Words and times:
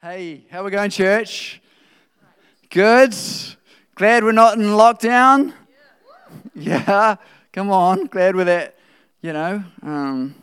Hey, 0.00 0.44
how 0.48 0.62
we 0.62 0.70
going, 0.70 0.90
church? 0.90 1.60
Good. 2.70 3.16
Glad 3.96 4.22
we're 4.22 4.30
not 4.30 4.56
in 4.56 4.62
lockdown. 4.66 5.52
Yeah, 6.54 7.16
come 7.52 7.72
on. 7.72 8.06
Glad 8.06 8.36
we're 8.36 8.44
that. 8.44 8.76
You 9.22 9.32
know, 9.32 9.64
um, 9.82 10.36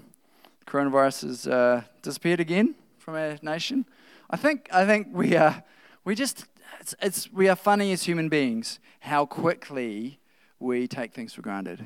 coronavirus 0.68 1.28
has 1.28 1.48
uh, 1.48 1.84
disappeared 2.02 2.42
again 2.42 2.76
from 2.98 3.16
our 3.16 3.38
nation. 3.42 3.86
I 4.30 4.36
think. 4.36 4.68
I 4.74 4.86
think 4.86 5.08
we 5.14 5.38
are. 5.38 5.64
We 6.04 6.16
just. 6.16 6.48
It's, 6.82 6.94
it's. 7.02 7.32
We 7.32 7.48
are 7.48 7.56
funny 7.56 7.94
as 7.94 8.04
human 8.04 8.28
beings. 8.28 8.80
How 9.00 9.26
quickly 9.26 10.20
we 10.60 10.86
take 10.86 11.14
things 11.14 11.34
for 11.34 11.42
granted, 11.42 11.82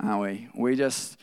aren't 0.00 0.22
we? 0.22 0.48
We 0.56 0.74
just. 0.74 1.18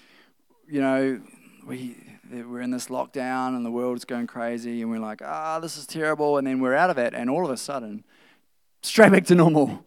You 0.68 0.82
know, 0.82 1.22
we 1.66 1.96
we're 2.32 2.62
in 2.62 2.72
this 2.72 2.88
lockdown 2.88 3.56
and 3.56 3.66
the 3.66 3.72
world's 3.72 4.06
going 4.06 4.28
crazy 4.28 4.82
and 4.82 4.90
we're 4.90 5.00
like, 5.00 5.22
ah, 5.22 5.60
this 5.60 5.78
is 5.78 5.86
terrible. 5.86 6.38
And 6.38 6.48
then 6.48 6.60
we're 6.60 6.74
out 6.74 6.90
of 6.90 6.98
it 6.98 7.14
and 7.14 7.30
all 7.30 7.46
of 7.46 7.52
a 7.52 7.58
sudden, 7.58 8.04
straight 8.82 9.12
back 9.12 9.26
to 9.26 9.36
normal. 9.36 9.86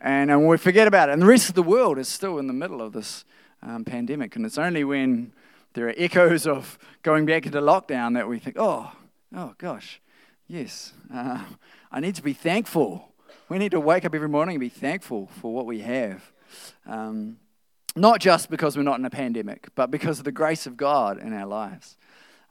And, 0.00 0.30
and 0.30 0.48
we 0.48 0.56
forget 0.56 0.88
about 0.88 1.08
it. 1.08 1.12
And 1.12 1.22
the 1.22 1.26
rest 1.26 1.48
of 1.48 1.54
the 1.54 1.62
world 1.62 1.98
is 1.98 2.08
still 2.08 2.38
in 2.38 2.46
the 2.46 2.52
middle 2.52 2.80
of 2.80 2.92
this 2.92 3.24
um, 3.62 3.84
pandemic. 3.84 4.36
And 4.36 4.44
it's 4.46 4.58
only 4.58 4.84
when 4.84 5.32
there 5.74 5.88
are 5.88 5.94
echoes 5.96 6.46
of 6.46 6.78
going 7.02 7.26
back 7.26 7.46
into 7.46 7.60
lockdown 7.60 8.14
that 8.14 8.28
we 8.28 8.38
think, 8.38 8.56
oh, 8.58 8.92
oh 9.34 9.54
gosh, 9.58 10.00
yes, 10.46 10.92
uh, 11.12 11.44
I 11.92 12.00
need 12.00 12.14
to 12.14 12.22
be 12.22 12.32
thankful. 12.32 13.12
We 13.48 13.58
need 13.58 13.72
to 13.72 13.80
wake 13.80 14.04
up 14.04 14.14
every 14.14 14.28
morning 14.28 14.56
and 14.56 14.60
be 14.60 14.68
thankful 14.68 15.28
for 15.40 15.52
what 15.52 15.66
we 15.66 15.80
have. 15.80 16.32
Um, 16.86 17.38
not 17.96 18.20
just 18.20 18.50
because 18.50 18.76
we're 18.76 18.82
not 18.82 18.98
in 18.98 19.04
a 19.04 19.10
pandemic, 19.10 19.68
but 19.74 19.90
because 19.90 20.18
of 20.18 20.24
the 20.24 20.32
grace 20.32 20.66
of 20.66 20.76
God 20.76 21.18
in 21.18 21.32
our 21.32 21.46
lives. 21.46 21.96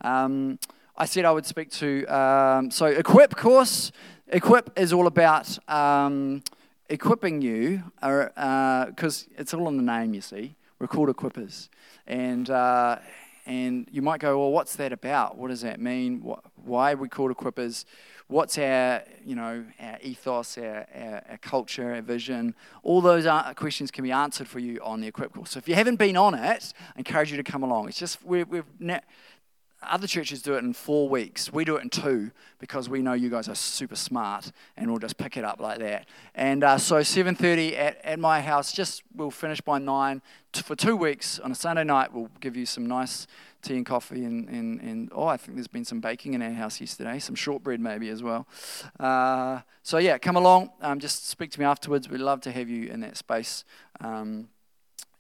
Um, 0.02 0.60
I 0.96 1.06
said 1.06 1.26
I 1.26 1.32
would 1.32 1.46
speak 1.46 1.72
to, 1.72 2.06
um, 2.06 2.72
so 2.72 2.86
Equip 2.86 3.36
course. 3.36 3.92
Equip 4.30 4.78
is 4.80 4.94
all 4.94 5.08
about 5.08 5.58
um, 5.70 6.44
equipping 6.90 7.42
you, 7.42 7.84
because 7.96 8.28
uh, 9.28 9.34
it's 9.38 9.54
all 9.54 9.68
in 9.68 9.78
the 9.78 9.84
name, 9.84 10.14
you 10.14 10.22
see. 10.22 10.56
We're 10.80 10.88
called 10.88 11.10
equippers. 11.10 11.70
And, 12.08 12.50
uh, 12.50 12.98
and 13.46 13.88
you 13.92 14.02
might 14.02 14.20
go, 14.20 14.40
well, 14.40 14.52
what's 14.52 14.76
that 14.78 14.94
about? 14.94 15.38
What 15.38 15.50
does 15.50 15.62
that 15.62 15.80
mean? 15.80 16.20
Why 16.64 16.94
are 16.94 16.98
we 16.98 17.10
called 17.10 17.36
equippers? 17.36 17.86
What's 18.34 18.58
our, 18.58 19.04
you 19.24 19.36
know, 19.36 19.64
our 19.80 19.98
ethos, 20.02 20.58
our, 20.58 20.88
our, 20.96 21.24
our 21.30 21.38
culture, 21.38 21.94
our 21.94 22.02
vision. 22.02 22.56
All 22.82 23.00
those 23.00 23.28
questions 23.56 23.92
can 23.92 24.04
be 24.04 24.12
answered 24.12 24.48
for 24.48 24.60
you 24.60 24.80
on 24.82 25.02
the 25.02 25.08
Equip 25.08 25.34
course. 25.34 25.52
So 25.52 25.60
if 25.60 25.70
you 25.70 25.76
haven't 25.76 25.98
been 25.98 26.18
on 26.18 26.34
it, 26.34 26.74
I 26.96 27.00
encourage 27.00 27.30
you 27.30 27.38
to 27.38 27.44
come 27.44 27.62
along. 27.62 27.90
It's 27.90 28.00
just, 28.00 28.26
we 28.26 28.44
we've, 28.44 28.66
other 29.88 30.08
churches 30.08 30.42
do 30.42 30.56
it 30.56 30.64
in 30.64 30.74
four 30.74 31.08
weeks. 31.08 31.54
We 31.54 31.64
do 31.64 31.76
it 31.76 31.84
in 31.84 31.90
two 31.90 32.32
because 32.60 32.90
we 32.90 33.02
know 33.02 33.14
you 33.14 33.30
guys 33.30 33.48
are 33.50 33.56
super 33.56 33.96
smart 33.96 34.52
and 34.78 34.90
we'll 34.90 35.00
just 35.00 35.18
pick 35.18 35.38
it 35.38 35.44
up 35.44 35.60
like 35.60 35.80
that. 35.80 36.08
And 36.34 36.64
uh, 36.64 36.78
so 36.78 36.96
7.30 36.96 37.78
at, 37.78 38.04
at 38.04 38.20
my 38.20 38.42
house, 38.42 38.72
just 38.72 39.04
we'll 39.16 39.32
finish 39.32 39.62
by 39.62 39.78
9. 39.78 40.22
For 40.54 40.76
two 40.76 40.96
weeks 40.96 41.40
on 41.40 41.52
a 41.52 41.56
Sunday 41.56 41.84
night, 41.84 42.14
we'll 42.14 42.30
give 42.40 42.56
you 42.56 42.66
some 42.66 42.88
nice 42.88 43.28
tea 43.64 43.78
and 43.78 43.86
coffee 43.86 44.26
and, 44.26 44.48
and, 44.50 44.82
and 44.82 45.10
oh, 45.14 45.26
I 45.26 45.38
think 45.38 45.56
there's 45.56 45.68
been 45.68 45.86
some 45.86 46.02
baking 46.02 46.34
in 46.34 46.42
our 46.42 46.52
house 46.52 46.80
yesterday, 46.80 47.18
some 47.20 47.36
shortbread 47.36 47.80
maybe 47.80 48.10
as 48.10 48.22
well. 48.22 48.46
Uh, 49.00 49.62
so 49.82 49.98
yeah, 49.98 50.18
come 50.18 50.36
along. 50.36 50.70
Um, 50.82 51.00
just 51.00 51.28
speak 51.28 51.52
to 51.52 51.60
me 51.60 51.66
afterwards. 51.66 52.10
We'd 52.10 52.22
love 52.22 52.42
to 52.42 52.52
have 52.52 52.70
you 52.70 52.90
in 52.90 53.00
that 53.00 53.18
space. 53.18 53.64
Um, 54.02 54.50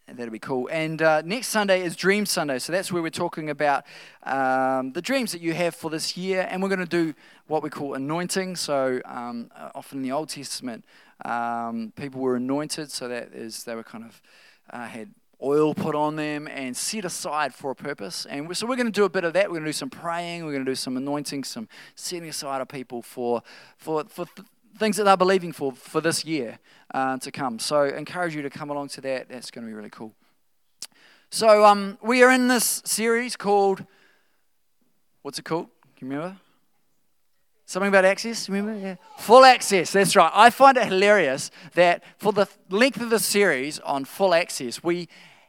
that'll 0.07 0.31
be 0.31 0.39
cool. 0.39 0.69
And 0.71 1.01
uh, 1.01 1.21
next 1.21 1.47
Sunday 1.47 1.81
is 1.81 1.95
Dream 1.95 2.25
Sunday. 2.25 2.59
So 2.59 2.71
that's 2.71 2.91
where 2.91 3.01
we're 3.01 3.09
talking 3.09 3.49
about 3.49 3.85
um, 4.23 4.91
the 4.91 5.01
dreams 5.01 5.31
that 5.31 5.41
you 5.41 5.53
have 5.53 5.75
for 5.75 5.89
this 5.89 6.17
year. 6.17 6.47
And 6.49 6.61
we're 6.61 6.69
going 6.69 6.79
to 6.79 6.85
do 6.85 7.13
what 7.47 7.63
we 7.63 7.69
call 7.69 7.93
anointing. 7.93 8.57
So 8.57 9.01
um, 9.05 9.49
uh, 9.55 9.69
often 9.73 9.99
in 9.99 10.03
the 10.03 10.11
Old 10.11 10.29
Testament, 10.29 10.85
um, 11.25 11.93
people 11.95 12.21
were 12.21 12.35
anointed. 12.35 12.91
So 12.91 13.07
that 13.07 13.33
is, 13.33 13.63
they 13.63 13.75
were 13.75 13.83
kind 13.83 14.03
of 14.03 14.21
uh, 14.69 14.85
had 14.85 15.09
oil 15.43 15.73
put 15.73 15.95
on 15.95 16.15
them 16.15 16.47
and 16.47 16.75
set 16.75 17.05
aside 17.05 17.53
for 17.53 17.71
a 17.71 17.75
purpose. 17.75 18.25
And 18.25 18.55
so 18.55 18.65
we're 18.65 18.75
going 18.75 18.87
to 18.87 18.91
do 18.91 19.03
a 19.03 19.09
bit 19.09 19.23
of 19.23 19.33
that. 19.33 19.49
We're 19.49 19.55
going 19.55 19.65
to 19.65 19.69
do 19.69 19.73
some 19.73 19.89
praying. 19.89 20.45
We're 20.45 20.53
going 20.53 20.65
to 20.65 20.71
do 20.71 20.75
some 20.75 20.97
anointing, 20.97 21.43
some 21.43 21.67
setting 21.95 22.29
aside 22.29 22.61
of 22.61 22.67
people 22.67 23.01
for, 23.01 23.43
for, 23.77 24.05
for 24.05 24.25
th- 24.25 24.47
things 24.77 24.97
that 24.97 25.03
they're 25.03 25.17
believing 25.17 25.51
for 25.51 25.71
for 25.71 26.01
this 26.01 26.25
year 26.25 26.59
uh, 26.93 27.17
to 27.17 27.31
come. 27.31 27.59
So 27.59 27.83
encourage 27.83 28.35
you 28.35 28.41
to 28.41 28.49
come 28.49 28.69
along 28.69 28.89
to 28.89 29.01
that. 29.01 29.29
That's 29.29 29.51
going 29.51 29.65
to 29.65 29.69
be 29.69 29.75
really 29.75 29.89
cool. 29.89 30.13
So 31.29 31.65
um, 31.65 31.97
we 32.01 32.23
are 32.23 32.31
in 32.31 32.47
this 32.47 32.81
series 32.85 33.35
called, 33.35 33.85
what's 35.23 35.39
it 35.39 35.45
called? 35.45 35.67
Can 35.97 36.07
you 36.07 36.13
remember? 36.15 36.37
Something 37.65 37.87
about 37.87 38.05
access, 38.05 38.49
remember? 38.49 38.79
Yeah. 38.79 38.95
Full 39.17 39.45
access, 39.45 39.91
that's 39.91 40.15
right. 40.15 40.31
I 40.33 40.49
find 40.51 40.77
it 40.77 40.85
hilarious 40.85 41.49
that 41.73 42.03
for 42.17 42.33
the 42.33 42.47
length 42.69 43.01
of 43.01 43.09
the 43.09 43.19
series 43.19 43.79
on 43.79 44.05
full 44.05 44.33
access, 44.33 44.83
we 44.83 45.07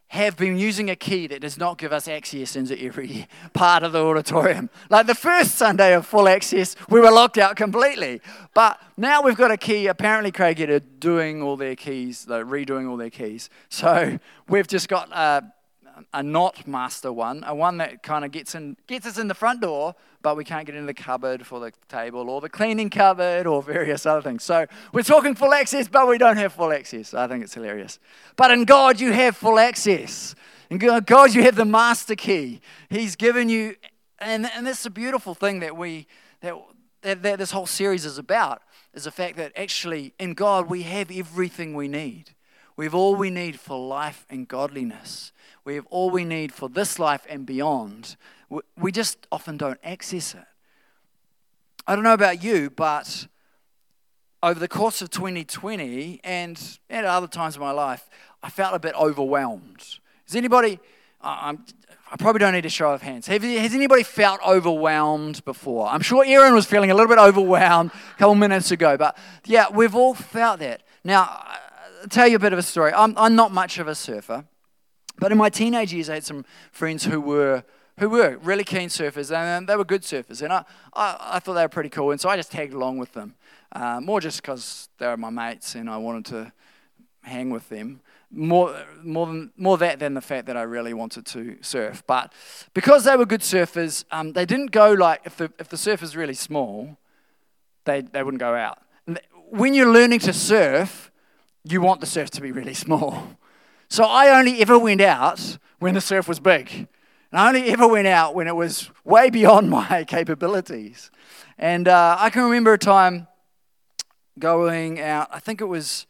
have 0.09 0.37
been 0.37 0.57
using 0.57 0.91
a 0.91 0.97
key 0.97 1.27
that 1.27 1.41
does 1.41 1.59
not 1.59 1.77
give 1.77 1.93
us 1.93 2.07
access 2.07 2.55
into 2.55 2.81
every 2.81 3.27
part 3.53 3.83
of 3.83 3.93
the 3.93 4.01
auditorium. 4.05 4.71
Like 4.89 5.07
the 5.07 5.15
first 5.15 5.57
Sunday 5.57 5.95
of 5.95 6.07
full 6.07 6.29
access, 6.29 6.77
we 6.89 7.01
were 7.01 7.11
locked 7.11 7.39
out 7.39 7.57
completely. 7.57 8.21
But 8.55 8.81
now 8.97 9.23
we've 9.23 9.37
got 9.37 9.51
a 9.51 9.57
key. 9.57 9.89
Apparently, 9.89 10.31
Craig 10.31 10.61
are 10.61 10.79
doing 10.79 11.43
all 11.43 11.57
their 11.57 11.75
keys, 11.75 12.29
like 12.29 12.45
redoing 12.45 12.89
all 12.89 12.97
their 12.97 13.11
keys. 13.11 13.51
So 13.69 14.19
we've 14.49 14.69
just 14.69 14.89
got 14.89 15.11
a, 15.11 15.53
a 16.13 16.23
not 16.23 16.67
master 16.67 17.13
one, 17.13 17.45
a 17.47 17.55
one 17.55 17.77
that 17.79 18.03
kind 18.03 18.25
of 18.25 18.31
gets 18.31 18.55
in, 18.55 18.77
gets 18.87 19.07
us 19.07 19.19
in 19.19 19.29
the 19.29 19.35
front 19.35 19.61
door, 19.61 19.95
but 20.23 20.37
we 20.37 20.45
can't 20.45 20.67
get 20.67 20.75
into 20.75 20.87
the 20.87 20.95
cupboard 20.95 21.47
for 21.47 21.61
the 21.61 21.73
table 21.89 22.29
or 22.31 22.41
the 22.41 22.49
cleaning 22.49 22.91
cupboard 22.91 23.47
or 23.47 23.63
various 23.63 24.07
other 24.07 24.23
things. 24.23 24.43
So 24.43 24.67
we're 24.93 25.03
talking 25.03 25.35
full 25.35 25.53
access, 25.53 25.87
but 25.89 26.09
we 26.09 26.19
don't 26.19 26.37
have 26.37 26.53
full 26.53 26.73
access. 26.73 27.15
I 27.15 27.29
think 27.29 27.45
it's 27.45 27.55
hilarious. 27.55 27.99
But 28.37 28.51
in 28.51 28.65
God, 28.65 29.01
you 29.01 29.13
have 29.13 29.37
full 29.37 29.59
access. 29.59 30.35
In 30.71 30.79
God, 30.79 31.35
you 31.35 31.43
have 31.43 31.57
the 31.57 31.65
master 31.65 32.17
key. 32.17 32.61
He's 32.89 33.17
given 33.17 33.49
you, 33.49 33.77
and, 34.19 34.47
and 34.47 34.67
that's 34.67 34.87
a 34.87 34.91
beautiful 34.91 35.35
thing 35.35 35.61
that 35.61 35.77
we, 35.77 36.07
that, 36.41 36.55
that, 37.03 37.23
that 37.23 37.39
this 37.39 37.51
whole 37.51 37.67
series 37.67 38.05
is 38.05 38.19
about, 38.19 38.63
is 38.95 39.05
the 39.05 39.11
fact 39.11 39.37
that 39.37 39.53
actually 39.57 40.15
in 40.19 40.35
God, 40.35 40.69
we 40.69 40.83
have 40.83 41.11
everything 41.11 41.75
we 41.75 41.87
need. 41.87 42.34
We 42.77 42.87
have 42.87 42.95
all 42.95 43.15
we 43.15 43.31
need 43.31 43.59
for 43.61 43.79
life 43.79 44.27
and 44.29 44.49
godliness. 44.49 45.33
We 45.65 45.77
have 45.77 45.87
all 45.87 46.11
we 46.11 46.25
need 46.25 46.53
for 46.53 46.69
this 46.69 46.99
life 46.99 47.27
and 47.29 47.47
beyond 47.47 48.17
we 48.79 48.93
just 48.93 49.27
often 49.33 49.57
don't 49.57 49.79
access 49.83 50.35
it. 50.35 50.45
I 51.87 51.95
don't 51.95 52.05
know 52.05 52.15
about 52.15 52.43
you, 52.43 52.71
but 52.71 53.27
over 54.43 54.59
the 54.59 54.69
course 54.69 55.03
of 55.03 55.11
2020 55.11 56.21
and 56.25 56.79
at 56.91 57.05
other 57.05 57.27
times 57.27 57.57
in 57.57 57.63
my 57.63 57.71
life, 57.71 58.09
I 58.43 58.51
felt 58.51 58.75
a 58.75 58.79
bit 58.79 58.95
overwhelmed. 58.95 59.83
Is 60.27 60.35
anybody, 60.35 60.79
I'm, 61.21 61.65
I 62.11 62.17
probably 62.17 62.39
don't 62.39 62.53
need 62.53 62.67
a 62.67 62.71
show 62.71 62.93
of 62.93 63.03
hands. 63.03 63.27
Has 63.27 63.75
anybody 63.75 64.03
felt 64.03 64.41
overwhelmed 64.47 65.45
before? 65.45 65.89
I'm 65.89 66.01
sure 66.01 66.25
Aaron 66.27 66.55
was 66.55 66.67
feeling 66.67 66.91
a 66.91 66.95
little 66.95 67.09
bit 67.09 67.19
overwhelmed 67.19 67.91
a 67.91 68.19
couple 68.19 68.35
minutes 68.35 68.71
ago, 68.71 68.97
but 68.97 69.17
yeah, 69.45 69.67
we've 69.71 69.95
all 69.95 70.15
felt 70.15 70.61
that. 70.61 70.83
Now, 71.03 71.47
tell 72.09 72.27
you 72.29 72.37
a 72.37 72.41
bit 72.41 72.53
of 72.53 72.59
a 72.59 72.63
story. 72.63 72.93
I'm, 72.93 73.17
I'm 73.17 73.35
not 73.35 73.53
much 73.53 73.79
of 73.79 73.89
a 73.89 73.95
surfer, 73.95 74.45
but 75.19 75.33
in 75.33 75.39
my 75.39 75.49
teenage 75.49 75.93
years, 75.93 76.11
I 76.11 76.15
had 76.15 76.25
some 76.25 76.45
friends 76.73 77.05
who 77.05 77.21
were 77.21 77.65
who 77.99 78.09
were 78.09 78.39
really 78.43 78.65
keen 78.65 78.89
surfers, 78.89 79.35
and 79.35 79.69
they 79.69 79.77
were 79.77 79.85
good 79.85 80.03
surfers, 80.03 80.43
and 80.43 80.53
I, 80.53 80.65
I, 80.95 81.17
I 81.35 81.39
thought 81.39 81.55
they 81.55 81.63
were 81.63 81.69
pretty 81.69 81.91
cool, 81.91 82.11
and 82.11 82.21
so 82.21 82.29
I 82.29 82.37
just 82.37 82.51
tagged 82.51 82.75
along 82.75 82.99
with 82.99 83.13
them, 83.13 83.37
uh, 83.71 84.01
more 84.01 84.21
just 84.21 84.43
because 84.43 84.89
they 84.99 85.07
were 85.07 85.17
my 85.17 85.31
mates, 85.31 85.77
and 85.77 85.89
I 85.89 85.97
wanted 85.99 86.25
to 86.27 86.53
hang 87.23 87.51
with 87.51 87.69
them. 87.69 88.01
More, 88.37 88.75
more 89.05 89.27
than 89.29 89.53
more 89.57 89.79
that 89.79 90.01
than 90.01 90.15
the 90.15 90.21
fact 90.21 90.47
that 90.47 90.57
I 90.57 90.63
really 90.63 90.93
wanted 90.93 91.25
to 91.27 91.57
surf, 91.61 92.03
but 92.05 92.33
because 92.73 93.05
they 93.05 93.17
were 93.17 93.27
good 93.27 93.43
surfers, 93.43 94.05
um, 94.11 94.33
they 94.33 94.45
didn't 94.45 94.73
go 94.73 94.91
like 94.91 95.21
if 95.25 95.37
the 95.37 95.53
if 95.61 95.69
the 95.69 95.77
surf 95.77 96.03
is 96.03 96.17
really 96.17 96.35
small, 96.35 96.99
they 97.85 98.01
they 98.01 98.25
wouldn't 98.25 98.41
go 98.41 98.57
out. 98.57 98.79
When 99.51 99.73
you're 99.73 99.93
learning 99.93 100.19
to 100.21 100.33
surf, 100.33 101.13
you 101.65 101.81
want 101.81 102.01
the 102.01 102.07
surf 102.07 102.31
to 102.31 102.41
be 102.41 102.53
really 102.53 102.75
small. 102.75 103.37
So 103.89 104.05
I 104.05 104.39
only 104.39 104.61
ever 104.61 104.79
went 104.79 105.01
out 105.01 105.59
when 105.79 105.95
the 105.95 106.01
surf 106.01 106.29
was 106.29 106.41
big. 106.41 106.89
And 107.33 107.41
I 107.41 107.49
only 107.49 107.71
ever 107.71 107.89
went 107.89 108.07
out 108.07 108.35
when 108.35 108.47
it 108.47 108.55
was 108.55 108.91
way 109.05 109.31
beyond 109.31 109.71
my 109.89 110.05
capabilities. 110.05 111.11
And 111.59 111.89
uh, 111.89 112.17
I 112.19 112.31
can 112.31 112.43
remember 112.43 112.75
a 112.75 112.79
time 112.79 113.29
going 114.39 115.01
out, 115.01 115.29
I 115.31 115.39
think 115.39 115.61
it 115.61 115.67
was 115.67 116.07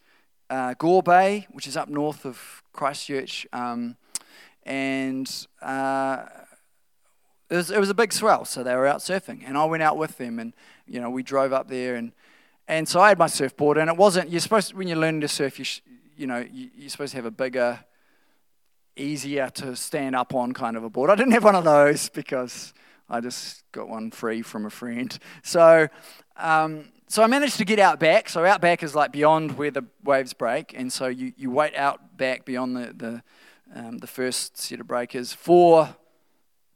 uh, 0.49 0.73
Gore 0.77 1.03
Bay, 1.03 1.47
which 1.51 1.67
is 1.67 1.77
up 1.77 1.89
north 1.89 2.25
of 2.25 2.63
Christchurch. 2.73 3.47
Um, 3.53 3.97
and 4.63 5.29
uh, 5.61 6.25
it, 7.49 7.55
was, 7.55 7.71
it 7.71 7.79
was 7.79 7.89
a 7.89 7.93
big 7.93 8.11
swell, 8.11 8.45
so 8.45 8.63
they 8.63 8.75
were 8.75 8.87
out 8.87 8.99
surfing. 8.99 9.43
And 9.45 9.57
I 9.57 9.65
went 9.65 9.83
out 9.83 9.97
with 9.97 10.17
them, 10.17 10.39
and, 10.39 10.53
you 10.87 10.99
know, 10.99 11.09
we 11.09 11.23
drove 11.23 11.53
up 11.53 11.69
there. 11.69 11.95
And, 11.95 12.11
and 12.67 12.87
so 12.87 12.99
I 12.99 13.09
had 13.09 13.19
my 13.19 13.27
surfboard, 13.27 13.77
and 13.77 13.89
it 13.89 13.97
wasn't, 13.97 14.29
you're 14.29 14.41
supposed 14.41 14.69
to, 14.69 14.75
when 14.75 14.87
you're 14.87 14.97
learning 14.97 15.21
to 15.21 15.27
surf, 15.27 15.59
you, 15.59 15.65
sh, 15.65 15.81
you 16.17 16.27
know, 16.27 16.45
you, 16.51 16.69
you're 16.75 16.89
supposed 16.89 17.11
to 17.11 17.17
have 17.17 17.25
a 17.25 17.31
bigger 17.31 17.79
easier 18.95 19.49
to 19.49 19.75
stand 19.75 20.15
up 20.15 20.33
on 20.33 20.53
kind 20.53 20.77
of 20.77 20.83
a 20.83 20.89
board. 20.89 21.09
I 21.09 21.15
didn't 21.15 21.33
have 21.33 21.43
one 21.43 21.55
of 21.55 21.63
those 21.63 22.09
because 22.09 22.73
I 23.09 23.19
just 23.19 23.63
got 23.71 23.89
one 23.89 24.09
free 24.11 24.41
from 24.41 24.65
a 24.65 24.69
friend. 24.69 25.17
So, 25.43 25.87
um, 26.37 26.85
so 27.07 27.21
I 27.21 27.27
managed 27.27 27.57
to 27.57 27.65
get 27.65 27.77
out 27.77 27.99
back. 27.99 28.29
So 28.29 28.45
out 28.45 28.61
back 28.61 28.81
is 28.83 28.95
like 28.95 29.11
beyond 29.11 29.57
where 29.57 29.69
the 29.69 29.85
waves 30.03 30.33
break, 30.33 30.73
and 30.75 30.91
so 30.91 31.07
you, 31.07 31.33
you 31.37 31.51
wait 31.51 31.75
out 31.75 32.17
back 32.17 32.45
beyond 32.45 32.75
the 32.75 32.93
the, 32.93 33.23
um, 33.75 33.97
the 33.99 34.07
first 34.07 34.57
set 34.57 34.79
of 34.79 34.87
breakers 34.87 35.33
for 35.33 35.95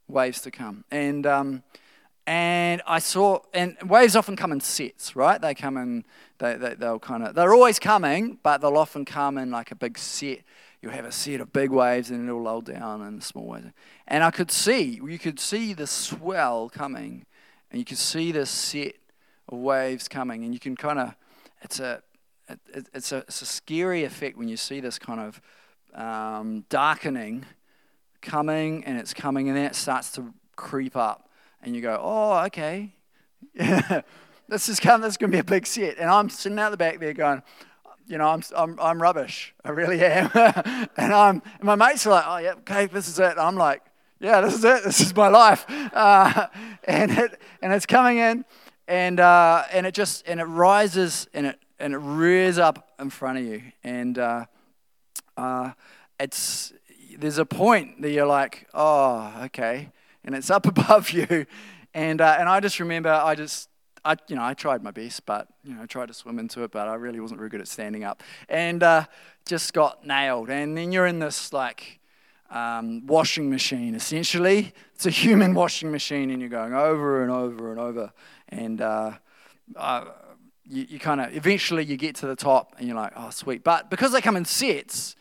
waves 0.07 0.41
to 0.41 0.51
come. 0.51 0.83
And 0.91 1.25
um, 1.25 1.63
and 2.29 2.83
I 2.85 2.99
saw, 2.99 3.39
and 3.55 3.75
waves 3.83 4.15
often 4.15 4.35
come 4.35 4.51
in 4.51 4.61
sets, 4.61 5.15
right? 5.15 5.41
They 5.41 5.55
come 5.55 5.77
in, 5.77 6.05
they, 6.37 6.57
they, 6.57 6.75
they'll 6.75 6.99
kind 6.99 7.23
of, 7.23 7.33
they're 7.33 7.55
always 7.55 7.79
coming, 7.79 8.37
but 8.43 8.61
they'll 8.61 8.77
often 8.77 9.03
come 9.03 9.39
in 9.39 9.49
like 9.49 9.71
a 9.71 9.75
big 9.75 9.97
set. 9.97 10.41
You'll 10.79 10.91
have 10.91 11.05
a 11.05 11.11
set 11.11 11.41
of 11.41 11.51
big 11.51 11.71
waves 11.71 12.11
and 12.11 12.29
it'll 12.29 12.43
lull 12.43 12.61
down 12.61 13.01
and 13.01 13.23
small 13.23 13.47
waves. 13.47 13.71
And 14.07 14.23
I 14.23 14.29
could 14.29 14.51
see, 14.51 15.01
you 15.03 15.17
could 15.17 15.39
see 15.39 15.73
the 15.73 15.87
swell 15.87 16.69
coming, 16.69 17.25
and 17.71 17.79
you 17.79 17.83
could 17.83 17.97
see 17.97 18.31
this 18.31 18.51
set 18.51 18.93
of 19.47 19.57
waves 19.57 20.07
coming, 20.07 20.43
and 20.43 20.53
you 20.53 20.59
can 20.59 20.75
kind 20.75 20.99
of, 20.99 21.15
it's 21.63 21.79
a, 21.79 22.03
it, 22.47 22.89
it's, 22.93 23.11
a, 23.11 23.17
it's 23.17 23.41
a 23.41 23.47
scary 23.47 24.03
effect 24.03 24.37
when 24.37 24.47
you 24.47 24.57
see 24.57 24.79
this 24.79 24.99
kind 24.99 25.19
of 25.19 25.41
um, 25.99 26.63
darkening 26.69 27.47
coming, 28.21 28.85
and 28.85 28.99
it's 28.99 29.15
coming, 29.15 29.47
and 29.47 29.57
then 29.57 29.65
it 29.65 29.73
starts 29.73 30.11
to 30.11 30.31
creep 30.55 30.95
up 30.95 31.25
and 31.61 31.75
you 31.75 31.81
go, 31.81 31.99
oh, 32.01 32.45
okay. 32.45 32.93
this 33.55 34.69
is 34.69 34.79
coming, 34.79 35.01
this 35.01 35.13
is 35.13 35.17
going 35.17 35.31
to 35.31 35.35
be 35.35 35.39
a 35.39 35.43
big 35.43 35.67
set. 35.67 35.97
And 35.97 36.09
I'm 36.09 36.29
sitting 36.29 36.59
out 36.59 36.71
the 36.71 36.77
back 36.77 36.99
there 36.99 37.13
going, 37.13 37.43
you 38.07 38.17
know, 38.17 38.27
I'm, 38.27 38.41
I'm, 38.55 38.79
I'm 38.79 39.01
rubbish. 39.01 39.53
I 39.63 39.69
really 39.69 40.03
am. 40.03 40.31
and, 40.33 41.13
I'm, 41.13 41.41
and 41.55 41.63
my 41.63 41.75
mates 41.75 42.07
are 42.07 42.11
like, 42.11 42.25
oh, 42.27 42.37
yeah, 42.37 42.53
okay, 42.59 42.85
this 42.87 43.07
is 43.07 43.19
it. 43.19 43.37
I'm 43.37 43.55
like, 43.55 43.83
yeah, 44.19 44.41
this 44.41 44.55
is 44.55 44.63
it. 44.63 44.83
This 44.83 44.99
is 44.99 45.15
my 45.15 45.27
life. 45.27 45.65
Uh, 45.91 46.47
and, 46.85 47.11
it, 47.11 47.41
and 47.61 47.73
it's 47.73 47.85
coming 47.85 48.19
in, 48.19 48.45
and, 48.87 49.19
uh, 49.19 49.63
and 49.71 49.85
it 49.85 49.93
just, 49.93 50.25
and 50.27 50.39
it 50.39 50.45
rises, 50.45 51.27
and 51.33 51.47
it, 51.47 51.59
and 51.79 51.93
it 51.93 51.97
rears 51.97 52.57
up 52.57 52.89
in 52.99 53.09
front 53.09 53.39
of 53.39 53.43
you. 53.43 53.61
And 53.83 54.17
uh, 54.17 54.45
uh 55.35 55.71
it's, 56.19 56.73
there's 57.17 57.37
a 57.37 57.45
point 57.45 58.01
that 58.01 58.11
you're 58.11 58.27
like, 58.27 58.67
oh, 58.73 59.33
okay 59.45 59.89
and 60.23 60.35
it's 60.35 60.49
up 60.49 60.65
above 60.77 61.11
you. 61.11 61.45
And, 61.93 62.21
uh, 62.21 62.37
and 62.39 62.47
I 62.47 62.59
just 62.59 62.79
remember, 62.79 63.09
I 63.09 63.35
just, 63.35 63.69
I, 64.05 64.15
you 64.27 64.35
know, 64.35 64.43
I 64.43 64.53
tried 64.53 64.83
my 64.83 64.91
best, 64.91 65.25
but, 65.25 65.47
you 65.63 65.73
know, 65.73 65.81
I 65.81 65.85
tried 65.85 66.07
to 66.07 66.13
swim 66.13 66.39
into 66.39 66.63
it, 66.63 66.71
but 66.71 66.87
I 66.87 66.95
really 66.95 67.19
wasn't 67.19 67.39
very 67.39 67.49
good 67.49 67.61
at 67.61 67.67
standing 67.67 68.03
up. 68.03 68.23
And 68.47 68.81
uh, 68.83 69.05
just 69.45 69.73
got 69.73 70.05
nailed. 70.05 70.49
And 70.49 70.77
then 70.77 70.91
you're 70.91 71.07
in 71.07 71.19
this, 71.19 71.51
like, 71.51 71.99
um, 72.49 73.05
washing 73.05 73.49
machine, 73.49 73.95
essentially. 73.95 74.73
It's 74.95 75.05
a 75.05 75.11
human 75.11 75.53
washing 75.55 75.91
machine, 75.91 76.29
and 76.29 76.39
you're 76.41 76.49
going 76.49 76.73
over 76.73 77.23
and 77.23 77.31
over 77.31 77.71
and 77.71 77.79
over. 77.79 78.11
And 78.49 78.81
uh, 78.81 79.13
you, 80.65 80.85
you 80.89 80.99
kind 80.99 81.21
of, 81.21 81.35
eventually 81.35 81.83
you 81.83 81.97
get 81.97 82.15
to 82.17 82.27
the 82.27 82.35
top, 82.35 82.75
and 82.77 82.87
you're 82.87 82.97
like, 82.97 83.13
oh, 83.15 83.29
sweet. 83.31 83.63
But 83.63 83.89
because 83.89 84.11
they 84.11 84.21
come 84.21 84.37
in 84.37 84.45
sets, 84.45 85.15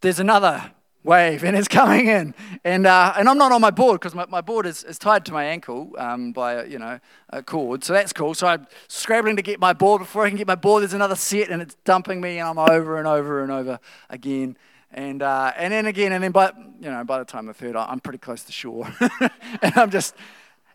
there's 0.00 0.20
another 0.20 0.72
wave 1.02 1.44
and 1.44 1.56
it's 1.56 1.68
coming 1.80 2.06
in. 2.06 2.34
And 2.64 2.86
uh, 2.86 3.14
and 3.16 3.28
i'm 3.28 3.38
not 3.38 3.52
on 3.52 3.60
my 3.60 3.70
board 3.70 4.00
because 4.00 4.14
my, 4.14 4.26
my 4.26 4.40
board 4.40 4.66
is, 4.66 4.84
is 4.84 4.98
tied 4.98 5.24
to 5.26 5.32
my 5.32 5.44
ankle 5.44 5.92
um, 5.98 6.32
by 6.32 6.64
you 6.64 6.78
know 6.78 7.00
a 7.30 7.42
cord 7.42 7.84
so 7.84 7.92
that's 7.92 8.12
cool. 8.12 8.34
So 8.34 8.46
i'm 8.46 8.66
scrambling 8.88 9.36
to 9.36 9.42
get 9.42 9.60
my 9.60 9.72
board. 9.72 10.00
Before 10.00 10.24
i 10.24 10.28
can 10.28 10.38
get 10.38 10.46
my 10.46 10.54
board 10.54 10.82
there's 10.82 10.94
another 10.94 11.16
set 11.16 11.50
and 11.50 11.62
it's 11.62 11.76
dumping 11.84 12.20
me 12.20 12.38
and 12.38 12.48
i'm 12.48 12.58
over 12.58 12.98
and 12.98 13.06
over 13.06 13.42
and 13.42 13.52
over 13.52 13.78
again. 14.08 14.56
And 14.92 15.22
uh, 15.22 15.52
and 15.56 15.72
then 15.72 15.86
again 15.86 16.12
and 16.12 16.22
then 16.22 16.32
by 16.32 16.52
you 16.80 16.90
know 16.90 17.04
by 17.04 17.18
the 17.18 17.24
time 17.24 17.46
the 17.46 17.54
third 17.54 17.76
i'm 17.76 18.00
pretty 18.00 18.18
close 18.18 18.42
to 18.44 18.52
shore. 18.52 18.92
And 19.62 19.76
i'm 19.76 19.90
just 19.90 20.14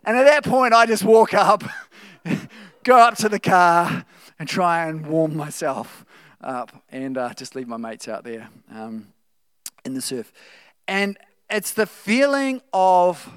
and 0.04 0.16
at 0.16 0.24
that 0.24 0.44
point 0.44 0.72
i 0.72 0.86
just 0.86 1.04
walk 1.04 1.34
up 1.34 1.64
go 2.84 2.98
up 2.98 3.16
to 3.16 3.28
the 3.28 3.40
car 3.40 4.04
and 4.38 4.48
try 4.48 4.86
and 4.86 5.06
warm 5.06 5.36
myself 5.36 6.04
up 6.40 6.84
and 6.90 7.18
uh, 7.18 7.32
just 7.34 7.54
leave 7.56 7.66
my 7.66 7.76
mates 7.76 8.08
out 8.08 8.24
there. 8.24 8.48
Um, 8.72 9.08
in 9.86 9.94
the 9.94 10.00
surf. 10.00 10.32
And 10.86 11.16
it's 11.48 11.72
the 11.72 11.86
feeling 11.86 12.60
of, 12.72 13.30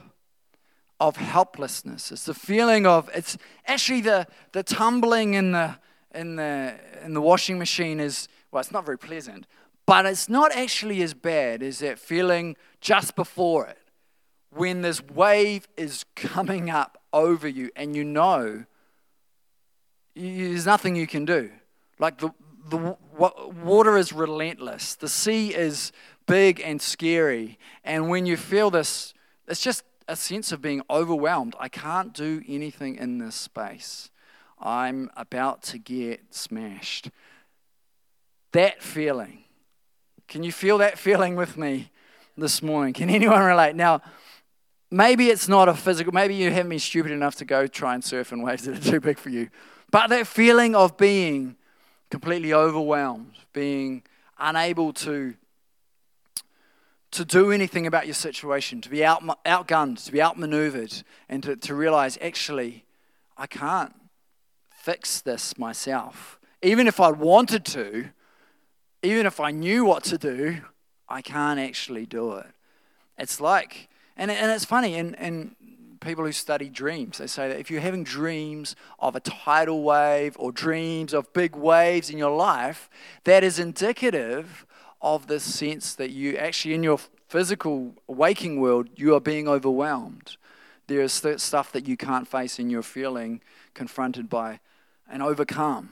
of 1.00 1.16
helplessness. 1.18 2.12
It's 2.12 2.26
the 2.26 2.34
feeling 2.34 2.86
of, 2.86 3.10
it's 3.14 3.38
actually 3.68 4.02
the, 4.02 4.28
the 4.52 4.64
tumbling 4.64 5.36
in 5.36 5.52
the, 5.52 5.76
in, 6.14 6.36
the, 6.36 6.76
in 7.04 7.14
the 7.14 7.22
washing 7.22 7.58
machine 7.58 8.00
is, 8.00 8.28
well, 8.52 8.60
it's 8.60 8.72
not 8.72 8.86
very 8.86 8.98
pleasant, 8.98 9.46
but 9.86 10.06
it's 10.06 10.28
not 10.30 10.52
actually 10.56 11.02
as 11.02 11.14
bad 11.14 11.64
as 11.64 11.80
that 11.80 12.00
feeling 12.00 12.56
just 12.82 13.16
before 13.16 13.68
it 13.68 13.78
when 14.52 14.82
this 14.82 15.02
wave 15.02 15.68
is 15.78 16.06
coming 16.16 16.70
up 16.70 17.02
over 17.14 17.48
you 17.48 17.70
and 17.76 17.96
you 17.96 18.04
know 18.04 18.66
there's 20.16 20.66
nothing 20.66 20.96
you 20.96 21.08
can 21.08 21.26
do. 21.26 21.50
Like 21.98 22.18
the, 22.18 22.32
the 22.70 22.98
water 23.18 23.98
is 23.98 24.12
relentless, 24.12 24.96
the 24.96 25.08
sea 25.08 25.54
is 25.54 25.92
big 26.30 26.62
and 26.64 26.82
scary. 26.82 27.58
And 27.84 28.08
when 28.08 28.26
you 28.26 28.38
feel 28.38 28.70
this, 28.70 29.14
it's 29.48 29.62
just 29.62 29.84
a 30.08 30.16
sense 30.16 30.52
of 30.52 30.62
being 30.62 30.82
overwhelmed. 30.90 31.56
I 31.60 31.68
can't 31.68 32.14
do 32.14 32.42
anything 32.48 32.96
in 32.96 33.18
this 33.18 33.36
space. 33.36 34.12
I'm 34.62 35.10
about 35.18 35.64
to 35.64 35.78
get 35.78 36.34
smashed. 36.34 37.10
That 38.52 38.82
feeling. 38.82 39.44
Can 40.28 40.44
you 40.44 40.52
feel 40.52 40.78
that 40.78 41.00
feeling 41.00 41.36
with 41.36 41.58
me 41.58 41.92
this 42.38 42.62
morning? 42.62 42.94
Can 42.94 43.10
anyone 43.20 43.42
relate? 43.42 43.76
Now, 43.76 44.02
maybe 44.92 45.30
it's 45.30 45.48
not 45.48 45.68
a 45.68 45.74
physical, 45.74 46.14
maybe 46.14 46.36
you 46.36 46.52
haven't 46.52 46.70
been 46.70 46.80
stupid 46.80 47.12
enough 47.12 47.36
to 47.36 47.46
go 47.46 47.66
try 47.66 47.96
and 47.96 48.04
surf 48.04 48.32
in 48.32 48.42
waves 48.42 48.64
that 48.66 48.78
are 48.78 48.92
too 48.92 49.00
big 49.00 49.18
for 49.18 49.30
you. 49.30 49.50
But 49.92 50.10
that 50.10 50.28
feeling 50.28 50.76
of 50.76 50.96
being 50.98 51.56
completely 52.12 52.54
overwhelmed, 52.54 53.34
being 53.52 54.04
unable 54.38 54.94
to 54.94 55.34
to 57.12 57.26
do 57.26 57.52
anything 57.52 57.88
about 57.88 58.06
your 58.06 58.14
situation, 58.14 58.82
to 58.82 58.90
be 58.90 59.04
out, 59.04 59.24
outgunned, 59.46 60.04
to 60.06 60.12
be 60.12 60.22
outmaneuvered, 60.22 61.04
and 61.28 61.44
to, 61.44 61.56
to 61.56 61.74
realize 61.74 62.18
actually, 62.22 62.86
I 63.38 63.48
can't 63.48 63.94
fix 64.70 65.22
this 65.22 65.58
myself. 65.58 66.40
Even 66.62 66.88
if 66.88 67.00
I 67.00 67.12
wanted 67.12 67.66
to, 67.66 68.10
even 69.02 69.26
if 69.26 69.40
I 69.40 69.52
knew 69.52 69.86
what 69.86 70.04
to 70.06 70.18
do, 70.18 70.58
I 71.08 71.22
can't 71.22 71.60
actually 71.60 72.06
do 72.06 72.34
it. 72.34 72.48
It's 73.18 73.42
like, 73.42 73.90
and, 74.16 74.30
and 74.30 74.52
it's 74.52 74.66
funny, 74.66 74.96
and, 74.96 75.18
and 75.18 75.56
people 76.00 76.26
who 76.26 76.32
study 76.32 76.70
dreams, 76.70 77.18
they 77.18 77.28
say 77.28 77.50
that 77.50 77.60
if 77.60 77.70
you're 77.70 77.82
having 77.82 78.04
dreams 78.04 78.76
of 79.00 79.16
a 79.16 79.20
tidal 79.20 79.84
wave 79.84 80.36
or 80.40 80.52
dreams 80.52 81.14
of 81.14 81.32
big 81.34 81.56
waves 81.56 82.10
in 82.10 82.18
your 82.18 82.36
life, 82.36 82.90
that 83.24 83.44
is 83.44 83.60
indicative 83.60 84.66
of 85.02 85.28
this 85.28 85.44
sense 85.44 85.96
that 85.96 86.12
you 86.12 86.38
actually, 86.38 86.74
in 86.74 86.84
your 86.84 87.00
physical 87.28 87.94
waking 88.08 88.60
world, 88.60 88.90
you 88.96 89.16
are 89.16 89.22
being 89.22 89.48
overwhelmed. 89.48 90.38
There 90.88 91.02
is 91.02 91.14
stuff 91.38 91.72
that 91.72 91.88
you 91.88 91.96
can't 91.96 92.28
face 92.28 92.60
and 92.60 92.72
you're 92.72 92.82
feeling 92.82 93.42
confronted 93.74 94.30
by 94.30 94.60
and 95.10 95.22
overcome. 95.22 95.90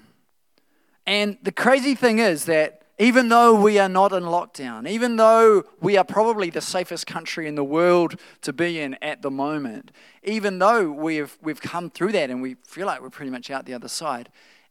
And 1.05 1.37
the 1.41 1.51
crazy 1.51 1.95
thing 1.95 2.19
is 2.19 2.45
that 2.45 2.81
even 2.99 3.29
though 3.29 3.53
we 3.53 3.77
are 3.77 3.87
not 3.87 4.11
in 4.11 4.23
lockdown, 4.23 4.89
even 4.89 5.17
though 5.17 5.63
we 5.79 5.97
are 5.97 6.03
probably 6.03 6.49
the 6.49 6.61
safest 6.61 7.05
country 7.05 7.47
in 7.47 7.53
the 7.53 7.63
world 7.63 8.19
to 8.41 8.51
be 8.51 8.79
in 8.79 8.95
at 9.03 9.21
the 9.21 9.29
moment, 9.29 9.91
even 10.23 10.57
though 10.57 10.91
we've, 10.91 11.37
we've 11.41 11.61
come 11.61 11.91
through 11.91 12.11
that 12.13 12.31
and 12.31 12.41
we 12.41 12.55
feel 12.65 12.87
like 12.87 13.01
we're 13.01 13.11
pretty 13.11 13.29
much 13.29 13.51
out 13.51 13.65
the 13.65 13.73
other 13.75 13.87
side, 13.87 14.29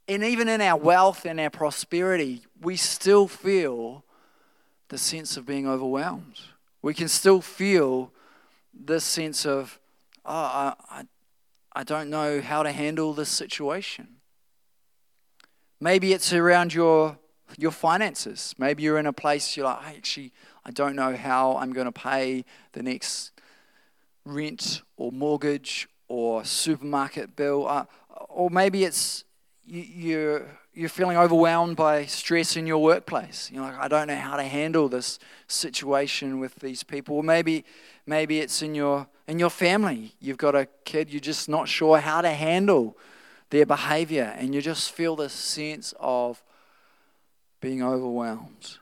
and 0.08 0.24
even 0.24 0.48
in 0.48 0.60
our 0.60 0.76
wealth 0.76 1.24
and 1.24 1.38
our 1.38 1.50
prosperity, 1.50 2.42
we 2.60 2.76
still 2.76 3.28
feel 3.28 4.04
the 4.88 4.98
sense 4.98 5.36
of 5.36 5.46
being 5.46 5.66
overwhelmed. 5.66 6.40
We 6.82 6.94
can 6.94 7.08
still 7.08 7.40
feel 7.40 8.12
this 8.72 9.04
sense 9.04 9.44
of, 9.46 9.80
oh, 10.24 10.32
I, 10.32 10.74
I, 10.90 11.02
I 11.74 11.84
don't 11.84 12.10
know 12.10 12.40
how 12.40 12.62
to 12.62 12.72
handle 12.72 13.12
this 13.12 13.28
situation. 13.28 14.08
Maybe 15.80 16.12
it's 16.12 16.32
around 16.32 16.72
your, 16.72 17.18
your 17.58 17.70
finances. 17.70 18.54
Maybe 18.58 18.82
you're 18.82 18.98
in 18.98 19.06
a 19.06 19.12
place 19.12 19.56
you're 19.56 19.66
like, 19.66 19.82
I 19.82 19.94
actually, 19.94 20.32
I 20.64 20.70
don't 20.70 20.96
know 20.96 21.14
how 21.16 21.56
I'm 21.56 21.72
going 21.72 21.86
to 21.86 21.92
pay 21.92 22.44
the 22.72 22.82
next 22.82 23.32
rent 24.24 24.82
or 24.96 25.12
mortgage 25.12 25.88
or 26.08 26.44
supermarket 26.44 27.36
bill. 27.36 27.66
Uh, 27.66 27.84
or 28.28 28.50
maybe 28.50 28.84
it's 28.84 29.24
you, 29.66 29.82
you're 29.82 30.46
you're 30.76 30.90
feeling 30.90 31.16
overwhelmed 31.16 31.74
by 31.74 32.04
stress 32.04 32.54
in 32.54 32.66
your 32.66 32.82
workplace. 32.82 33.50
You're 33.50 33.62
like, 33.62 33.78
I 33.78 33.88
don't 33.88 34.08
know 34.08 34.16
how 34.16 34.36
to 34.36 34.42
handle 34.42 34.90
this 34.90 35.18
situation 35.48 36.38
with 36.38 36.56
these 36.56 36.82
people. 36.82 37.16
Or 37.16 37.24
maybe, 37.24 37.64
maybe 38.04 38.40
it's 38.40 38.60
in 38.60 38.74
your 38.74 39.08
in 39.26 39.38
your 39.38 39.48
family. 39.48 40.14
You've 40.20 40.36
got 40.36 40.54
a 40.54 40.66
kid, 40.84 41.10
you're 41.10 41.20
just 41.20 41.48
not 41.48 41.66
sure 41.66 41.98
how 41.98 42.20
to 42.20 42.28
handle 42.30 42.96
their 43.48 43.64
behavior, 43.64 44.34
and 44.36 44.54
you 44.54 44.60
just 44.60 44.92
feel 44.92 45.16
this 45.16 45.32
sense 45.32 45.94
of 45.98 46.44
being 47.60 47.82
overwhelmed. 47.82 48.76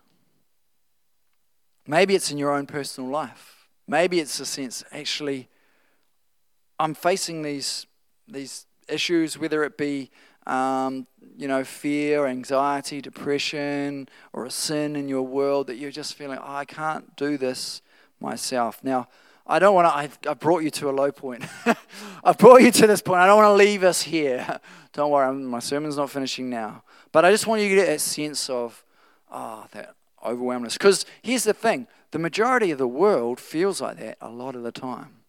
Maybe 1.86 2.16
it's 2.16 2.30
in 2.30 2.38
your 2.38 2.52
own 2.52 2.66
personal 2.66 3.08
life. 3.08 3.68
Maybe 3.86 4.18
it's 4.18 4.40
a 4.40 4.46
sense, 4.46 4.82
actually, 4.90 5.48
I'm 6.80 6.94
facing 6.94 7.42
these 7.42 7.86
these 8.26 8.66
issues, 8.88 9.38
whether 9.38 9.62
it 9.64 9.78
be 9.78 10.10
um, 10.46 11.06
you 11.36 11.48
know 11.48 11.64
fear, 11.64 12.26
anxiety, 12.26 13.00
depression, 13.00 14.08
or 14.32 14.44
a 14.44 14.50
sin 14.50 14.96
in 14.96 15.08
your 15.08 15.22
world 15.22 15.66
that 15.66 15.76
you're 15.76 15.90
just 15.90 16.14
feeling, 16.14 16.38
oh, 16.38 16.54
I 16.54 16.64
can't 16.64 17.16
do 17.16 17.36
this 17.36 17.82
myself. 18.20 18.82
Now, 18.82 19.08
I 19.46 19.58
don't 19.58 19.74
want 19.74 19.88
to. 19.88 19.96
I've, 19.96 20.18
I've 20.28 20.40
brought 20.40 20.62
you 20.62 20.70
to 20.70 20.88
a 20.88 20.92
low 20.92 21.12
point. 21.12 21.44
I've 22.24 22.38
brought 22.38 22.62
you 22.62 22.70
to 22.70 22.86
this 22.86 23.02
point. 23.02 23.20
I 23.20 23.26
don't 23.26 23.36
want 23.36 23.48
to 23.48 23.64
leave 23.64 23.84
us 23.84 24.02
here. 24.02 24.60
Don't 24.94 25.10
worry, 25.10 25.34
my 25.34 25.58
sermon's 25.58 25.96
not 25.96 26.08
finishing 26.08 26.48
now. 26.48 26.84
But 27.10 27.24
I 27.24 27.32
just 27.32 27.48
want 27.48 27.60
you 27.60 27.68
to 27.68 27.74
get 27.74 27.86
that 27.86 28.00
sense 28.00 28.48
of, 28.48 28.84
ah, 29.28 29.64
oh, 29.64 29.68
that 29.72 29.96
overwhelmness. 30.24 30.74
Because 30.74 31.04
here's 31.20 31.42
the 31.42 31.52
thing 31.52 31.88
the 32.12 32.20
majority 32.20 32.70
of 32.70 32.78
the 32.78 32.86
world 32.86 33.40
feels 33.40 33.80
like 33.80 33.98
that 33.98 34.16
a 34.20 34.28
lot 34.28 34.54
of 34.54 34.62
the 34.62 34.70
time. 34.70 35.23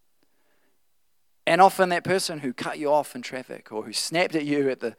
And 1.47 1.61
often 1.61 1.89
that 1.89 2.03
person 2.03 2.39
who 2.39 2.53
cut 2.53 2.79
you 2.79 2.91
off 2.91 3.15
in 3.15 3.21
traffic 3.21 3.71
or 3.71 3.83
who 3.83 3.93
snapped 3.93 4.35
at 4.35 4.45
you 4.45 4.69
at 4.69 4.79
the 4.79 4.95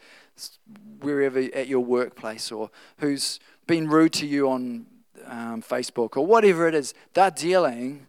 wherever 1.01 1.39
at 1.39 1.67
your 1.67 1.81
workplace 1.81 2.53
or 2.53 2.71
who's 2.99 3.41
been 3.67 3.89
rude 3.89 4.13
to 4.13 4.27
you 4.27 4.49
on 4.49 4.87
um, 5.25 5.63
Facebook 5.63 6.17
or 6.17 6.25
whatever 6.25 6.69
it 6.69 6.75
is, 6.75 6.95
they're 7.15 7.31
dealing 7.31 8.07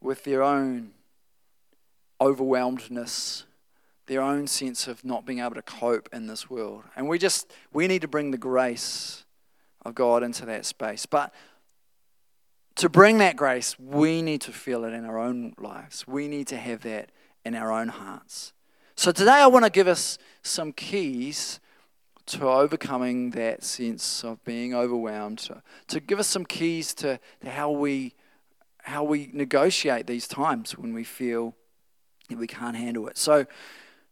with 0.00 0.24
their 0.24 0.42
own 0.42 0.92
overwhelmedness, 2.20 3.44
their 4.06 4.20
own 4.20 4.46
sense 4.46 4.86
of 4.86 5.04
not 5.04 5.26
being 5.26 5.40
able 5.40 5.54
to 5.54 5.62
cope 5.62 6.08
in 6.12 6.26
this 6.26 6.48
world. 6.48 6.84
And 6.94 7.08
we 7.08 7.18
just 7.18 7.52
we 7.72 7.88
need 7.88 8.02
to 8.02 8.08
bring 8.08 8.30
the 8.30 8.38
grace 8.38 9.24
of 9.84 9.96
God 9.96 10.22
into 10.22 10.46
that 10.46 10.64
space. 10.64 11.06
But 11.06 11.34
to 12.76 12.88
bring 12.88 13.18
that 13.18 13.36
grace, 13.36 13.76
we 13.78 14.22
need 14.22 14.42
to 14.42 14.52
feel 14.52 14.84
it 14.84 14.92
in 14.92 15.04
our 15.04 15.18
own 15.18 15.54
lives. 15.58 16.06
We 16.06 16.28
need 16.28 16.46
to 16.48 16.56
have 16.56 16.82
that 16.82 17.10
in 17.48 17.54
our 17.54 17.72
own 17.72 17.88
hearts. 17.88 18.52
So 18.94 19.10
today 19.10 19.32
I 19.32 19.46
want 19.46 19.64
to 19.64 19.70
give 19.70 19.88
us 19.88 20.18
some 20.42 20.72
keys 20.72 21.60
to 22.26 22.46
overcoming 22.46 23.30
that 23.30 23.64
sense 23.64 24.22
of 24.22 24.44
being 24.44 24.74
overwhelmed, 24.74 25.38
to, 25.38 25.62
to 25.86 25.98
give 25.98 26.18
us 26.18 26.28
some 26.28 26.44
keys 26.44 26.92
to, 26.94 27.18
to 27.40 27.50
how 27.50 27.70
we 27.70 28.14
how 28.82 29.04
we 29.04 29.28
negotiate 29.34 30.06
these 30.06 30.26
times 30.26 30.78
when 30.78 30.94
we 30.94 31.04
feel 31.04 31.54
that 32.30 32.38
we 32.38 32.46
can't 32.46 32.74
handle 32.76 33.06
it. 33.06 33.18
So 33.18 33.44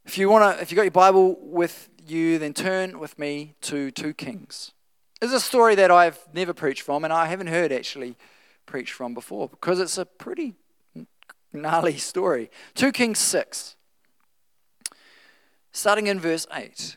if 0.05 0.19
you 0.19 0.29
want 0.29 0.57
to 0.57 0.63
if 0.63 0.71
you 0.71 0.77
got 0.77 0.83
your 0.83 0.91
Bible 0.91 1.37
with 1.41 1.89
you, 2.07 2.39
then 2.39 2.55
turn 2.55 2.99
with 2.99 3.19
me 3.19 3.55
to 3.63 3.91
2 3.91 4.15
Kings. 4.15 4.73
It's 5.21 5.33
a 5.33 5.41
story 5.41 5.75
that 5.77 5.91
I've 5.91 6.19
never 6.33 6.55
preached 6.55 6.83
from 6.83 7.05
and 7.05 7.13
I 7.13 7.27
haven't 7.27 7.49
heard 7.49 7.71
actually 7.71 8.17
preached 8.65 8.93
from 8.93 9.15
before 9.15 9.49
because 9.49 9.79
it's 9.79 9.99
a 9.99 10.07
pretty 10.07 10.55
gnarly 11.53 11.97
story. 11.99 12.51
2 12.75 12.93
Kings 12.93 13.19
6, 13.19 13.77
starting 15.73 16.07
in 16.07 16.21
verse 16.21 16.47
8. 16.53 16.97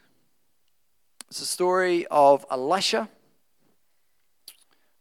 It's 1.29 1.41
a 1.41 1.45
story 1.45 2.07
of 2.09 2.45
Elisha, 2.49 3.07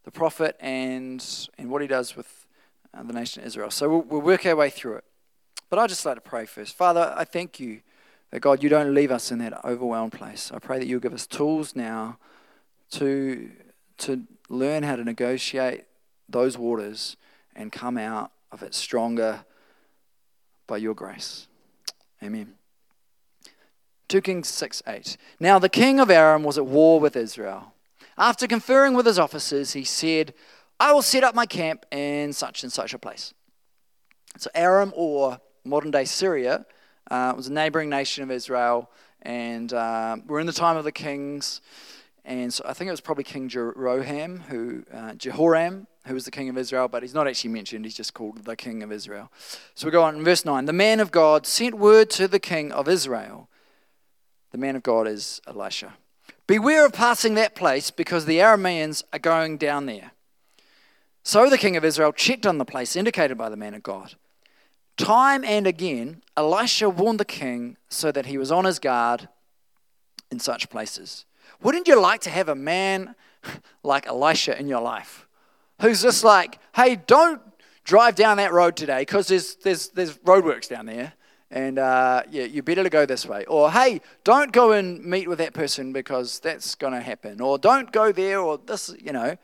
the 0.05 0.11
prophet, 0.11 0.57
and, 0.61 1.25
and 1.57 1.71
what 1.71 1.81
he 1.81 1.88
does 1.88 2.17
with 2.17 2.47
uh, 2.93 3.02
the 3.02 3.12
nation 3.12 3.43
of 3.43 3.47
Israel. 3.47 3.71
So 3.71 3.88
we'll, 3.88 4.02
we'll 4.02 4.21
work 4.21 4.45
our 4.47 4.57
way 4.57 4.71
through 4.71 4.97
it. 4.97 5.05
But 5.71 5.78
I'd 5.78 5.88
just 5.88 6.05
like 6.05 6.17
to 6.17 6.21
pray 6.21 6.47
first. 6.47 6.75
Father, 6.75 7.14
I 7.17 7.25
thank 7.25 7.61
you 7.61 7.81
that, 8.31 8.40
God, 8.40 8.62
you 8.62 8.69
don't 8.69 8.95
leave 8.95 9.11
us 9.11 9.31
in 9.31 9.38
that 9.38 9.64
overwhelmed 9.64 10.12
place. 10.12 10.50
I 10.52 10.59
pray 10.59 10.78
that 10.78 10.87
you'll 10.87 11.00
give 11.00 11.14
us 11.14 11.26
tools 11.26 11.75
now 11.75 12.19
to, 12.93 13.50
to 13.99 14.23
learn 14.49 14.83
how 14.83 14.97
to 14.97 15.05
negotiate 15.05 15.85
those 16.28 16.59
waters 16.59 17.17
and 17.55 17.73
come 17.73 17.99
out 17.99 18.33
of 18.50 18.62
it 18.62 18.75
stronger 18.75 19.45
by 20.67 20.76
your 20.76 20.95
grace. 20.95 21.47
Amen. 22.23 22.55
2 24.09 24.21
Kings 24.23 24.49
6 24.49 24.83
8. 24.87 25.17
Now 25.38 25.59
the 25.59 25.69
king 25.69 26.00
of 26.00 26.11
Aram 26.11 26.43
was 26.43 26.59
at 26.59 26.67
war 26.67 26.99
with 26.99 27.17
Israel. 27.17 27.75
After 28.17 28.47
conferring 28.47 28.95
with 28.95 29.07
his 29.07 29.19
officers, 29.19 29.75
he 29.75 29.85
said, 29.85 30.35
I 30.81 30.93
will 30.93 31.02
set 31.02 31.25
up 31.25 31.35
my 31.35 31.47
camp 31.47 31.87
in 31.90 32.33
such 32.33 32.62
and 32.62 32.73
such 32.73 32.95
a 32.95 32.99
place. 32.99 33.35
So, 34.37 34.50
Aram, 34.55 34.93
or 34.97 35.40
modern 35.64 35.90
day 35.90 36.05
Syria, 36.05 36.67
uh, 37.11 37.33
was 37.37 37.49
a 37.49 37.52
neighboring 37.52 37.88
nation 37.88 38.23
of 38.23 38.31
Israel, 38.31 38.90
and 39.23 39.73
uh, 39.73 40.17
we're 40.26 40.40
in 40.40 40.47
the 40.47 40.52
time 40.52 40.76
of 40.76 40.85
the 40.85 40.93
kings. 40.93 41.61
And 42.25 42.52
so 42.52 42.62
I 42.67 42.75
think 42.75 42.88
it 42.88 42.93
was 42.93 43.00
probably 43.00 43.25
King 43.25 43.49
Jehoram, 43.49 44.40
who 44.40 44.85
uh, 44.93 45.14
Jehoram, 45.14 45.87
who 46.08 46.14
was 46.14 46.24
the 46.24 46.30
king 46.30 46.48
of 46.48 46.58
Israel, 46.58 46.88
but 46.88 47.02
he's 47.02 47.14
not 47.14 47.28
actually 47.28 47.50
mentioned. 47.50 47.84
He's 47.84 47.94
just 47.94 48.14
called 48.14 48.44
the 48.44 48.56
king 48.56 48.82
of 48.82 48.90
Israel. 48.90 49.30
So 49.74 49.86
we 49.86 49.92
go 49.92 50.02
on 50.02 50.16
in 50.16 50.24
verse 50.24 50.44
nine. 50.44 50.64
The 50.64 50.72
man 50.72 50.98
of 50.98 51.12
God 51.12 51.46
sent 51.46 51.76
word 51.76 52.10
to 52.10 52.26
the 52.26 52.40
king 52.40 52.72
of 52.72 52.88
Israel. 52.88 53.48
The 54.50 54.58
man 54.58 54.74
of 54.74 54.82
God 54.82 55.06
is 55.06 55.40
Elisha. 55.46 55.94
Beware 56.46 56.86
of 56.86 56.92
passing 56.92 57.34
that 57.34 57.54
place 57.54 57.90
because 57.90 58.24
the 58.24 58.38
Arameans 58.38 59.04
are 59.12 59.18
going 59.18 59.58
down 59.58 59.86
there. 59.86 60.12
So 61.22 61.50
the 61.50 61.58
king 61.58 61.76
of 61.76 61.84
Israel 61.84 62.12
checked 62.12 62.46
on 62.46 62.58
the 62.58 62.64
place 62.64 62.96
indicated 62.96 63.36
by 63.36 63.50
the 63.50 63.56
man 63.56 63.74
of 63.74 63.82
God. 63.82 64.14
Time 64.96 65.44
and 65.44 65.66
again, 65.66 66.22
Elisha 66.36 66.88
warned 66.88 67.20
the 67.20 67.24
king 67.24 67.76
so 67.88 68.10
that 68.10 68.26
he 68.26 68.38
was 68.38 68.50
on 68.50 68.64
his 68.64 68.78
guard 68.78 69.28
in 70.30 70.40
such 70.40 70.70
places. 70.70 71.26
Wouldn't 71.62 71.86
you 71.86 72.00
like 72.00 72.22
to 72.22 72.30
have 72.30 72.48
a 72.48 72.54
man 72.54 73.14
like 73.82 74.06
Elisha 74.06 74.58
in 74.58 74.68
your 74.68 74.80
life 74.80 75.27
who's 75.80 76.02
just 76.02 76.25
like, 76.25 76.58
hey, 76.75 76.97
don't 77.06 77.40
drive 77.85 78.14
down 78.14 78.37
that 78.37 78.52
road 78.52 78.76
today 78.76 79.00
because 79.02 79.28
there's, 79.28 79.56
there's, 79.56 79.88
there's 79.90 80.18
roadworks 80.18 80.68
down 80.68 80.87
there 80.87 81.12
and 81.50 81.78
uh, 81.78 82.23
yeah, 82.30 82.44
you 82.44 82.62
better 82.62 82.82
to 82.82 82.90
go 82.90 83.06
this 83.06 83.25
way. 83.25 83.44
Or 83.47 83.70
hey, 83.70 84.00
don't 84.25 84.52
go 84.52 84.73
and 84.73 85.02
meet 85.04 85.28
with 85.28 85.38
that 85.38 85.54
person 85.54 85.92
because 85.92 86.40
that's 86.40 86.75
going 86.75 86.92
to 86.92 87.00
happen. 87.00 87.40
Or 87.40 87.58
don't 87.58 87.90
go 87.90 88.12
there. 88.12 88.40
Or 88.40 88.58
this, 88.58 88.94
you 89.00 89.12
know, 89.12 89.37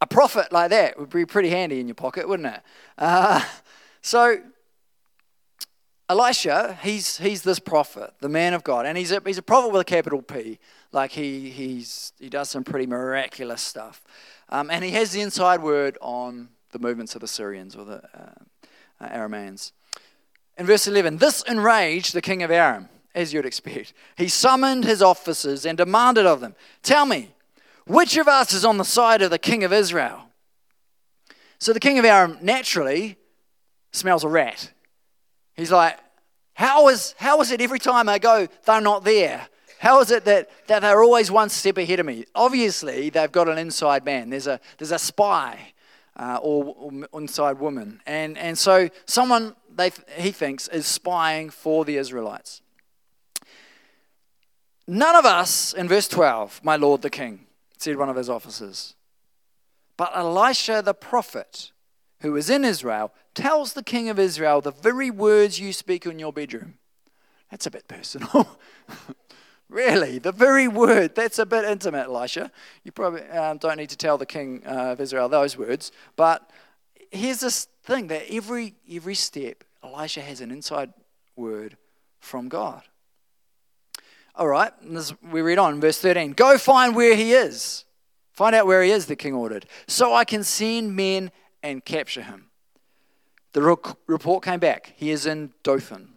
a 0.00 0.06
prophet 0.06 0.52
like 0.52 0.70
that 0.70 0.98
would 0.98 1.10
be 1.10 1.24
pretty 1.24 1.48
handy 1.48 1.80
in 1.80 1.88
your 1.88 1.94
pocket, 1.94 2.28
wouldn't 2.28 2.54
it? 2.54 2.60
Uh, 2.98 3.42
so 4.02 4.38
Elisha, 6.08 6.78
he's 6.82 7.18
he's 7.18 7.42
this 7.42 7.58
prophet, 7.58 8.14
the 8.20 8.28
man 8.28 8.54
of 8.54 8.62
God, 8.62 8.86
and 8.86 8.96
he's 8.96 9.10
a, 9.10 9.20
he's 9.26 9.38
a 9.38 9.42
prophet 9.42 9.72
with 9.72 9.80
a 9.80 9.84
capital 9.84 10.22
P. 10.22 10.58
Like 10.92 11.12
he, 11.12 11.50
he's, 11.50 12.12
he 12.18 12.28
does 12.28 12.48
some 12.48 12.64
pretty 12.64 12.86
miraculous 12.86 13.60
stuff. 13.60 14.02
Um, 14.48 14.70
and 14.70 14.84
he 14.84 14.92
has 14.92 15.12
the 15.12 15.20
inside 15.20 15.62
word 15.62 15.98
on 16.00 16.48
the 16.70 16.78
movements 16.78 17.14
of 17.14 17.20
the 17.20 17.28
Syrians 17.28 17.74
or 17.74 17.84
the 17.84 18.02
uh, 18.14 18.30
uh, 19.00 19.08
Arameans. 19.08 19.72
In 20.56 20.64
verse 20.64 20.86
11, 20.86 21.18
this 21.18 21.42
enraged 21.42 22.14
the 22.14 22.22
king 22.22 22.42
of 22.42 22.50
Aram, 22.50 22.88
as 23.14 23.32
you'd 23.32 23.44
expect. 23.44 23.92
He 24.16 24.28
summoned 24.28 24.84
his 24.84 25.02
officers 25.02 25.66
and 25.66 25.76
demanded 25.76 26.24
of 26.24 26.40
them, 26.40 26.54
Tell 26.82 27.04
me, 27.04 27.34
which 27.86 28.16
of 28.16 28.28
us 28.28 28.52
is 28.52 28.64
on 28.64 28.78
the 28.78 28.84
side 28.84 29.22
of 29.22 29.30
the 29.30 29.38
king 29.38 29.64
of 29.64 29.72
Israel? 29.72 30.30
So 31.58 31.72
the 31.72 31.80
king 31.80 31.98
of 31.98 32.04
Aram 32.04 32.38
naturally 32.40 33.16
smells 33.92 34.24
a 34.24 34.28
rat. 34.28 34.72
He's 35.56 35.72
like, 35.72 35.98
how 36.54 36.88
is, 36.88 37.14
how 37.18 37.40
is 37.40 37.50
it 37.50 37.60
every 37.60 37.78
time 37.78 38.08
I 38.08 38.18
go, 38.18 38.48
they're 38.64 38.80
not 38.80 39.04
there? 39.04 39.48
How 39.78 40.00
is 40.00 40.10
it 40.10 40.24
that, 40.24 40.48
that 40.68 40.80
they're 40.80 41.02
always 41.02 41.30
one 41.30 41.48
step 41.48 41.76
ahead 41.76 42.00
of 42.00 42.06
me? 42.06 42.24
Obviously, 42.34 43.10
they've 43.10 43.30
got 43.30 43.48
an 43.48 43.58
inside 43.58 44.04
man. 44.04 44.30
There's 44.30 44.46
a, 44.46 44.58
there's 44.78 44.92
a 44.92 44.98
spy 44.98 45.72
uh, 46.16 46.38
or, 46.40 46.74
or, 46.78 47.20
inside 47.20 47.58
woman. 47.58 48.00
And, 48.06 48.38
and 48.38 48.56
so 48.56 48.88
someone 49.04 49.54
they, 49.74 49.92
he 50.16 50.32
thinks 50.32 50.68
is 50.68 50.86
spying 50.86 51.50
for 51.50 51.84
the 51.84 51.96
Israelites. 51.96 52.62
None 54.86 55.16
of 55.16 55.24
us, 55.24 55.72
in 55.72 55.88
verse 55.88 56.08
12, 56.08 56.60
my 56.62 56.76
lord 56.76 57.02
the 57.02 57.10
king, 57.10 57.46
said 57.76 57.96
one 57.96 58.08
of 58.08 58.16
his 58.16 58.30
officers. 58.30 58.94
But 59.96 60.12
Elisha 60.14 60.80
the 60.82 60.94
prophet, 60.94 61.72
who 62.20 62.36
is 62.36 62.50
in 62.50 62.64
Israel, 62.64 63.12
tells 63.34 63.72
the 63.72 63.82
king 63.82 64.08
of 64.08 64.18
Israel 64.18 64.60
the 64.60 64.70
very 64.70 65.10
words 65.10 65.60
you 65.60 65.72
speak 65.72 66.06
in 66.06 66.18
your 66.18 66.32
bedroom. 66.32 66.74
That's 67.50 67.66
a 67.66 67.70
bit 67.70 67.88
personal. 67.88 68.58
Really, 69.68 70.18
the 70.18 70.32
very 70.32 70.68
word. 70.68 71.14
That's 71.14 71.38
a 71.38 71.46
bit 71.46 71.64
intimate, 71.64 72.06
Elisha. 72.06 72.52
You 72.84 72.92
probably 72.92 73.22
um, 73.22 73.58
don't 73.58 73.76
need 73.76 73.90
to 73.90 73.96
tell 73.96 74.16
the 74.16 74.26
king 74.26 74.62
uh, 74.64 74.92
of 74.92 75.00
Israel 75.00 75.28
those 75.28 75.58
words. 75.58 75.90
But 76.14 76.48
here's 77.10 77.40
this 77.40 77.66
thing 77.82 78.06
that 78.08 78.30
every, 78.30 78.74
every 78.90 79.16
step, 79.16 79.64
Elisha 79.82 80.20
has 80.20 80.40
an 80.40 80.52
inside 80.52 80.92
word 81.34 81.76
from 82.20 82.48
God. 82.48 82.82
All 84.36 84.46
right, 84.46 84.72
this, 84.82 85.12
we 85.20 85.40
read 85.40 85.58
on, 85.58 85.80
verse 85.80 85.98
13. 85.98 86.34
Go 86.34 86.58
find 86.58 86.94
where 86.94 87.16
he 87.16 87.32
is. 87.32 87.84
Find 88.32 88.54
out 88.54 88.66
where 88.66 88.82
he 88.82 88.90
is, 88.90 89.06
the 89.06 89.16
king 89.16 89.32
ordered, 89.32 89.66
so 89.86 90.14
I 90.14 90.26
can 90.26 90.44
send 90.44 90.94
men 90.94 91.32
and 91.62 91.84
capture 91.84 92.22
him. 92.22 92.50
The 93.52 93.62
report 94.06 94.44
came 94.44 94.60
back. 94.60 94.92
He 94.96 95.10
is 95.10 95.26
in 95.26 95.52
Dothan. 95.62 96.10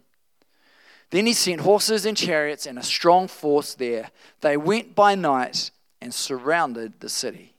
Then 1.10 1.26
he 1.26 1.32
sent 1.32 1.62
horses 1.62 2.06
and 2.06 2.16
chariots 2.16 2.66
and 2.66 2.78
a 2.78 2.82
strong 2.82 3.28
force 3.28 3.74
there. 3.74 4.10
They 4.42 4.56
went 4.56 4.94
by 4.94 5.14
night 5.14 5.70
and 6.00 6.14
surrounded 6.14 7.00
the 7.00 7.08
city. 7.08 7.54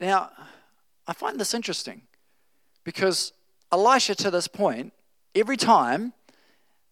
Now, 0.00 0.30
I 1.06 1.12
find 1.12 1.40
this 1.40 1.54
interesting 1.54 2.02
because 2.84 3.32
Elisha, 3.72 4.14
to 4.16 4.30
this 4.30 4.46
point, 4.46 4.92
every 5.34 5.56
time 5.56 6.12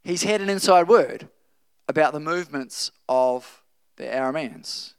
he's 0.03 0.25
had 0.25 0.41
an 0.41 0.49
inside 0.49 0.89
word 0.89 1.29
about 1.89 2.13
the 2.13 2.21
movements 2.21 2.91
of 3.09 3.63
the 3.97 4.05
Arameans. 4.05 4.95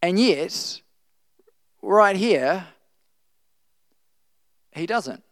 And 0.00 0.18
yet, 0.18 0.80
right 1.82 2.16
here, 2.16 2.66
he 4.72 4.86
doesn't. 4.86 5.22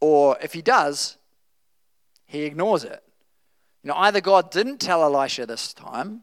Or 0.00 0.36
if 0.42 0.52
he 0.52 0.62
does, 0.62 1.16
he 2.26 2.42
ignores 2.42 2.84
it. 2.84 3.02
You 3.82 3.88
know, 3.88 3.96
either 3.96 4.20
God 4.20 4.50
didn't 4.50 4.78
tell 4.78 5.02
Elisha 5.02 5.46
this 5.46 5.72
time, 5.72 6.22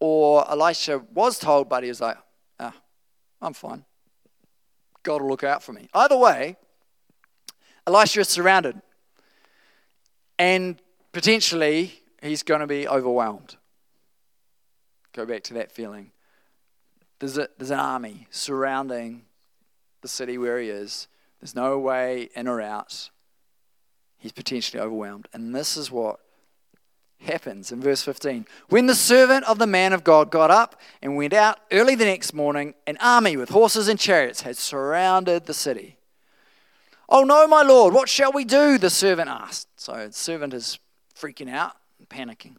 or 0.00 0.50
Elisha 0.50 1.02
was 1.12 1.38
told, 1.38 1.68
but 1.68 1.82
he 1.82 1.88
was 1.88 2.00
like, 2.00 2.16
ah, 2.58 2.74
I'm 3.40 3.52
fine. 3.52 3.84
God 5.02 5.22
will 5.22 5.28
look 5.28 5.44
out 5.44 5.62
for 5.62 5.72
me. 5.72 5.88
Either 5.92 6.16
way, 6.16 6.56
Elisha 7.86 8.20
is 8.20 8.28
surrounded. 8.28 8.80
And 10.38 10.80
potentially, 11.12 11.92
he's 12.22 12.42
going 12.42 12.60
to 12.60 12.66
be 12.66 12.88
overwhelmed. 12.88 13.56
Go 15.12 15.26
back 15.26 15.42
to 15.44 15.54
that 15.54 15.70
feeling. 15.70 16.10
There's, 17.18 17.38
a, 17.38 17.48
there's 17.58 17.70
an 17.70 17.78
army 17.78 18.26
surrounding 18.30 19.22
the 20.02 20.08
city 20.08 20.36
where 20.36 20.60
he 20.60 20.68
is. 20.68 21.08
There's 21.40 21.54
no 21.54 21.78
way 21.78 22.30
in 22.34 22.48
or 22.48 22.60
out. 22.60 23.10
He's 24.18 24.32
potentially 24.32 24.80
overwhelmed. 24.80 25.28
And 25.32 25.54
this 25.54 25.76
is 25.76 25.90
what 25.90 26.20
happens 27.20 27.72
in 27.72 27.80
verse 27.80 28.02
15. 28.02 28.46
When 28.68 28.86
the 28.86 28.94
servant 28.94 29.44
of 29.46 29.58
the 29.58 29.66
man 29.66 29.92
of 29.92 30.04
God 30.04 30.30
got 30.30 30.50
up 30.50 30.80
and 31.02 31.16
went 31.16 31.32
out 31.32 31.58
early 31.70 31.94
the 31.94 32.04
next 32.04 32.34
morning, 32.34 32.74
an 32.86 32.96
army 33.00 33.36
with 33.36 33.50
horses 33.50 33.88
and 33.88 33.98
chariots 33.98 34.42
had 34.42 34.56
surrounded 34.56 35.46
the 35.46 35.54
city. 35.54 35.98
Oh 37.08 37.24
no, 37.24 37.46
my 37.46 37.62
lord, 37.62 37.94
what 37.94 38.08
shall 38.08 38.32
we 38.32 38.44
do? 38.44 38.78
The 38.78 38.90
servant 38.90 39.28
asked. 39.28 39.68
So 39.76 40.06
the 40.06 40.12
servant 40.12 40.54
is 40.54 40.78
freaking 41.14 41.50
out 41.50 41.76
and 41.98 42.08
panicking. 42.08 42.56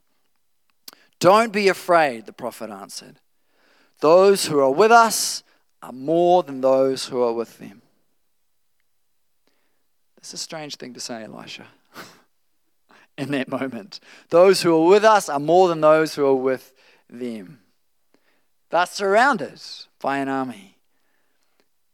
Don't 1.19 1.51
be 1.51 1.67
afraid, 1.67 2.25
the 2.25 2.33
prophet 2.33 2.69
answered. 2.69 3.19
Those 3.99 4.45
who 4.45 4.59
are 4.59 4.71
with 4.71 4.91
us 4.91 5.43
are 5.81 5.91
more 5.91 6.43
than 6.43 6.61
those 6.61 7.05
who 7.05 7.21
are 7.21 7.33
with 7.33 7.57
them. 7.59 7.81
That's 10.15 10.33
a 10.33 10.37
strange 10.37 10.75
thing 10.75 10.93
to 10.93 10.99
say, 10.99 11.23
Elisha, 11.23 11.67
in 13.17 13.31
that 13.31 13.47
moment. 13.47 13.99
Those 14.29 14.61
who 14.61 14.75
are 14.75 14.89
with 14.89 15.03
us 15.03 15.29
are 15.29 15.39
more 15.39 15.67
than 15.67 15.81
those 15.81 16.15
who 16.15 16.25
are 16.25 16.35
with 16.35 16.73
them. 17.09 17.59
They're 18.69 18.85
surrounded 18.85 19.61
by 20.01 20.17
an 20.17 20.27
army. 20.27 20.77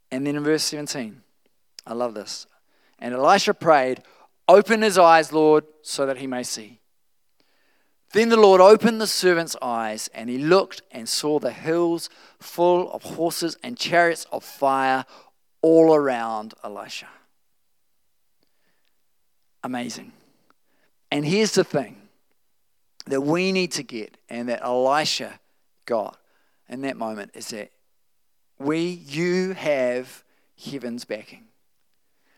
And 0.09 0.25
then 0.25 0.35
in 0.35 0.43
verse 0.43 0.63
17, 0.63 1.21
I 1.85 1.93
love 1.93 2.13
this. 2.13 2.47
And 2.99 3.13
Elisha 3.13 3.53
prayed, 3.53 4.01
Open 4.47 4.81
his 4.81 4.97
eyes, 4.97 5.31
Lord, 5.31 5.65
so 5.81 6.05
that 6.05 6.17
he 6.17 6.27
may 6.27 6.43
see. 6.43 6.80
Then 8.13 8.29
the 8.29 8.37
Lord 8.37 8.59
opened 8.59 8.99
the 8.99 9.07
servant's 9.07 9.55
eyes, 9.61 10.09
and 10.13 10.29
he 10.29 10.37
looked 10.37 10.81
and 10.91 11.07
saw 11.07 11.39
the 11.39 11.51
hills 11.51 12.09
full 12.39 12.91
of 12.91 13.03
horses 13.03 13.57
and 13.63 13.77
chariots 13.77 14.25
of 14.31 14.43
fire 14.43 15.05
all 15.61 15.95
around 15.95 16.53
Elisha. 16.63 17.07
Amazing. 19.63 20.11
And 21.09 21.25
here's 21.25 21.53
the 21.53 21.63
thing 21.63 21.97
that 23.05 23.21
we 23.21 23.51
need 23.51 23.71
to 23.73 23.83
get, 23.83 24.17
and 24.29 24.49
that 24.49 24.61
Elisha 24.61 25.39
got 25.85 26.17
in 26.67 26.81
that 26.81 26.97
moment, 26.97 27.31
is 27.33 27.49
that 27.49 27.71
we, 28.59 28.87
you 28.87 29.53
have 29.53 30.23
heaven's 30.61 31.05
backing. 31.05 31.45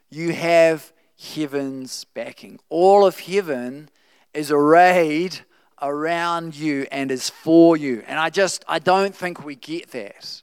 You 0.10 0.34
have 0.34 0.94
heaven's 1.36 2.04
backing. 2.04 2.60
All 2.70 3.06
of 3.06 3.22
heaven 3.22 3.90
is 4.34 4.52
arrayed 4.52 5.42
around 5.82 6.56
you 6.56 6.88
and 6.92 7.12
is 7.12 7.30
for 7.30 7.76
you. 7.78 8.04
And 8.08 8.20
I 8.20 8.30
just, 8.30 8.64
I 8.68 8.80
don't 8.80 9.16
think 9.16 9.44
we 9.44 9.56
get 9.56 9.92
that. 9.92 10.42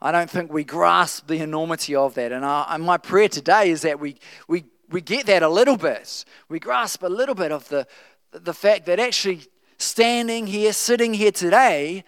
I 0.00 0.10
don't 0.10 0.28
think 0.28 0.52
we 0.52 0.64
grasp 0.64 1.28
the 1.28 1.38
enormity 1.38 1.94
of 1.94 2.14
that. 2.14 2.32
And, 2.32 2.44
I, 2.44 2.66
and 2.70 2.82
my 2.82 2.98
prayer 2.98 3.28
today 3.28 3.70
is 3.70 3.82
that 3.82 4.00
we, 4.00 4.16
we, 4.48 4.64
we 4.90 5.00
get 5.00 5.26
that 5.26 5.42
a 5.42 5.48
little 5.48 5.76
bit. 5.76 6.24
We 6.48 6.58
grasp 6.58 7.02
a 7.02 7.08
little 7.08 7.34
bit 7.34 7.52
of 7.52 7.68
the, 7.68 7.86
the 8.32 8.52
fact 8.52 8.86
that 8.86 8.98
actually 8.98 9.42
standing 9.78 10.46
here, 10.46 10.72
sitting 10.72 11.14
here 11.14 11.32
today, 11.32 12.04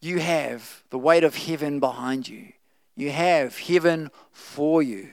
you 0.00 0.18
have 0.18 0.82
the 0.90 0.98
weight 0.98 1.24
of 1.24 1.36
heaven 1.36 1.80
behind 1.80 2.28
you. 2.28 2.52
You 2.96 3.10
have 3.10 3.56
heaven 3.58 4.10
for 4.32 4.82
you. 4.82 5.08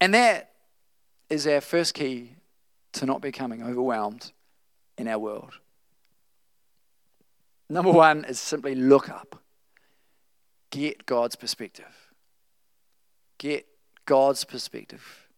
And 0.00 0.14
that 0.14 0.52
is 1.28 1.46
our 1.46 1.60
first 1.60 1.94
key 1.94 2.37
to 2.98 3.06
not 3.06 3.20
becoming 3.20 3.62
overwhelmed 3.62 4.32
in 4.96 5.06
our 5.06 5.18
world. 5.18 5.52
Number 7.70 7.92
one 7.92 8.24
is 8.24 8.40
simply 8.40 8.74
look 8.74 9.08
up. 9.08 9.40
Get 10.70 11.06
God's 11.06 11.36
perspective. 11.36 12.12
Get 13.38 13.66
God's 14.04 14.44
perspective. 14.44 15.28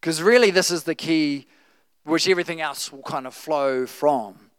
Because 0.00 0.22
really, 0.22 0.50
this 0.50 0.70
is 0.70 0.84
the 0.84 0.94
key 0.94 1.46
which 2.04 2.26
everything 2.28 2.60
else 2.60 2.90
will 2.90 3.02
kind 3.02 3.26
of 3.26 3.34
flow 3.34 3.84
from. 3.84 4.50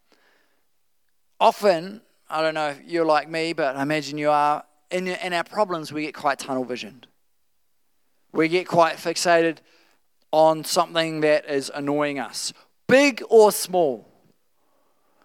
Often, 1.40 2.02
I 2.28 2.42
don't 2.42 2.54
know 2.54 2.68
if 2.68 2.80
you're 2.86 3.06
like 3.06 3.28
me, 3.28 3.54
but 3.54 3.74
I 3.74 3.82
imagine 3.82 4.18
you 4.18 4.30
are, 4.30 4.62
in, 4.90 5.08
in 5.08 5.32
our 5.32 5.42
problems, 5.42 5.92
we 5.92 6.02
get 6.02 6.14
quite 6.14 6.38
tunnel 6.38 6.64
visioned. 6.64 7.08
We 8.32 8.46
get 8.46 8.68
quite 8.68 8.98
fixated 8.98 9.58
on 10.32 10.64
something 10.64 11.20
that 11.20 11.48
is 11.48 11.70
annoying 11.74 12.18
us, 12.18 12.52
big 12.86 13.22
or 13.28 13.52
small. 13.52 14.06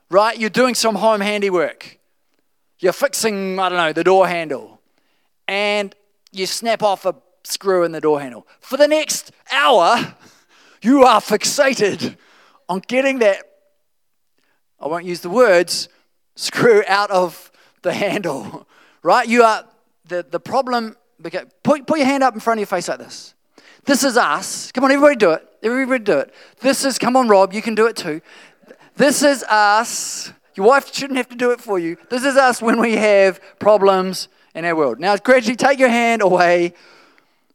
Right? 0.10 0.38
You're 0.38 0.50
doing 0.50 0.76
some 0.76 0.96
home 0.96 1.22
handiwork. 1.22 2.00
You're 2.80 2.94
fixing, 2.94 3.60
I 3.60 3.70
don't 3.70 3.78
know, 3.78 3.94
the 3.94 4.04
door 4.04 4.28
handle. 4.28 4.82
And 5.48 5.96
you 6.32 6.46
snap 6.46 6.84
off 6.84 7.06
a 7.06 7.16
screw 7.44 7.84
in 7.84 7.92
the 7.92 8.02
door 8.02 8.20
handle. 8.22 8.48
For 8.60 8.78
the 8.78 8.88
next 8.88 9.32
hour, 9.52 10.16
you 10.82 11.04
are 11.04 11.22
fixated 11.22 12.18
on 12.68 12.80
getting 12.80 13.20
that, 13.20 13.44
I 14.80 14.88
won't 14.88 15.06
use 15.06 15.22
the 15.22 15.30
words, 15.30 15.90
screw 16.36 16.84
out 16.88 17.12
of 17.12 17.52
the 17.82 17.94
handle. 17.94 18.68
Right? 19.04 19.28
You 19.28 19.44
are, 19.44 19.64
the, 20.08 20.26
the 20.28 20.40
problem, 20.40 20.98
put, 21.22 21.86
put 21.86 22.00
your 22.00 22.08
hand 22.08 22.24
up 22.24 22.34
in 22.34 22.40
front 22.40 22.58
of 22.58 22.62
your 22.62 22.66
face 22.66 22.88
like 22.88 22.98
this. 22.98 23.35
This 23.86 24.04
is 24.04 24.18
us. 24.18 24.72
Come 24.72 24.84
on, 24.84 24.92
everybody 24.92 25.16
do 25.16 25.32
it. 25.32 25.48
Everybody 25.64 26.04
do 26.04 26.20
it. 26.20 26.34
This 26.60 26.84
is, 26.86 26.98
come 26.98 27.16
on, 27.16 27.28
Rob, 27.28 27.54
you 27.54 27.62
can 27.62 27.76
do 27.76 27.88
it 27.88 27.96
too. 27.96 28.22
This 28.96 29.24
is 29.24 29.44
us. 29.44 30.32
Your 30.56 30.68
wife 30.68 30.94
shouldn't 30.94 31.18
have 31.18 31.30
to 31.30 31.36
do 31.36 31.52
it 31.52 31.60
for 31.60 31.78
you. 31.78 31.98
This 32.10 32.24
is 32.24 32.36
us 32.38 32.62
when 32.62 32.80
we 32.80 32.96
have 32.96 33.40
problems 33.60 34.28
in 34.54 34.66
our 34.66 34.76
world. 34.76 35.00
Now, 35.00 35.16
gradually 35.18 35.56
take 35.56 35.80
your 35.80 35.90
hand 35.90 36.22
away. 36.22 36.74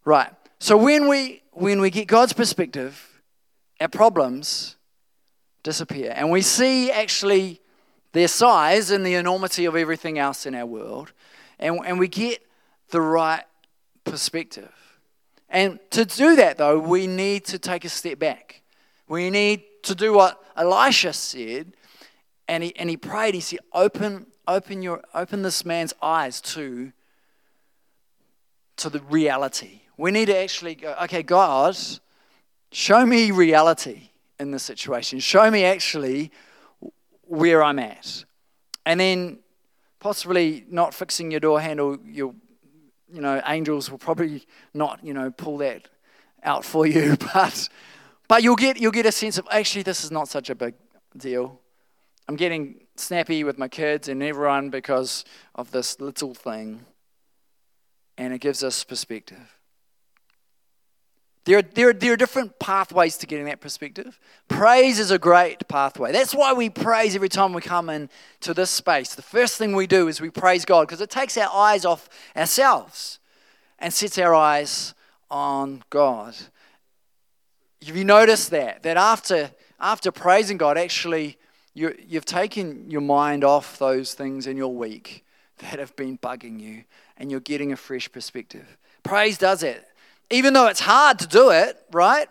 Right. 0.04 0.30
So 0.58 0.76
when 0.76 1.08
we 1.08 1.42
when 1.52 1.80
we 1.80 1.90
get 1.90 2.06
God's 2.06 2.32
perspective, 2.32 3.22
our 3.80 3.88
problems 3.88 4.76
disappear, 5.62 6.12
and 6.14 6.30
we 6.30 6.42
see 6.42 6.90
actually 6.90 7.60
their 8.12 8.28
size 8.28 8.90
and 8.90 9.04
the 9.04 9.14
enormity 9.14 9.64
of 9.64 9.76
everything 9.76 10.18
else 10.18 10.46
in 10.46 10.54
our 10.54 10.66
world, 10.66 11.12
and, 11.58 11.80
and 11.84 11.98
we 11.98 12.08
get 12.08 12.42
the 12.90 13.00
right 13.00 13.44
perspective. 14.04 14.72
And 15.50 15.80
to 15.90 16.04
do 16.04 16.36
that, 16.36 16.58
though, 16.58 16.78
we 16.78 17.06
need 17.06 17.44
to 17.46 17.58
take 17.58 17.84
a 17.84 17.88
step 17.88 18.18
back. 18.20 18.62
We 19.08 19.30
need 19.30 19.64
to 19.82 19.94
do 19.94 20.12
what 20.12 20.40
Elisha 20.56 21.12
said, 21.12 21.72
and 22.46 22.62
he, 22.62 22.76
and 22.76 22.88
he 22.88 22.96
prayed. 22.96 23.34
He 23.34 23.40
said, 23.40 23.58
open, 23.72 24.26
open, 24.46 24.82
your, 24.82 25.02
open 25.12 25.42
this 25.42 25.64
man's 25.64 25.92
eyes 26.00 26.40
to, 26.42 26.92
to 28.76 28.88
the 28.88 29.00
reality. 29.00 29.80
We 29.96 30.12
need 30.12 30.26
to 30.26 30.36
actually 30.36 30.76
go, 30.76 30.94
okay, 31.02 31.24
God, 31.24 31.76
show 32.70 33.04
me 33.04 33.32
reality 33.32 34.10
in 34.38 34.52
this 34.52 34.62
situation. 34.62 35.18
Show 35.18 35.50
me 35.50 35.64
actually 35.64 36.30
where 37.22 37.64
I'm 37.64 37.78
at. 37.80 38.24
And 38.86 39.00
then 39.00 39.38
possibly 39.98 40.64
not 40.70 40.94
fixing 40.94 41.30
your 41.30 41.40
door 41.40 41.60
handle, 41.60 41.98
you'll 42.04 42.34
you 43.12 43.20
know, 43.20 43.40
angels 43.46 43.90
will 43.90 43.98
probably 43.98 44.46
not, 44.74 45.00
you 45.02 45.14
know, 45.14 45.30
pull 45.30 45.58
that 45.58 45.88
out 46.42 46.64
for 46.64 46.86
you, 46.86 47.16
but 47.34 47.68
but 48.28 48.42
you'll 48.42 48.56
get 48.56 48.80
you'll 48.80 48.92
get 48.92 49.06
a 49.06 49.12
sense 49.12 49.38
of 49.38 49.46
actually 49.50 49.82
this 49.82 50.04
is 50.04 50.10
not 50.10 50.28
such 50.28 50.50
a 50.50 50.54
big 50.54 50.74
deal. 51.16 51.60
I'm 52.28 52.36
getting 52.36 52.86
snappy 52.96 53.42
with 53.42 53.58
my 53.58 53.68
kids 53.68 54.08
and 54.08 54.22
everyone 54.22 54.70
because 54.70 55.24
of 55.54 55.72
this 55.72 56.00
little 56.00 56.34
thing. 56.34 56.86
And 58.16 58.32
it 58.32 58.40
gives 58.40 58.62
us 58.62 58.84
perspective. 58.84 59.59
There 61.50 61.58
are, 61.58 61.62
there, 61.62 61.88
are, 61.88 61.92
there 61.92 62.12
are 62.12 62.16
different 62.16 62.60
pathways 62.60 63.16
to 63.16 63.26
getting 63.26 63.46
that 63.46 63.60
perspective. 63.60 64.20
Praise 64.46 65.00
is 65.00 65.10
a 65.10 65.18
great 65.18 65.66
pathway. 65.66 66.12
That's 66.12 66.32
why 66.32 66.52
we 66.52 66.70
praise 66.70 67.16
every 67.16 67.28
time 67.28 67.52
we 67.52 67.60
come 67.60 67.90
into 67.90 68.54
this 68.54 68.70
space. 68.70 69.16
The 69.16 69.22
first 69.22 69.58
thing 69.58 69.74
we 69.74 69.88
do 69.88 70.06
is 70.06 70.20
we 70.20 70.30
praise 70.30 70.64
God 70.64 70.86
because 70.86 71.00
it 71.00 71.10
takes 71.10 71.36
our 71.36 71.50
eyes 71.52 71.84
off 71.84 72.08
ourselves 72.36 73.18
and 73.80 73.92
sets 73.92 74.16
our 74.16 74.32
eyes 74.32 74.94
on 75.28 75.82
God. 75.90 76.36
have 77.84 77.96
you 77.96 78.04
noticed 78.04 78.52
that? 78.52 78.84
That 78.84 78.96
after, 78.96 79.50
after 79.80 80.12
praising 80.12 80.56
God, 80.56 80.78
actually, 80.78 81.36
you, 81.74 81.96
you've 82.06 82.26
taken 82.26 82.88
your 82.92 83.00
mind 83.00 83.42
off 83.42 83.76
those 83.76 84.14
things 84.14 84.46
in 84.46 84.56
your 84.56 84.72
week 84.72 85.24
that 85.58 85.80
have 85.80 85.96
been 85.96 86.16
bugging 86.16 86.60
you, 86.60 86.84
and 87.16 87.28
you're 87.28 87.40
getting 87.40 87.72
a 87.72 87.76
fresh 87.76 88.10
perspective. 88.12 88.78
Praise 89.02 89.36
does 89.36 89.64
it. 89.64 89.84
Even 90.30 90.52
though 90.52 90.68
it's 90.68 90.80
hard 90.80 91.18
to 91.18 91.26
do 91.26 91.50
it, 91.50 91.76
right? 91.92 92.28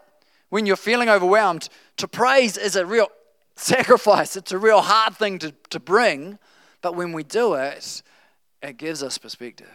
When 0.49 0.65
you're 0.65 0.75
feeling 0.75 1.09
overwhelmed, 1.09 1.69
to 1.97 2.07
praise 2.07 2.57
is 2.57 2.75
a 2.75 2.85
real 2.85 3.09
sacrifice. 3.55 4.35
It's 4.35 4.51
a 4.51 4.57
real 4.57 4.81
hard 4.81 5.15
thing 5.15 5.39
to, 5.39 5.53
to 5.69 5.79
bring, 5.79 6.39
but 6.81 6.95
when 6.95 7.11
we 7.11 7.23
do 7.23 7.55
it, 7.55 8.01
it 8.61 8.77
gives 8.77 9.03
us 9.03 9.17
perspective. 9.17 9.67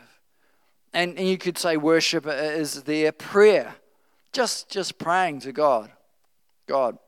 And, 0.93 1.19
and 1.19 1.29
you 1.29 1.39
could 1.39 1.59
say 1.59 1.77
worship 1.77 2.27
is 2.27 2.85
their 2.85 3.13
prayer. 3.13 3.75
Just, 4.33 4.69
just 4.69 4.99
praying 4.99 5.41
to 5.41 5.53
God. 5.53 5.91
God, 6.67 6.99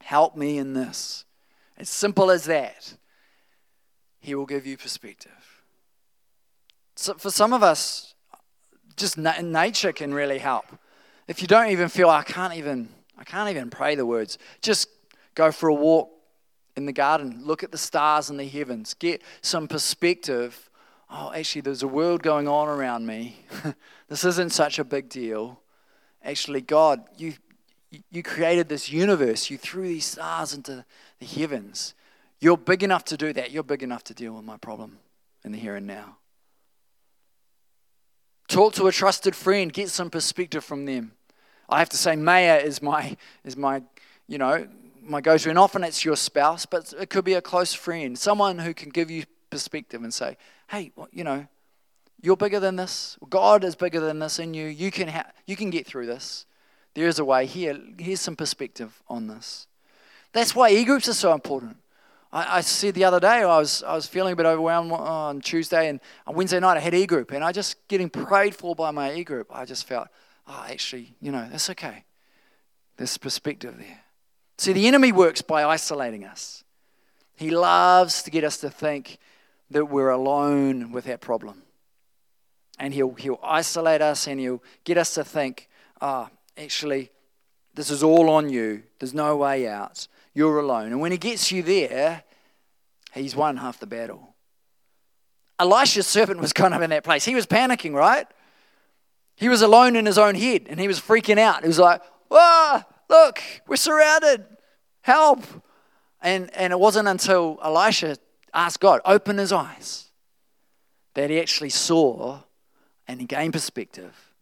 help 0.00 0.36
me 0.36 0.58
in 0.58 0.74
this. 0.74 1.24
As 1.76 1.88
simple 1.88 2.30
as 2.30 2.44
that. 2.44 2.94
He 4.20 4.34
will 4.34 4.46
give 4.46 4.66
you 4.66 4.76
perspective. 4.76 5.62
So 6.94 7.14
for 7.14 7.30
some 7.30 7.52
of 7.52 7.62
us, 7.62 8.11
just 8.96 9.18
na- 9.18 9.40
nature 9.40 9.92
can 9.92 10.12
really 10.14 10.38
help. 10.38 10.66
If 11.28 11.40
you 11.40 11.48
don't 11.48 11.70
even 11.70 11.88
feel 11.88 12.10
I 12.10 12.22
can't 12.22 12.54
even 12.54 12.88
I 13.18 13.24
can't 13.24 13.50
even 13.50 13.70
pray 13.70 13.94
the 13.94 14.06
words, 14.06 14.38
just 14.62 14.88
go 15.34 15.52
for 15.52 15.68
a 15.68 15.74
walk 15.74 16.10
in 16.76 16.86
the 16.86 16.92
garden, 16.92 17.42
look 17.44 17.62
at 17.62 17.70
the 17.70 17.78
stars 17.78 18.30
in 18.30 18.36
the 18.36 18.46
heavens, 18.46 18.94
get 18.94 19.22
some 19.42 19.68
perspective. 19.68 20.70
Oh, 21.10 21.32
actually, 21.32 21.60
there's 21.60 21.82
a 21.82 21.88
world 21.88 22.22
going 22.22 22.48
on 22.48 22.68
around 22.68 23.06
me. 23.06 23.44
this 24.08 24.24
isn't 24.24 24.50
such 24.50 24.78
a 24.78 24.84
big 24.84 25.08
deal. 25.08 25.60
Actually, 26.24 26.62
God, 26.62 27.04
you, 27.18 27.34
you 28.10 28.22
created 28.22 28.68
this 28.68 28.90
universe. 28.90 29.50
You 29.50 29.58
threw 29.58 29.86
these 29.86 30.06
stars 30.06 30.54
into 30.54 30.84
the 31.18 31.26
heavens. 31.26 31.94
You're 32.40 32.56
big 32.56 32.82
enough 32.82 33.04
to 33.06 33.16
do 33.16 33.32
that. 33.34 33.50
You're 33.50 33.62
big 33.62 33.82
enough 33.82 34.04
to 34.04 34.14
deal 34.14 34.32
with 34.32 34.44
my 34.44 34.56
problem 34.56 34.98
in 35.44 35.52
the 35.52 35.58
here 35.58 35.76
and 35.76 35.86
now. 35.86 36.16
Talk 38.52 38.74
to 38.74 38.86
a 38.86 38.92
trusted 38.92 39.34
friend, 39.34 39.72
get 39.72 39.88
some 39.88 40.10
perspective 40.10 40.62
from 40.62 40.84
them. 40.84 41.12
I 41.70 41.78
have 41.78 41.88
to 41.88 41.96
say, 41.96 42.16
Maya 42.16 42.58
is 42.58 42.82
my, 42.82 43.16
is 43.44 43.56
my 43.56 43.82
you 44.28 44.36
know, 44.36 44.68
my 45.00 45.22
go 45.22 45.38
to. 45.38 45.48
And 45.48 45.58
often 45.58 45.82
it's 45.82 46.04
your 46.04 46.16
spouse, 46.16 46.66
but 46.66 46.92
it 47.00 47.08
could 47.08 47.24
be 47.24 47.32
a 47.32 47.40
close 47.40 47.72
friend, 47.72 48.18
someone 48.18 48.58
who 48.58 48.74
can 48.74 48.90
give 48.90 49.10
you 49.10 49.24
perspective 49.48 50.02
and 50.02 50.12
say, 50.12 50.36
hey, 50.68 50.92
well, 50.94 51.08
you 51.12 51.24
know, 51.24 51.46
you're 52.20 52.36
bigger 52.36 52.60
than 52.60 52.76
this. 52.76 53.16
God 53.30 53.64
is 53.64 53.74
bigger 53.74 54.00
than 54.00 54.18
this 54.18 54.38
in 54.38 54.52
you. 54.52 54.66
You 54.66 54.90
can, 54.90 55.08
ha- 55.08 55.30
you 55.46 55.56
can 55.56 55.70
get 55.70 55.86
through 55.86 56.04
this. 56.04 56.44
There 56.92 57.08
is 57.08 57.18
a 57.18 57.24
way. 57.24 57.46
Here, 57.46 57.80
here's 57.96 58.20
some 58.20 58.36
perspective 58.36 59.02
on 59.08 59.28
this. 59.28 59.66
That's 60.34 60.54
why 60.54 60.72
e 60.72 60.84
groups 60.84 61.08
are 61.08 61.14
so 61.14 61.32
important. 61.32 61.78
I, 62.32 62.58
I 62.58 62.90
the 62.90 63.04
other 63.04 63.20
day 63.20 63.42
I 63.42 63.58
was, 63.58 63.82
I 63.82 63.94
was 63.94 64.06
feeling 64.06 64.32
a 64.32 64.36
bit 64.36 64.46
overwhelmed 64.46 64.92
on 64.92 65.40
Tuesday, 65.40 65.88
and 65.88 66.00
on 66.26 66.34
Wednesday 66.34 66.60
night 66.60 66.76
I 66.76 66.80
had 66.80 66.94
e 66.94 67.06
group, 67.06 67.32
and 67.32 67.44
I 67.44 67.52
just 67.52 67.76
getting 67.88 68.08
prayed 68.08 68.54
for 68.54 68.74
by 68.74 68.90
my 68.90 69.12
e 69.12 69.24
group. 69.24 69.48
I 69.50 69.64
just 69.64 69.86
felt, 69.86 70.08
oh, 70.48 70.66
actually, 70.68 71.14
you 71.20 71.30
know, 71.30 71.46
that's 71.50 71.68
okay. 71.70 72.04
There's 72.96 73.18
perspective 73.18 73.76
there. 73.78 74.00
See, 74.58 74.72
the 74.72 74.86
enemy 74.86 75.12
works 75.12 75.42
by 75.42 75.64
isolating 75.64 76.24
us. 76.24 76.64
He 77.36 77.50
loves 77.50 78.22
to 78.22 78.30
get 78.30 78.44
us 78.44 78.58
to 78.58 78.70
think 78.70 79.18
that 79.70 79.86
we're 79.86 80.10
alone 80.10 80.92
with 80.92 81.04
that 81.04 81.20
problem. 81.20 81.62
And 82.78 82.94
he'll, 82.94 83.14
he'll 83.14 83.40
isolate 83.42 84.02
us 84.02 84.26
and 84.26 84.38
he'll 84.38 84.62
get 84.84 84.98
us 84.98 85.14
to 85.14 85.24
think, 85.24 85.68
ah, 86.00 86.28
oh, 86.30 86.62
actually, 86.62 87.10
this 87.74 87.90
is 87.90 88.02
all 88.02 88.30
on 88.30 88.50
you. 88.50 88.82
There's 88.98 89.14
no 89.14 89.36
way 89.36 89.66
out. 89.66 90.06
You're 90.34 90.58
alone. 90.58 90.86
And 90.86 91.00
when 91.00 91.12
he 91.12 91.18
gets 91.18 91.52
you 91.52 91.62
there, 91.62 92.24
he's 93.12 93.36
won 93.36 93.56
half 93.58 93.78
the 93.78 93.86
battle. 93.86 94.34
Elisha's 95.58 96.06
servant 96.06 96.40
was 96.40 96.52
kind 96.52 96.74
of 96.74 96.82
in 96.82 96.90
that 96.90 97.04
place. 97.04 97.24
He 97.24 97.34
was 97.34 97.46
panicking, 97.46 97.92
right? 97.92 98.26
He 99.36 99.48
was 99.48 99.62
alone 99.62 99.96
in 99.96 100.06
his 100.06 100.18
own 100.18 100.34
head 100.34 100.66
and 100.68 100.80
he 100.80 100.88
was 100.88 101.00
freaking 101.00 101.38
out. 101.38 101.62
He 101.62 101.68
was 101.68 101.78
like, 101.78 102.02
ah, 102.30 102.84
look, 103.08 103.40
we're 103.66 103.76
surrounded. 103.76 104.44
Help. 105.02 105.44
And, 106.20 106.50
and 106.54 106.72
it 106.72 106.78
wasn't 106.78 107.08
until 107.08 107.58
Elisha 107.62 108.16
asked 108.54 108.80
God, 108.80 109.00
open 109.04 109.38
his 109.38 109.52
eyes, 109.52 110.10
that 111.14 111.30
he 111.30 111.40
actually 111.40 111.70
saw 111.70 112.40
and 113.08 113.20
he 113.20 113.26
gained 113.26 113.52
perspective. 113.52 114.32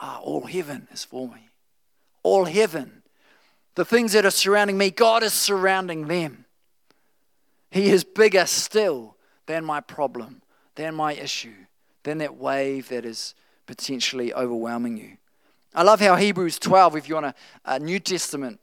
Ah, 0.00 0.18
all 0.20 0.46
heaven 0.46 0.88
is 0.92 1.04
for 1.04 1.28
me. 1.28 1.48
All 2.22 2.44
heaven. 2.44 2.99
The 3.80 3.86
things 3.86 4.12
that 4.12 4.26
are 4.26 4.30
surrounding 4.30 4.76
me, 4.76 4.90
God 4.90 5.22
is 5.22 5.32
surrounding 5.32 6.06
them. 6.06 6.44
He 7.70 7.88
is 7.88 8.04
bigger 8.04 8.44
still 8.44 9.16
than 9.46 9.64
my 9.64 9.80
problem, 9.80 10.42
than 10.74 10.94
my 10.94 11.14
issue, 11.14 11.54
than 12.02 12.18
that 12.18 12.36
wave 12.36 12.90
that 12.90 13.06
is 13.06 13.34
potentially 13.64 14.34
overwhelming 14.34 14.98
you. 14.98 15.16
I 15.74 15.82
love 15.82 15.98
how 15.98 16.16
Hebrews 16.16 16.58
12, 16.58 16.96
if 16.96 17.08
you 17.08 17.14
want 17.14 17.28
a, 17.28 17.34
a 17.64 17.78
New 17.78 17.98
Testament 17.98 18.60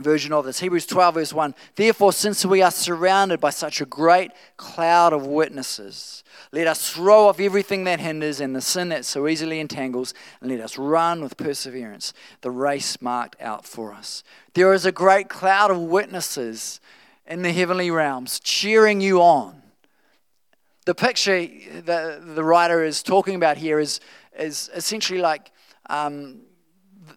version 0.00 0.32
of 0.32 0.44
this. 0.44 0.60
Hebrews 0.60 0.86
12, 0.86 1.14
verse 1.14 1.32
1. 1.32 1.54
Therefore, 1.74 2.12
since 2.12 2.44
we 2.44 2.62
are 2.62 2.70
surrounded 2.70 3.40
by 3.40 3.50
such 3.50 3.80
a 3.80 3.84
great 3.84 4.30
cloud 4.56 5.12
of 5.12 5.26
witnesses, 5.26 6.22
let 6.52 6.66
us 6.66 6.90
throw 6.90 7.28
off 7.28 7.40
everything 7.40 7.84
that 7.84 8.00
hinders 8.00 8.40
and 8.40 8.54
the 8.54 8.60
sin 8.60 8.90
that 8.90 9.04
so 9.04 9.26
easily 9.26 9.60
entangles, 9.60 10.14
and 10.40 10.50
let 10.50 10.60
us 10.60 10.78
run 10.78 11.22
with 11.22 11.36
perseverance 11.36 12.12
the 12.42 12.50
race 12.50 13.02
marked 13.02 13.40
out 13.40 13.66
for 13.66 13.92
us. 13.92 14.22
There 14.54 14.72
is 14.72 14.86
a 14.86 14.92
great 14.92 15.28
cloud 15.28 15.70
of 15.70 15.78
witnesses 15.78 16.80
in 17.26 17.42
the 17.42 17.52
heavenly 17.52 17.90
realms 17.90 18.40
cheering 18.40 19.00
you 19.00 19.20
on. 19.20 19.62
The 20.86 20.94
picture 20.94 21.46
that 21.84 22.34
the 22.34 22.44
writer 22.44 22.82
is 22.82 23.02
talking 23.02 23.34
about 23.34 23.58
here 23.58 23.78
is, 23.78 24.00
is 24.38 24.70
essentially 24.74 25.20
like 25.20 25.50
um, 25.90 26.40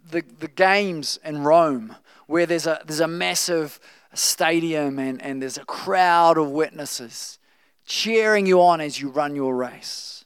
the, 0.10 0.24
the 0.40 0.50
games 0.50 1.20
in 1.24 1.44
Rome 1.44 1.96
where 2.32 2.46
there's 2.46 2.66
a, 2.66 2.82
there's 2.86 3.02
a 3.02 3.08
massive 3.08 3.80
stadium 4.14 4.98
and, 5.00 5.22
and 5.22 5.42
there's 5.42 5.58
a 5.58 5.66
crowd 5.66 6.38
of 6.38 6.50
witnesses 6.50 7.40
cheering 7.86 8.46
you 8.46 8.62
on 8.62 8.80
as 8.80 9.00
you 9.00 9.10
run 9.10 9.36
your 9.36 9.54
race. 9.56 10.24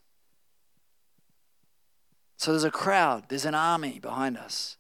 So 2.38 2.52
there's 2.52 2.64
a 2.64 2.72
crowd, 2.72 3.24
there's 3.28 3.46
an 3.46 3.56
army 3.56 4.00
behind 4.00 4.38
us. 4.38 4.78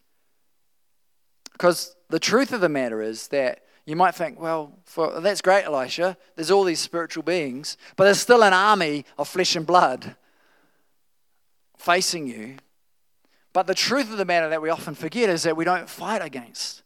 Because 1.51 1.95
the 2.09 2.19
truth 2.19 2.53
of 2.53 2.61
the 2.61 2.69
matter 2.69 3.01
is 3.01 3.29
that 3.29 3.63
you 3.87 3.95
might 3.95 4.13
think, 4.13 4.39
well, 4.39 4.77
for, 4.83 5.19
that's 5.19 5.41
great, 5.41 5.65
Elisha. 5.65 6.17
There's 6.35 6.51
all 6.51 6.63
these 6.63 6.79
spiritual 6.79 7.23
beings, 7.23 7.75
but 7.95 8.03
there's 8.03 8.19
still 8.19 8.43
an 8.43 8.53
army 8.53 9.03
of 9.17 9.27
flesh 9.27 9.55
and 9.55 9.65
blood 9.65 10.15
facing 11.77 12.27
you. 12.27 12.57
But 13.51 13.65
the 13.65 13.73
truth 13.73 14.11
of 14.11 14.17
the 14.17 14.25
matter 14.25 14.49
that 14.49 14.61
we 14.61 14.69
often 14.69 14.93
forget 14.93 15.29
is 15.29 15.43
that 15.43 15.57
we 15.57 15.65
don't 15.65 15.89
fight 15.89 16.21
against 16.23 16.83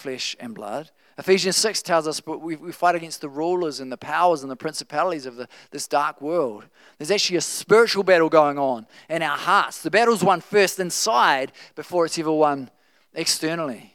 flesh 0.00 0.36
and 0.40 0.54
blood. 0.54 0.90
Ephesians 1.18 1.56
6 1.58 1.82
tells 1.82 2.08
us 2.08 2.18
but 2.20 2.40
we, 2.40 2.56
we 2.56 2.72
fight 2.72 2.94
against 2.94 3.20
the 3.20 3.28
rulers 3.28 3.78
and 3.78 3.92
the 3.92 3.96
powers 3.98 4.42
and 4.42 4.50
the 4.50 4.56
principalities 4.56 5.26
of 5.26 5.36
the, 5.36 5.46
this 5.70 5.86
dark 5.86 6.22
world. 6.22 6.64
There's 6.98 7.10
actually 7.10 7.36
a 7.36 7.42
spiritual 7.42 8.02
battle 8.02 8.30
going 8.30 8.58
on 8.58 8.86
in 9.10 9.22
our 9.22 9.36
hearts. 9.36 9.82
The 9.82 9.90
battle's 9.90 10.24
won 10.24 10.40
first 10.40 10.80
inside 10.80 11.52
before 11.74 12.06
it's 12.06 12.18
ever 12.18 12.32
won 12.32 12.70
externally. 13.12 13.94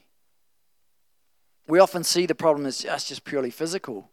We 1.68 1.80
often 1.80 2.04
see 2.04 2.28
the 2.28 2.36
problem 2.36 2.68
as 2.68 2.78
just, 2.78 3.08
just 3.08 3.26
purely 3.26 3.50
physical. 3.50 4.12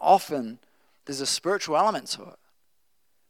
Often 0.00 0.58
there's 1.04 1.20
a 1.20 1.26
spiritual 1.26 1.76
element 1.76 2.06
to 2.08 2.22
it. 2.22 2.38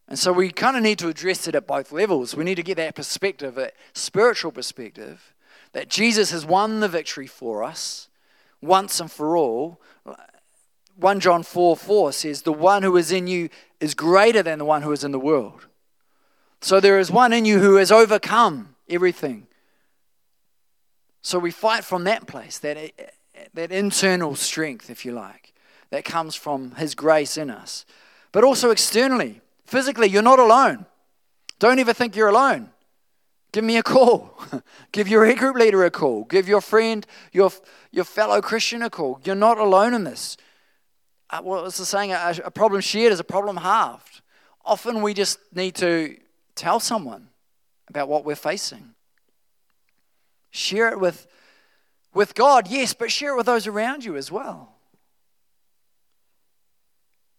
And 0.07 0.19
so 0.19 0.33
we 0.33 0.51
kind 0.51 0.77
of 0.77 0.83
need 0.83 0.99
to 1.01 1.09
address 1.09 1.49
it 1.49 1.55
at 1.55 1.67
both 1.67 1.91
levels. 1.91 2.37
We 2.37 2.45
need 2.45 2.57
to 2.57 2.63
get 2.63 2.77
that 2.77 2.95
perspective, 2.95 3.57
that 3.57 3.75
spiritual 3.95 4.53
perspective, 4.53 5.34
that 5.75 5.89
Jesus 5.89 6.31
has 6.31 6.47
won 6.47 6.81
the 6.81 6.89
victory 6.89 7.27
for 7.27 7.63
us 7.63 8.09
once 8.63 9.01
and 9.01 9.11
for 9.11 9.37
all. 9.37 9.81
1 10.97 11.21
John 11.21 11.43
4 11.43 11.77
4 11.77 12.13
says, 12.13 12.43
The 12.43 12.53
one 12.53 12.83
who 12.85 12.97
is 12.97 13.13
in 13.13 13.27
you 13.27 13.51
is 13.81 13.95
greater 13.95 14.43
than 14.43 14.61
the 14.61 14.65
one 14.65 14.83
who 14.83 14.93
is 14.93 15.05
in 15.05 15.11
the 15.11 15.19
world. 15.19 15.67
So 16.61 16.81
there 16.81 16.99
is 16.99 17.11
one 17.11 17.33
in 17.33 17.45
you 17.45 17.59
who 17.59 17.77
has 17.77 17.93
overcome 17.93 18.77
everything. 18.89 19.49
So 21.21 21.39
we 21.39 21.51
fight 21.51 21.85
from 21.85 22.05
that 22.05 22.27
place, 22.27 22.59
that, 22.59 22.93
that 23.55 23.73
internal 23.73 24.37
strength, 24.37 24.91
if 24.91 25.05
you 25.05 25.13
like, 25.13 25.53
that 25.91 26.05
comes 26.05 26.37
from 26.37 26.77
His 26.77 26.95
grace 26.95 27.37
in 27.37 27.51
us. 27.51 27.85
But 28.31 28.45
also 28.45 28.71
externally, 28.71 29.41
physically, 29.67 30.09
you're 30.09 30.23
not 30.23 30.39
alone. 30.39 30.87
Don't 31.59 31.79
ever 31.81 31.93
think 31.93 32.15
you're 32.15 32.29
alone. 32.29 32.71
Give 33.55 33.63
me 33.63 33.77
a 33.77 33.85
call. 33.85 34.37
Give 34.91 35.07
your 35.07 35.25
e 35.25 35.33
group 35.37 35.55
leader 35.55 35.85
a 35.85 35.91
call. 35.93 36.25
Give 36.25 36.49
your 36.49 36.61
friend, 36.61 37.07
your, 37.31 37.53
your 37.93 38.03
fellow 38.03 38.41
Christian 38.41 38.83
a 38.83 38.91
call. 38.91 39.21
You're 39.23 39.37
not 39.37 39.59
alone 39.59 39.95
in 39.95 40.03
this. 40.03 40.37
Uh, 41.31 41.41
what 41.41 41.63
was 41.63 41.77
the 41.77 41.85
saying? 41.87 42.11
A, 42.11 42.35
a 42.47 42.51
problem 42.51 42.81
shared 42.81 43.13
is 43.13 43.21
a 43.21 43.25
problem 43.25 43.59
halved. 43.59 44.23
Often 44.65 45.03
we 45.03 45.15
just 45.15 45.39
need 45.55 45.77
to 45.77 46.17
tell 46.57 46.81
someone 46.81 47.29
about 47.87 48.09
what 48.09 48.25
we're 48.25 48.35
facing. 48.35 48.97
Share 50.51 50.89
it 50.89 50.99
with 50.99 51.29
with 52.13 52.35
God, 52.35 52.67
yes, 52.67 52.93
but 52.93 53.13
share 53.13 53.35
it 53.35 53.37
with 53.37 53.47
those 53.47 53.69
around 53.69 54.05
you 54.05 54.17
as 54.17 54.33
well. 54.33 54.73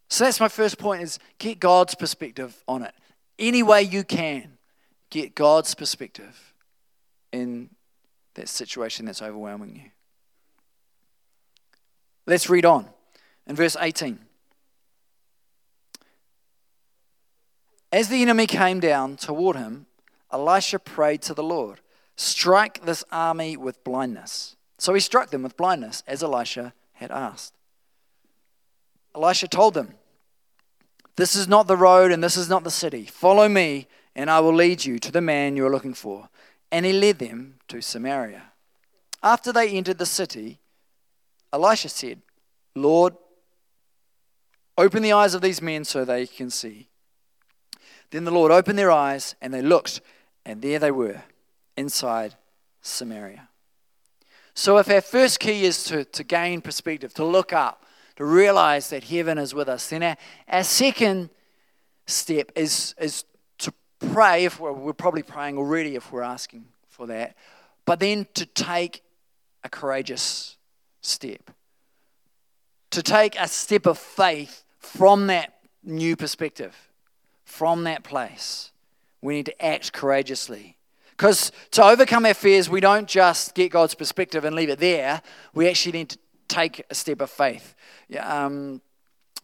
So 0.10 0.24
that's 0.24 0.40
my 0.40 0.48
first 0.48 0.78
point 0.78 1.02
is 1.02 1.20
get 1.40 1.60
God's 1.60 1.94
perspective 1.94 2.64
on 2.70 2.84
it. 2.84 2.94
Any 3.38 3.64
way 3.64 3.82
you 3.82 4.06
can, 4.06 4.55
get 5.16 5.34
God's 5.34 5.74
perspective 5.76 6.54
in 7.32 7.70
that 8.34 8.50
situation 8.50 9.06
that's 9.06 9.22
overwhelming 9.22 9.76
you. 9.76 9.92
Let's 12.26 12.50
read 12.50 12.66
on 12.66 12.88
in 13.48 13.56
verse 13.56 13.78
18. 13.80 14.20
As 17.94 18.10
the 18.10 18.22
enemy 18.22 18.46
came 18.46 18.82
down 18.82 19.16
toward 19.16 19.56
him, 19.56 19.86
Elisha 20.34 20.80
prayed 20.80 21.22
to 21.24 21.34
the 21.34 21.44
Lord, 21.44 21.80
Strike 22.18 22.86
this 22.86 23.04
army 23.10 23.56
with 23.56 23.84
blindness. 23.86 24.58
So 24.78 24.94
he 24.94 25.00
struck 25.00 25.30
them 25.30 25.44
with 25.44 25.56
blindness, 25.56 26.04
as 26.06 26.24
Elisha 26.24 26.74
had 26.94 27.12
asked. 27.12 27.54
Elisha 29.16 29.48
told 29.48 29.76
them, 29.76 29.94
This 31.16 31.38
is 31.38 31.48
not 31.48 31.68
the 31.68 31.78
road 31.78 32.12
and 32.12 32.22
this 32.22 32.36
is 32.36 32.50
not 32.50 32.66
the 32.66 32.72
city. 32.72 33.06
Follow 33.06 33.48
me, 33.48 33.88
and 34.16 34.30
I 34.30 34.40
will 34.40 34.54
lead 34.54 34.86
you 34.86 34.98
to 35.00 35.12
the 35.12 35.22
man 35.22 35.58
you 35.58 35.66
are 35.66 35.72
looking 35.72 35.94
for. 35.94 36.30
And 36.72 36.86
he 36.86 36.94
led 36.94 37.20
them 37.20 37.56
to 37.68 37.82
Samaria. 37.82 38.44
After 39.22 39.52
they 39.52 39.70
entered 39.70 39.98
the 39.98 40.06
city, 40.06 40.60
Elisha 41.52 41.90
said, 41.90 42.22
Lord, 42.76 43.16
open 44.78 45.04
the 45.04 45.14
eyes 45.14 45.34
of 45.34 45.42
these 45.42 45.62
men 45.62 45.84
so 45.84 46.06
they 46.06 46.28
can 46.28 46.50
see. 46.50 46.88
Then 48.12 48.24
the 48.24 48.32
Lord 48.32 48.52
opened 48.52 48.78
their 48.78 48.92
eyes, 48.92 49.36
and 49.42 49.54
they 49.54 49.62
looked, 49.62 50.02
and 50.46 50.62
there 50.62 50.80
they 50.80 50.92
were, 50.92 51.24
inside 51.76 52.36
Samaria. 52.82 53.50
So, 54.54 54.78
if 54.78 54.90
our 54.90 55.02
first 55.02 55.40
key 55.40 55.66
is 55.66 55.84
to, 55.86 56.06
to 56.06 56.24
gain 56.24 56.62
perspective, 56.62 57.14
to 57.16 57.26
look 57.26 57.52
up, 57.52 57.84
to 58.16 58.24
realize 58.24 58.90
that 58.90 59.06
heaven 59.06 59.38
is 59.38 59.54
with 59.54 59.68
us, 59.68 59.90
then 59.90 60.04
our, 60.04 60.18
our 60.48 60.64
second 60.64 61.30
step 62.06 62.52
is, 62.56 62.96
is 63.00 63.26
pray. 64.14 64.46
If 64.46 64.60
we're, 64.60 64.72
we're 64.72 64.94
probably 64.94 65.24
praying 65.24 65.58
already 65.58 65.96
if 65.96 66.12
we're 66.12 66.22
asking 66.22 66.66
for 66.88 67.08
that, 67.08 67.36
but 67.86 68.00
then 68.00 68.28
to 68.36 68.46
take 68.46 69.04
a 69.64 69.70
courageous 69.70 70.58
step. 71.02 71.52
To 72.92 73.04
take 73.04 73.36
a 73.40 73.48
step 73.48 73.86
of 73.86 73.98
faith 73.98 74.64
from 74.80 75.28
that 75.28 75.54
new 75.84 76.16
perspective, 76.16 76.76
from 77.44 77.84
that 77.84 78.04
place. 78.04 78.72
We 79.22 79.36
need 79.36 79.48
to 79.48 79.66
act 79.66 79.92
courageously. 79.92 80.78
Because 81.12 81.52
to 81.72 81.84
overcome 81.84 82.26
our 82.26 82.34
fears, 82.34 82.70
we 82.70 82.82
don't 82.82 83.08
just 83.08 83.56
get 83.56 83.72
God's 83.72 83.96
perspective 83.96 84.44
and 84.46 84.56
leave 84.56 84.70
it 84.70 84.80
there. 84.80 85.22
We 85.54 85.68
actually 85.70 85.94
need 85.94 86.10
to 86.10 86.18
take 86.48 86.86
a 86.90 86.96
step 86.96 87.22
of 87.22 87.30
faith. 87.30 87.74
Um, 88.20 88.82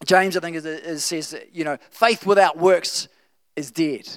James, 0.06 0.36
I 0.36 0.40
think, 0.40 0.58
is, 0.58 0.66
is, 0.66 1.06
says, 1.06 1.36
you 1.52 1.64
know, 1.64 1.78
faith 1.90 2.26
without 2.26 2.58
works 2.58 3.08
is 3.56 3.72
dead. 3.72 4.08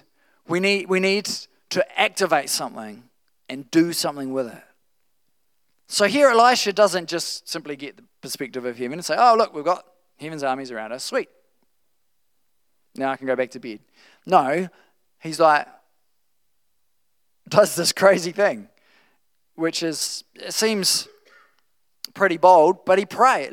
We 0.47 0.61
need, 0.61 0.89
we 0.89 1.01
need 1.01 1.29
to 1.71 2.01
activate 2.01 2.51
something 2.51 3.05
and 3.49 3.71
do 3.71 3.93
something 3.93 4.33
with 4.33 4.49
it. 4.49 4.63
So 5.89 6.07
here, 6.07 6.29
Elisha 6.29 6.73
doesn't 6.73 7.09
just 7.09 7.49
simply 7.49 7.77
get 7.77 7.97
the 7.97 8.05
perspective 8.21 8.65
of 8.65 8.77
heaven 8.77 8.95
and 8.95 9.05
say, 9.05 9.17
oh, 9.19 9.35
look, 9.37 9.55
we've 9.55 9.65
got 9.65 9.85
heaven's 10.19 10.43
armies 10.43 10.71
around 10.71 10.93
us. 10.93 11.05
Sweet. 11.05 11.29
Now 12.97 13.11
I 13.11 13.17
can 13.17 13.27
go 13.27 13.37
back 13.37 13.51
to 13.51 13.61
bed. 13.61 13.81
No, 14.27 14.69
he's 15.21 15.41
like, 15.41 15.67
does 17.49 17.77
this 17.77 17.93
crazy 17.93 18.33
thing, 18.33 18.69
which 19.55 19.83
is, 19.83 20.25
it 20.35 20.55
seems 20.55 21.09
pretty 22.15 22.37
bold, 22.37 22.85
but 22.85 22.99
he 22.99 23.05
prays. 23.05 23.53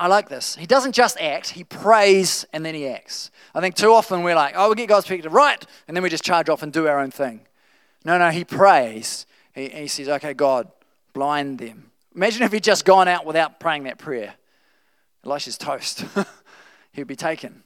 I 0.00 0.06
like 0.06 0.30
this. 0.30 0.56
He 0.56 0.64
doesn't 0.64 0.92
just 0.92 1.20
act, 1.20 1.50
he 1.50 1.62
prays 1.62 2.46
and 2.54 2.64
then 2.64 2.74
he 2.74 2.88
acts. 2.88 3.30
I 3.54 3.60
think 3.60 3.74
too 3.74 3.92
often 3.92 4.22
we're 4.22 4.34
like, 4.34 4.54
oh, 4.56 4.70
we 4.70 4.74
get 4.74 4.88
God's 4.88 5.04
perspective 5.04 5.34
right, 5.34 5.62
and 5.86 5.94
then 5.94 6.02
we 6.02 6.08
just 6.08 6.24
charge 6.24 6.48
off 6.48 6.62
and 6.62 6.72
do 6.72 6.88
our 6.88 6.98
own 6.98 7.10
thing. 7.10 7.42
No, 8.06 8.16
no, 8.16 8.30
he 8.30 8.42
prays. 8.46 9.26
He, 9.54 9.68
he 9.68 9.88
says, 9.88 10.08
okay, 10.08 10.32
God, 10.32 10.68
blind 11.12 11.58
them. 11.58 11.90
Imagine 12.16 12.44
if 12.44 12.52
he'd 12.52 12.64
just 12.64 12.86
gone 12.86 13.08
out 13.08 13.26
without 13.26 13.60
praying 13.60 13.82
that 13.82 13.98
prayer. 13.98 14.36
Elisha's 15.22 15.58
toast. 15.58 16.06
He'd 16.92 17.06
be 17.06 17.14
taken. 17.14 17.62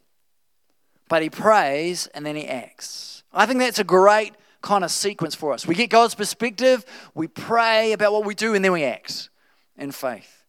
But 1.09 1.23
he 1.23 1.31
prays 1.31 2.09
and 2.09 2.27
then 2.27 2.35
he 2.35 2.49
acts. 2.49 3.23
I 3.33 3.47
think 3.47 3.61
that's 3.61 3.79
a 3.79 3.85
great 3.85 4.35
kind 4.61 4.83
of 4.83 4.91
sequence 4.91 5.37
for 5.37 5.53
us. 5.53 5.69
We 5.69 5.77
get 5.77 5.89
God's 5.89 6.17
perspective, 6.17 6.85
we 7.15 7.29
pray 7.29 7.93
about 7.93 8.13
what 8.13 8.25
we 8.25 8.35
do, 8.35 8.55
and 8.55 8.65
then 8.65 8.73
we 8.73 8.83
act 8.83 9.31
in 9.79 9.93
faith. 9.93 10.44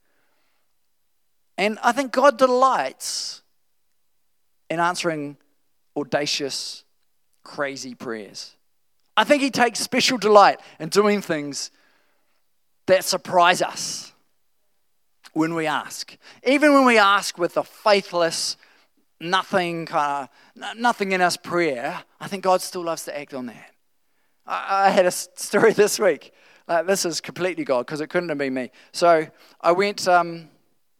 And 1.58 1.80
I 1.84 1.91
think 1.91 2.12
God 2.12 2.38
delights 2.38 3.41
in 4.70 4.80
answering 4.80 5.38
audacious, 5.96 6.84
crazy 7.44 7.96
prayers. 7.96 8.56
I 9.15 9.24
think 9.24 9.41
He 9.41 9.52
takes 9.52 9.80
special 9.80 10.18
delight 10.18 10.60
in 10.80 10.89
doing 10.89 11.22
things 11.22 11.72
that 12.88 13.06
surprise 13.06 13.62
us 13.62 14.12
when 15.34 15.54
we 15.54 15.65
ask. 15.65 16.18
Even 16.46 16.74
when 16.74 16.86
we 16.86 16.98
ask 16.98 17.38
with 17.38 17.58
a 17.58 17.63
faithless, 17.63 18.58
nothing 19.20 19.86
kind 19.86 20.30
of, 20.56 20.78
nothing 20.78 21.13
in 21.13 21.22
us 21.22 21.38
prayer, 21.38 22.04
I 22.20 22.28
think 22.28 22.44
God 22.44 22.62
still 22.62 22.84
loves 22.84 23.06
to 23.06 23.18
act 23.18 23.34
on 23.34 23.46
that. 23.48 23.72
I, 24.46 24.89
had 24.89 25.06
a 25.06 25.12
story 25.12 25.74
this 25.74 26.00
week. 26.00 26.34
Uh, 26.68 26.84
this 26.84 27.06
is 27.06 27.22
completely 27.22 27.63
God 27.63 27.86
because 27.86 28.02
it 28.02 28.10
couldn't 28.10 28.30
have 28.30 28.38
been 28.38 28.54
me. 28.54 28.72
So 28.91 29.28
I 29.62 29.72
went. 29.72 30.08
Um, 30.08 30.50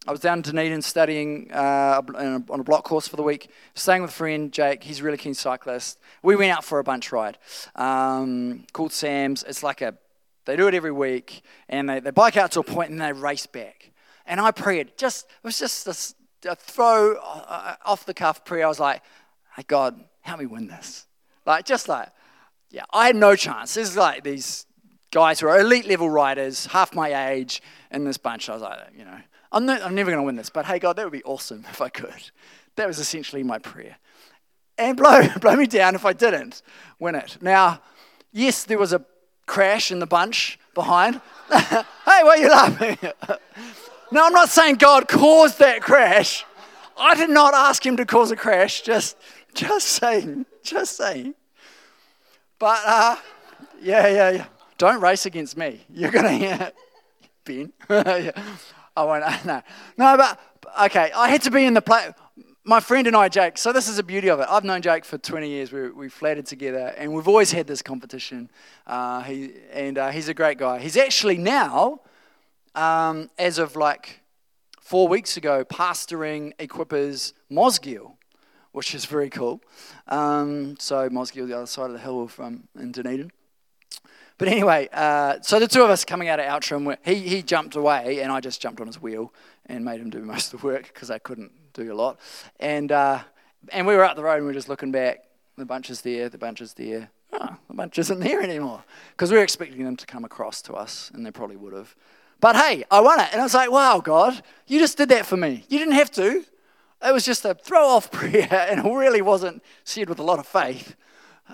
I 0.08 0.12
was 0.12 0.20
down 0.20 0.38
in 0.38 0.42
Dunedin 0.44 0.84
studying 0.84 1.50
uh, 1.52 2.00
on 2.16 2.60
a 2.60 2.64
block 2.64 2.84
course 2.84 3.08
for 3.08 3.16
the 3.16 3.24
week, 3.24 3.50
staying 3.74 4.04
with 4.04 4.12
a 4.12 4.14
friend, 4.14 4.52
Jake. 4.52 4.84
He's 4.84 5.00
a 5.00 5.04
really 5.04 5.18
keen 5.18 5.34
cyclist. 5.34 6.00
We 6.22 6.36
went 6.36 6.52
out 6.52 6.64
for 6.64 6.78
a 6.78 6.84
bunch 6.84 7.12
ride 7.12 7.40
um, 7.76 8.66
called 8.72 8.94
Sam's. 8.94 9.42
It's 9.44 9.64
like 9.64 9.82
a, 9.82 9.96
they 10.46 10.56
do 10.56 10.68
it 10.68 10.76
every 10.76 10.92
week, 10.92 11.42
and 11.68 11.90
they, 11.90 12.00
they 12.00 12.12
bike 12.12 12.38
out 12.38 12.52
to 12.52 12.60
a 12.60 12.64
point 12.64 12.92
and 12.92 13.02
then 13.02 13.16
they 13.16 13.20
race 13.20 13.48
back. 13.48 13.92
And 14.28 14.40
I 14.40 14.52
prayed, 14.52 14.96
just, 14.96 15.26
it 15.26 15.44
was 15.44 15.58
just 15.58 15.88
a, 15.88 16.52
a 16.52 16.56
throw 16.56 17.16
uh, 17.16 17.76
off 17.84 18.06
the 18.06 18.14
cuff 18.14 18.46
prayer. 18.46 18.66
I 18.66 18.68
was 18.68 18.80
like, 18.80 19.02
hey, 19.56 19.64
God, 19.66 20.00
help 20.22 20.40
me 20.40 20.46
win 20.46 20.68
this. 20.68 21.08
Like, 21.48 21.66
just 21.66 21.90
like, 21.90 22.10
yeah, 22.70 22.86
I 22.94 23.08
had 23.08 23.16
no 23.16 23.36
chance. 23.36 23.74
This 23.74 23.90
is 23.90 23.98
like 23.98 24.24
these 24.24 24.68
guys 25.10 25.40
who 25.40 25.48
are 25.48 25.60
elite 25.60 25.88
level 25.88 26.12
riders, 26.12 26.68
half 26.68 26.94
my 26.94 27.32
age, 27.32 27.64
in 27.90 28.04
this 28.04 28.18
bunch. 28.18 28.50
I 28.50 28.54
was 28.54 28.62
like, 28.62 28.80
you 28.96 29.06
know, 29.06 29.18
I'm, 29.52 29.70
I'm 29.70 29.96
never 29.96 30.12
going 30.12 30.22
to 30.22 30.26
win 30.26 30.36
this, 30.36 30.50
but 30.50 30.66
hey, 30.66 30.80
God, 30.80 30.96
that 30.96 31.06
would 31.06 31.14
be 31.14 31.24
awesome 31.24 31.66
if 31.70 31.82
I 31.82 31.90
could. 31.90 32.32
That 32.76 32.88
was 32.88 33.00
essentially 33.00 33.44
my 33.44 33.60
prayer. 33.60 33.98
And 34.78 34.98
blow, 34.98 35.28
blow 35.42 35.56
me 35.56 35.68
down 35.68 35.96
if 35.96 36.06
I 36.06 36.14
didn't 36.14 36.62
win 37.00 37.16
it. 37.16 37.38
Now, 37.42 37.82
yes, 38.32 38.64
there 38.64 38.78
was 38.78 38.94
a 38.94 39.06
crash 39.46 39.92
in 39.92 40.00
the 40.00 40.08
bunch 40.08 40.60
behind. 40.74 41.22
hey, 41.52 41.84
why 42.04 42.24
are 42.24 42.38
you 42.38 42.50
laughing? 42.50 42.98
now, 44.12 44.26
I'm 44.26 44.34
not 44.34 44.50
saying 44.50 44.76
God 44.76 45.08
caused 45.08 45.60
that 45.60 45.82
crash. 45.82 46.46
I 46.98 47.16
did 47.16 47.30
not 47.30 47.54
ask 47.54 47.86
him 47.86 47.98
to 47.98 48.06
cause 48.06 48.32
a 48.32 48.36
crash. 48.36 48.82
Just, 48.82 49.18
just 49.54 49.88
saying, 49.88 50.46
just 50.64 50.98
saying. 50.98 51.36
But 52.58 52.80
uh, 52.86 53.16
yeah, 53.82 54.08
yeah, 54.08 54.30
yeah. 54.32 54.46
Don't 54.78 55.02
race 55.02 55.26
against 55.26 55.58
me. 55.58 55.82
You're 55.90 56.12
gonna 56.12 56.32
hear 56.32 56.72
Ben. 57.44 57.72
yeah. 57.90 58.32
I 58.96 59.04
won't. 59.04 59.24
No, 59.46 59.62
no. 59.98 60.18
But 60.18 60.40
okay, 60.86 61.12
I 61.16 61.30
had 61.30 61.42
to 61.44 61.52
be 61.52 61.66
in 61.66 61.74
the 61.74 61.82
play. 61.82 62.12
My 62.64 62.80
friend 62.80 63.06
and 63.06 63.16
I, 63.16 63.30
Jake. 63.30 63.58
So 63.58 63.72
this 63.72 63.88
is 63.88 63.98
the 63.98 64.04
beauty 64.04 64.30
of 64.30 64.40
it. 64.40 64.48
I've 64.50 64.64
known 64.64 64.82
Jake 64.82 65.06
for 65.06 65.18
20 65.18 65.48
years. 65.48 65.72
We 65.72 65.90
we 65.90 66.10
flatted 66.10 66.46
together, 66.46 66.94
and 66.98 67.14
we've 67.14 67.28
always 67.28 67.52
had 67.52 67.68
this 67.68 67.82
competition. 67.82 68.50
Uh, 68.88 69.22
he 69.22 69.54
and 69.72 69.98
uh, 69.98 70.10
he's 70.10 70.30
a 70.30 70.34
great 70.34 70.58
guy. 70.58 70.80
He's 70.80 70.98
actually 70.98 71.38
now, 71.38 72.02
um, 72.74 73.30
as 73.38 73.60
of 73.60 73.76
like 73.76 74.22
four 74.80 75.08
weeks 75.08 75.38
ago, 75.38 75.64
pastoring 75.66 76.56
Equippers 76.58 77.34
Mosgiel 77.52 78.16
which 78.76 78.94
is 78.94 79.06
very 79.06 79.30
cool. 79.30 79.62
Um, 80.10 80.76
so 80.80 81.08
Mosgiel, 81.10 81.48
the 81.48 81.56
other 81.56 81.66
side 81.66 81.86
of 81.86 81.94
the 81.94 82.00
hill 82.00 82.28
from 82.28 82.68
in 82.78 82.92
Dunedin. 82.92 83.32
But 84.38 84.50
anyway, 84.50 84.90
uh, 84.92 85.38
so 85.42 85.60
the 85.60 85.68
two 85.68 85.84
of 85.84 85.90
us 85.90 86.04
coming 86.04 86.28
out 86.28 86.40
of 86.40 86.46
Outram, 86.46 86.96
he, 87.04 87.16
he 87.16 87.42
jumped 87.42 87.76
away 87.76 88.22
and 88.22 88.32
I 88.32 88.42
just 88.42 88.62
jumped 88.62 88.82
on 88.82 88.88
his 88.88 89.02
wheel 89.02 89.34
and 89.66 89.86
made 89.86 90.02
him 90.02 90.10
do 90.10 90.20
most 90.20 90.54
of 90.54 90.60
the 90.60 90.68
work 90.68 90.92
because 90.94 91.10
I 91.10 91.20
couldn't 91.20 91.52
do 91.74 91.92
a 91.92 91.96
lot. 91.96 92.20
And, 92.60 92.92
uh, 92.92 93.20
and 93.72 93.88
we 93.88 93.96
were 93.96 94.04
up 94.04 94.16
the 94.16 94.24
road 94.24 94.36
and 94.36 94.44
we 94.44 94.48
were 94.48 94.54
just 94.54 94.70
looking 94.70 94.92
back. 94.92 95.24
The 95.58 95.66
bunch 95.66 95.90
is 95.90 96.02
there, 96.02 96.28
the 96.28 96.38
bunch 96.38 96.60
is 96.60 96.74
there. 96.74 97.10
Oh, 97.32 97.56
the 97.68 97.74
bunch 97.74 97.98
isn't 97.98 98.20
there 98.20 98.42
anymore 98.42 98.84
because 99.12 99.32
we 99.32 99.38
were 99.38 99.44
expecting 99.44 99.84
them 99.84 99.96
to 99.96 100.06
come 100.06 100.26
across 100.26 100.62
to 100.64 100.74
us 100.74 101.12
and 101.14 101.26
they 101.26 101.32
probably 101.32 101.56
would 101.56 101.74
have. 101.74 101.96
But 102.42 102.58
hey, 102.58 102.84
I 102.92 103.00
won 103.00 103.20
it. 103.22 103.30
And 103.32 103.40
I 103.40 103.44
was 103.44 103.54
like, 103.54 103.72
wow, 103.72 104.00
God, 104.00 104.42
you 104.68 104.80
just 104.80 104.98
did 104.98 105.10
that 105.10 105.26
for 105.26 105.38
me. 105.38 105.64
You 105.70 105.80
didn't 105.80 105.94
have 105.94 106.12
to. 106.12 106.44
It 107.06 107.14
was 107.14 107.24
just 107.24 107.46
a 107.46 107.54
throw 107.54 107.88
off 107.88 108.12
prayer, 108.12 108.68
and 108.70 108.86
it 108.86 108.90
really 108.90 109.22
wasn't 109.22 109.64
said 109.84 110.10
with 110.10 110.20
a 110.20 110.24
lot 110.24 110.40
of 110.40 110.48
faith. 110.48 110.96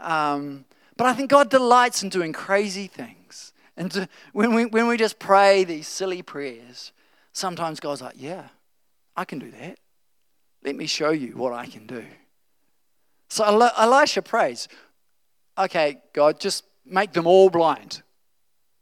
Um, 0.01 0.65
but 1.01 1.07
I 1.07 1.13
think 1.15 1.31
God 1.31 1.49
delights 1.49 2.03
in 2.03 2.09
doing 2.09 2.31
crazy 2.31 2.85
things 2.85 3.53
And 3.75 3.91
to, 3.93 4.07
when, 4.33 4.53
we, 4.53 4.65
when 4.65 4.85
we 4.85 4.95
just 4.95 5.17
pray 5.17 5.63
these 5.63 5.87
silly 5.87 6.21
prayers, 6.21 6.91
sometimes 7.33 7.79
God's 7.79 7.99
like, 7.99 8.13
yeah, 8.15 8.49
I 9.15 9.25
can 9.25 9.39
do 9.39 9.49
that. 9.49 9.79
Let 10.63 10.75
me 10.75 10.85
show 10.85 11.09
you 11.09 11.29
what 11.29 11.53
I 11.53 11.65
can 11.65 11.87
do. 11.87 12.05
So 13.29 13.43
Elisha 13.43 14.21
prays, 14.21 14.67
okay, 15.57 15.97
God, 16.13 16.39
just 16.39 16.63
make 16.85 17.13
them 17.13 17.25
all 17.25 17.49
blind. 17.49 18.03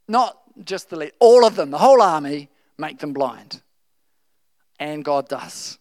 Not 0.10 0.38
just 0.66 0.90
the 0.90 0.98
lead, 0.98 1.14
all 1.20 1.46
of 1.46 1.56
them, 1.56 1.72
the 1.72 1.78
whole 1.78 2.02
army, 2.02 2.50
make 2.78 3.00
them 3.00 3.14
blind. 3.14 3.62
And 4.82 5.06
God 5.06 5.30
does. 5.30 5.78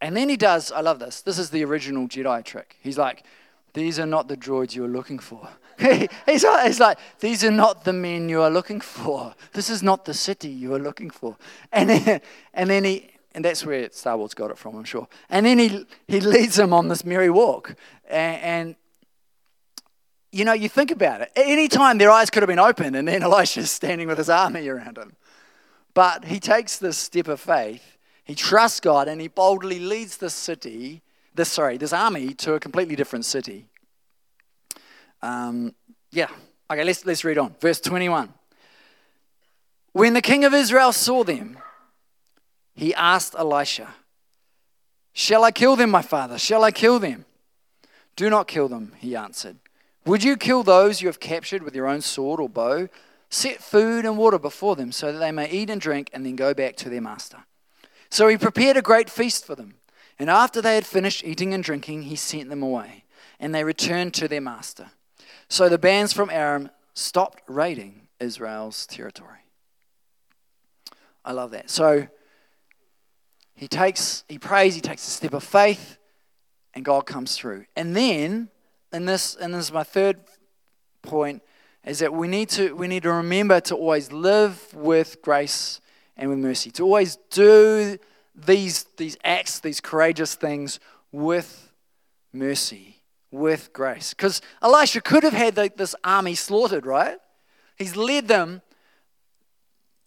And 0.00 0.16
then 0.16 0.30
he 0.30 0.38
does, 0.38 0.72
I 0.72 0.80
love 0.80 0.98
this. 1.00 1.20
This 1.20 1.38
is 1.38 1.50
the 1.50 1.62
original 1.66 2.08
Jedi 2.08 2.42
trick. 2.42 2.78
He's 2.80 2.96
like, 2.96 3.24
these 3.72 3.98
are 3.98 4.06
not 4.06 4.28
the 4.28 4.36
droids 4.36 4.74
you 4.74 4.84
are 4.84 4.88
looking 4.88 5.18
for. 5.18 5.48
he's, 5.78 6.44
like, 6.44 6.66
he's 6.66 6.80
like, 6.80 6.98
these 7.20 7.44
are 7.44 7.50
not 7.50 7.84
the 7.84 7.92
men 7.92 8.28
you 8.28 8.42
are 8.42 8.50
looking 8.50 8.80
for. 8.80 9.34
This 9.52 9.70
is 9.70 9.82
not 9.82 10.04
the 10.04 10.14
city 10.14 10.48
you 10.48 10.74
are 10.74 10.78
looking 10.78 11.10
for. 11.10 11.36
And 11.72 11.90
then, 11.90 12.20
and 12.52 12.68
then 12.68 12.84
he, 12.84 13.10
and 13.34 13.44
that's 13.44 13.64
where 13.64 13.90
Star 13.90 14.16
Wars 14.16 14.34
got 14.34 14.50
it 14.50 14.58
from, 14.58 14.76
I'm 14.76 14.84
sure. 14.84 15.08
And 15.28 15.46
then 15.46 15.58
he, 15.58 15.86
he 16.08 16.20
leads 16.20 16.56
them 16.56 16.72
on 16.72 16.88
this 16.88 17.04
merry 17.04 17.30
walk. 17.30 17.74
And, 18.08 18.42
and 18.42 18.76
you 20.32 20.44
know, 20.44 20.52
you 20.52 20.68
think 20.68 20.90
about 20.90 21.20
it. 21.22 21.32
Any 21.34 21.68
time 21.68 21.98
their 21.98 22.10
eyes 22.10 22.30
could 22.30 22.42
have 22.42 22.48
been 22.48 22.58
opened, 22.58 22.96
and 22.96 23.06
then 23.08 23.22
Elisha's 23.22 23.70
standing 23.70 24.08
with 24.08 24.18
his 24.18 24.30
army 24.30 24.68
around 24.68 24.98
him. 24.98 25.16
But 25.94 26.26
he 26.26 26.38
takes 26.38 26.78
this 26.78 26.96
step 26.96 27.28
of 27.28 27.40
faith. 27.40 27.98
He 28.24 28.34
trusts 28.34 28.80
God, 28.80 29.08
and 29.08 29.20
he 29.20 29.28
boldly 29.28 29.80
leads 29.80 30.18
the 30.18 30.30
city, 30.30 31.02
this 31.34 31.48
sorry, 31.48 31.76
this 31.76 31.92
army 31.92 32.34
to 32.34 32.54
a 32.54 32.60
completely 32.60 32.96
different 32.96 33.24
city. 33.24 33.66
Um, 35.22 35.74
yeah. 36.10 36.28
Okay, 36.70 36.84
let's 36.84 37.04
let's 37.04 37.24
read 37.24 37.38
on. 37.38 37.54
Verse 37.60 37.80
21. 37.80 38.32
When 39.92 40.14
the 40.14 40.22
king 40.22 40.44
of 40.44 40.54
Israel 40.54 40.92
saw 40.92 41.24
them, 41.24 41.58
he 42.74 42.94
asked 42.94 43.34
Elisha, 43.36 43.88
Shall 45.12 45.44
I 45.44 45.50
kill 45.50 45.76
them, 45.76 45.90
my 45.90 46.02
father? 46.02 46.38
Shall 46.38 46.64
I 46.64 46.70
kill 46.70 46.98
them? 46.98 47.24
Do 48.16 48.30
not 48.30 48.46
kill 48.46 48.68
them, 48.68 48.92
he 48.98 49.16
answered. 49.16 49.56
Would 50.06 50.24
you 50.24 50.36
kill 50.36 50.62
those 50.62 51.02
you 51.02 51.08
have 51.08 51.20
captured 51.20 51.62
with 51.62 51.74
your 51.74 51.86
own 51.86 52.00
sword 52.00 52.40
or 52.40 52.48
bow? 52.48 52.88
Set 53.28 53.62
food 53.62 54.04
and 54.04 54.16
water 54.16 54.38
before 54.38 54.76
them 54.76 54.92
so 54.92 55.12
that 55.12 55.18
they 55.18 55.30
may 55.30 55.50
eat 55.50 55.70
and 55.70 55.80
drink 55.80 56.10
and 56.12 56.24
then 56.24 56.36
go 56.36 56.54
back 56.54 56.76
to 56.76 56.88
their 56.88 57.00
master. 57.00 57.44
So 58.08 58.26
he 58.28 58.36
prepared 58.36 58.76
a 58.76 58.82
great 58.82 59.08
feast 59.08 59.44
for 59.44 59.54
them. 59.54 59.74
And 60.20 60.28
after 60.28 60.60
they 60.60 60.74
had 60.74 60.84
finished 60.84 61.24
eating 61.24 61.54
and 61.54 61.64
drinking, 61.64 62.02
he 62.02 62.14
sent 62.14 62.50
them 62.50 62.62
away. 62.62 63.04
And 63.40 63.54
they 63.54 63.64
returned 63.64 64.12
to 64.14 64.28
their 64.28 64.42
master. 64.42 64.90
So 65.48 65.70
the 65.70 65.78
bands 65.78 66.12
from 66.12 66.28
Aram 66.28 66.68
stopped 66.92 67.42
raiding 67.48 68.06
Israel's 68.20 68.86
territory. 68.86 69.38
I 71.24 71.32
love 71.32 71.52
that. 71.52 71.70
So 71.70 72.06
he 73.54 73.66
takes, 73.66 74.24
he 74.28 74.38
prays, 74.38 74.74
he 74.74 74.82
takes 74.82 75.08
a 75.08 75.10
step 75.10 75.32
of 75.32 75.42
faith, 75.42 75.96
and 76.74 76.84
God 76.84 77.06
comes 77.06 77.34
through. 77.36 77.64
And 77.74 77.96
then 77.96 78.50
and 78.92 79.08
this 79.08 79.36
and 79.36 79.54
this 79.54 79.66
is 79.66 79.72
my 79.72 79.84
third 79.84 80.20
point 81.02 81.42
is 81.84 82.00
that 82.00 82.12
we 82.12 82.28
need 82.28 82.50
to 82.50 82.74
we 82.74 82.88
need 82.88 83.04
to 83.04 83.12
remember 83.12 83.60
to 83.60 83.74
always 83.74 84.12
live 84.12 84.74
with 84.74 85.22
grace 85.22 85.80
and 86.16 86.28
with 86.28 86.38
mercy 86.38 86.70
to 86.72 86.82
always 86.82 87.16
do 87.30 87.98
these 88.34 88.84
these 88.96 89.16
acts 89.24 89.60
these 89.60 89.80
courageous 89.80 90.34
things 90.34 90.80
with 91.12 91.72
mercy 92.32 92.96
with 93.30 93.72
grace 93.72 94.14
because 94.14 94.40
elisha 94.62 95.00
could 95.00 95.22
have 95.22 95.32
had 95.32 95.54
this 95.54 95.94
army 96.04 96.34
slaughtered 96.34 96.86
right 96.86 97.18
he's 97.76 97.96
led 97.96 98.28
them 98.28 98.62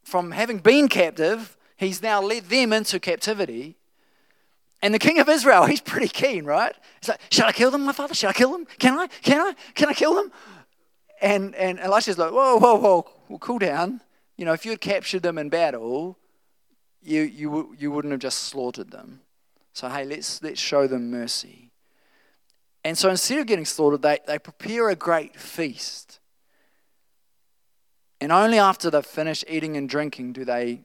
from 0.03 0.31
having 0.31 0.57
been 0.57 0.87
captive 0.87 1.57
he's 1.77 2.01
now 2.01 2.21
led 2.21 2.45
them 2.45 2.71
into 2.73 2.99
captivity 2.99 3.75
and 4.83 4.93
the 4.93 4.99
king 4.99 5.17
of 5.19 5.29
Israel, 5.29 5.65
he's 5.73 5.81
pretty 5.81 6.09
keen, 6.09 6.43
right? 6.45 6.75
He's 6.99 7.09
like, 7.09 7.21
Shall 7.31 7.47
I 7.47 7.53
kill 7.53 7.71
them, 7.71 7.85
my 7.85 7.93
father? 7.93 8.13
Shall 8.13 8.29
I 8.29 8.33
kill 8.33 8.51
them? 8.51 8.67
Can 8.77 8.99
I? 8.99 9.07
Can 9.07 9.39
I? 9.39 9.55
Can 9.73 9.89
I 9.89 9.93
kill 9.93 10.13
them? 10.13 10.31
And, 11.21 11.55
and 11.55 11.79
Elisha's 11.79 12.17
like, 12.17 12.31
Whoa, 12.31 12.57
whoa, 12.59 12.75
whoa, 12.75 13.07
well, 13.29 13.39
cool 13.39 13.59
down. 13.59 14.01
You 14.35 14.45
know, 14.45 14.51
if 14.51 14.65
you 14.65 14.71
had 14.71 14.81
captured 14.81 15.23
them 15.23 15.37
in 15.37 15.47
battle, 15.47 16.17
you, 17.03 17.21
you, 17.21 17.75
you 17.77 17.91
wouldn't 17.91 18.11
have 18.11 18.21
just 18.21 18.39
slaughtered 18.39 18.91
them. 18.91 19.21
So, 19.73 19.89
hey, 19.89 20.05
let's, 20.05 20.41
let's 20.41 20.59
show 20.59 20.87
them 20.87 21.11
mercy. 21.11 21.71
And 22.83 22.97
so 22.97 23.09
instead 23.09 23.39
of 23.39 23.47
getting 23.47 23.65
slaughtered, 23.65 24.01
they, 24.01 24.19
they 24.27 24.39
prepare 24.39 24.89
a 24.89 24.95
great 24.95 25.35
feast. 25.35 26.19
And 28.19 28.31
only 28.31 28.59
after 28.59 28.89
they've 28.89 29.05
finished 29.05 29.45
eating 29.47 29.75
and 29.75 29.89
drinking 29.89 30.33
do 30.33 30.45
they 30.45 30.81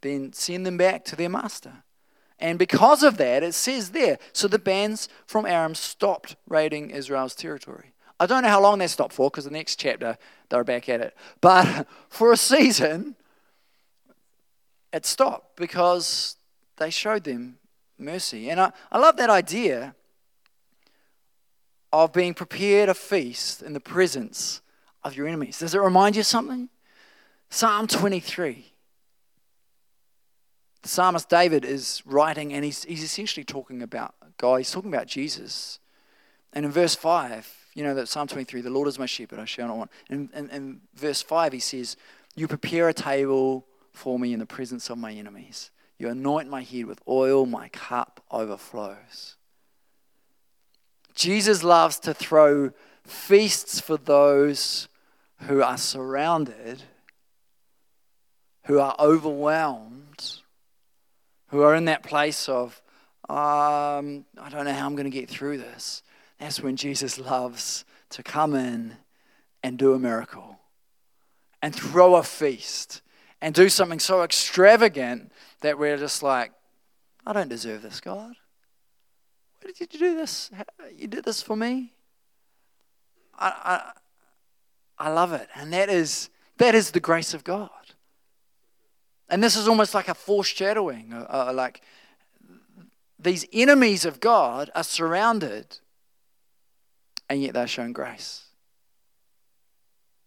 then 0.00 0.32
send 0.32 0.66
them 0.66 0.76
back 0.76 1.04
to 1.06 1.16
their 1.16 1.28
master. 1.28 1.84
And 2.38 2.58
because 2.58 3.02
of 3.02 3.16
that, 3.18 3.42
it 3.42 3.54
says 3.54 3.90
there, 3.90 4.18
so 4.32 4.48
the 4.48 4.58
bands 4.58 5.08
from 5.26 5.46
Aram 5.46 5.74
stopped 5.74 6.36
raiding 6.48 6.90
Israel's 6.90 7.34
territory. 7.34 7.94
I 8.20 8.26
don't 8.26 8.42
know 8.42 8.48
how 8.48 8.60
long 8.60 8.78
they 8.78 8.86
stopped 8.86 9.12
for 9.12 9.30
because 9.30 9.44
the 9.44 9.50
next 9.50 9.76
chapter 9.76 10.18
they're 10.48 10.64
back 10.64 10.88
at 10.88 11.00
it. 11.00 11.16
But 11.40 11.86
for 12.08 12.32
a 12.32 12.36
season, 12.36 13.16
it 14.94 15.04
stopped 15.04 15.56
because 15.56 16.36
they 16.76 16.88
showed 16.88 17.24
them 17.24 17.58
mercy. 17.98 18.48
And 18.48 18.60
I, 18.60 18.72
I 18.92 18.98
love 18.98 19.16
that 19.16 19.28
idea 19.28 19.94
of 21.92 22.12
being 22.12 22.34
prepared 22.34 22.88
a 22.88 22.94
feast 22.94 23.62
in 23.62 23.72
the 23.72 23.80
presence 23.80 24.60
of 25.02 25.16
your 25.16 25.26
enemies. 25.26 25.58
Does 25.58 25.74
it 25.74 25.80
remind 25.80 26.16
you 26.16 26.20
of 26.20 26.26
something? 26.26 26.68
Psalm 27.50 27.86
23 27.86 28.70
the 30.84 30.88
psalmist 30.90 31.30
David 31.30 31.64
is 31.64 32.02
writing 32.04 32.52
and 32.52 32.62
he's, 32.62 32.84
he's 32.84 33.02
essentially 33.02 33.42
talking 33.42 33.80
about 33.80 34.14
God. 34.36 34.56
He's 34.56 34.70
talking 34.70 34.92
about 34.92 35.06
Jesus. 35.06 35.78
And 36.52 36.66
in 36.66 36.70
verse 36.70 36.94
5, 36.94 37.50
you 37.74 37.82
know 37.82 37.94
that 37.94 38.06
Psalm 38.06 38.28
23, 38.28 38.60
the 38.60 38.68
Lord 38.68 38.86
is 38.86 38.98
my 38.98 39.06
shepherd, 39.06 39.38
I 39.38 39.46
shall 39.46 39.68
not 39.68 39.78
want. 39.78 39.90
And 40.10 40.28
in, 40.34 40.50
in, 40.50 40.80
verse 40.94 41.22
5, 41.22 41.54
he 41.54 41.58
says, 41.58 41.96
You 42.36 42.46
prepare 42.46 42.90
a 42.90 42.92
table 42.92 43.66
for 43.94 44.18
me 44.18 44.32
in 44.32 44.38
the 44.38 44.46
presence 44.46 44.90
of 44.90 44.98
my 44.98 45.12
enemies. 45.12 45.70
You 45.98 46.08
anoint 46.08 46.50
my 46.50 46.62
head 46.62 46.86
with 46.86 47.00
oil, 47.08 47.46
my 47.46 47.68
cup 47.68 48.22
overflows. 48.30 49.36
Jesus 51.14 51.62
loves 51.62 51.98
to 52.00 52.12
throw 52.12 52.72
feasts 53.04 53.80
for 53.80 53.96
those 53.96 54.88
who 55.42 55.62
are 55.62 55.78
surrounded, 55.78 56.82
who 58.64 58.80
are 58.80 58.96
overwhelmed 58.98 59.94
who 61.54 61.62
are 61.62 61.76
in 61.76 61.84
that 61.84 62.02
place 62.02 62.48
of, 62.48 62.82
um, 63.28 64.24
I 64.36 64.48
don't 64.50 64.64
know 64.64 64.72
how 64.72 64.86
I'm 64.86 64.96
going 64.96 65.10
to 65.10 65.18
get 65.18 65.28
through 65.28 65.58
this. 65.58 66.02
That's 66.40 66.60
when 66.60 66.74
Jesus 66.74 67.16
loves 67.16 67.84
to 68.10 68.24
come 68.24 68.56
in 68.56 68.96
and 69.62 69.78
do 69.78 69.94
a 69.94 69.98
miracle 70.00 70.58
and 71.62 71.72
throw 71.72 72.16
a 72.16 72.24
feast 72.24 73.02
and 73.44 73.54
do 73.54 73.68
something 73.68 73.98
so 73.98 74.22
extravagant 74.22 75.30
that 75.60 75.78
we're 75.78 75.98
just 75.98 76.22
like, 76.22 76.50
I 77.26 77.34
don't 77.34 77.50
deserve 77.50 77.82
this, 77.82 78.00
God. 78.00 78.34
Why 79.60 79.66
did 79.66 79.80
you 79.80 79.86
do 79.86 80.16
this? 80.16 80.50
You 80.96 81.08
did 81.08 81.26
this 81.26 81.42
for 81.42 81.54
me? 81.54 81.92
I, 83.38 83.92
I, 84.98 85.06
I 85.06 85.10
love 85.10 85.34
it. 85.34 85.46
And 85.54 85.74
that 85.74 85.90
is, 85.90 86.30
that 86.56 86.74
is 86.74 86.92
the 86.92 87.00
grace 87.00 87.34
of 87.34 87.44
God. 87.44 87.68
And 89.28 89.42
this 89.42 89.56
is 89.56 89.68
almost 89.68 89.92
like 89.92 90.08
a 90.08 90.14
foreshadowing, 90.14 91.12
uh, 91.12 91.26
uh, 91.28 91.52
like 91.52 91.82
these 93.18 93.44
enemies 93.52 94.06
of 94.06 94.20
God 94.20 94.70
are 94.74 94.82
surrounded, 94.82 95.80
and 97.28 97.42
yet 97.42 97.52
they're 97.52 97.66
shown 97.66 97.92
grace. 97.92 98.43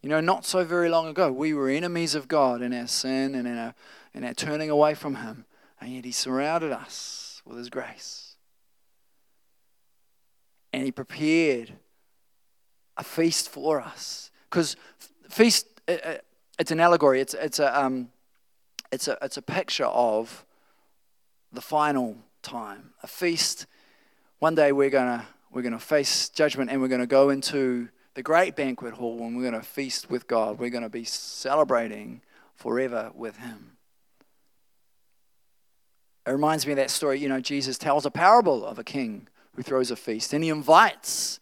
You 0.02 0.08
know, 0.08 0.20
not 0.20 0.44
so 0.44 0.64
very 0.64 0.88
long 0.88 1.08
ago, 1.08 1.32
we 1.32 1.52
were 1.54 1.68
enemies 1.68 2.14
of 2.14 2.28
God 2.28 2.62
in 2.62 2.72
our 2.72 2.86
sin 2.86 3.34
and 3.34 3.48
in 3.48 3.58
our, 3.58 3.74
in 4.14 4.24
our 4.24 4.34
turning 4.34 4.70
away 4.70 4.94
from 4.94 5.16
Him, 5.16 5.44
and 5.80 5.92
yet 5.92 6.04
He 6.04 6.12
surrounded 6.12 6.72
us 6.72 7.42
with 7.44 7.58
His 7.58 7.68
grace. 7.68 8.36
And 10.72 10.84
He 10.84 10.92
prepared 10.92 11.72
a 12.96 13.04
feast 13.04 13.48
for 13.48 13.80
us. 13.80 14.30
Because 14.48 14.76
feast, 15.28 15.66
it's 15.86 16.70
an 16.70 16.80
allegory, 16.80 17.20
it's, 17.20 17.34
it's 17.34 17.58
a. 17.58 17.84
Um, 17.84 18.10
it's 18.90 19.08
a, 19.08 19.18
it's 19.22 19.36
a 19.36 19.42
picture 19.42 19.84
of 19.84 20.44
the 21.52 21.60
final 21.60 22.16
time, 22.42 22.90
a 23.02 23.06
feast. 23.06 23.66
One 24.38 24.54
day 24.54 24.72
we're 24.72 24.90
going 24.90 25.20
to 25.20 25.26
we're 25.50 25.62
to 25.62 25.78
face 25.78 26.28
judgment 26.28 26.70
and 26.70 26.80
we're 26.80 26.88
going 26.88 27.00
to 27.00 27.06
go 27.06 27.30
into 27.30 27.88
the 28.18 28.22
great 28.24 28.56
banquet 28.56 28.94
hall 28.94 29.16
and 29.20 29.36
we're 29.36 29.48
going 29.48 29.54
to 29.54 29.64
feast 29.64 30.10
with 30.10 30.26
God. 30.26 30.58
We're 30.58 30.70
going 30.70 30.82
to 30.82 30.88
be 30.88 31.04
celebrating 31.04 32.20
forever 32.56 33.12
with 33.14 33.36
Him. 33.36 33.76
It 36.26 36.32
reminds 36.32 36.66
me 36.66 36.72
of 36.72 36.78
that 36.78 36.90
story. 36.90 37.20
You 37.20 37.28
know, 37.28 37.40
Jesus 37.40 37.78
tells 37.78 38.04
a 38.04 38.10
parable 38.10 38.66
of 38.66 38.76
a 38.76 38.82
king 38.82 39.28
who 39.54 39.62
throws 39.62 39.92
a 39.92 39.96
feast 39.96 40.32
and 40.32 40.42
he 40.42 40.50
invites 40.50 41.38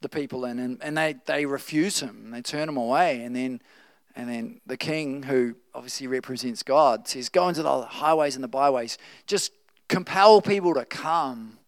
the 0.00 0.08
people 0.08 0.44
in, 0.44 0.60
and, 0.60 0.78
and 0.80 0.96
they, 0.96 1.16
they 1.26 1.44
refuse 1.44 1.98
him. 1.98 2.22
and 2.26 2.34
They 2.34 2.40
turn 2.40 2.68
him 2.68 2.76
away. 2.76 3.24
And 3.24 3.34
then, 3.34 3.60
and 4.14 4.28
then 4.28 4.60
the 4.64 4.76
king, 4.76 5.24
who 5.24 5.56
obviously 5.74 6.06
represents 6.06 6.62
God, 6.62 7.08
says, 7.08 7.28
Go 7.28 7.48
into 7.48 7.64
the 7.64 7.82
highways 7.82 8.36
and 8.36 8.44
the 8.44 8.48
byways. 8.48 8.96
Just 9.26 9.50
compel 9.88 10.40
people 10.40 10.72
to 10.74 10.84
come 10.84 11.58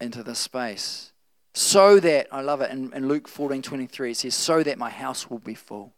into 0.00 0.24
this 0.24 0.40
space. 0.40 1.11
So 1.54 2.00
that, 2.00 2.28
I 2.32 2.40
love 2.40 2.60
it, 2.62 2.70
in, 2.70 2.92
in 2.94 3.08
Luke 3.08 3.28
14 3.28 3.62
23, 3.62 4.12
it 4.12 4.16
says, 4.16 4.34
So 4.34 4.62
that 4.62 4.78
my 4.78 4.90
house 4.90 5.28
will 5.28 5.38
be 5.38 5.54
full. 5.54 5.92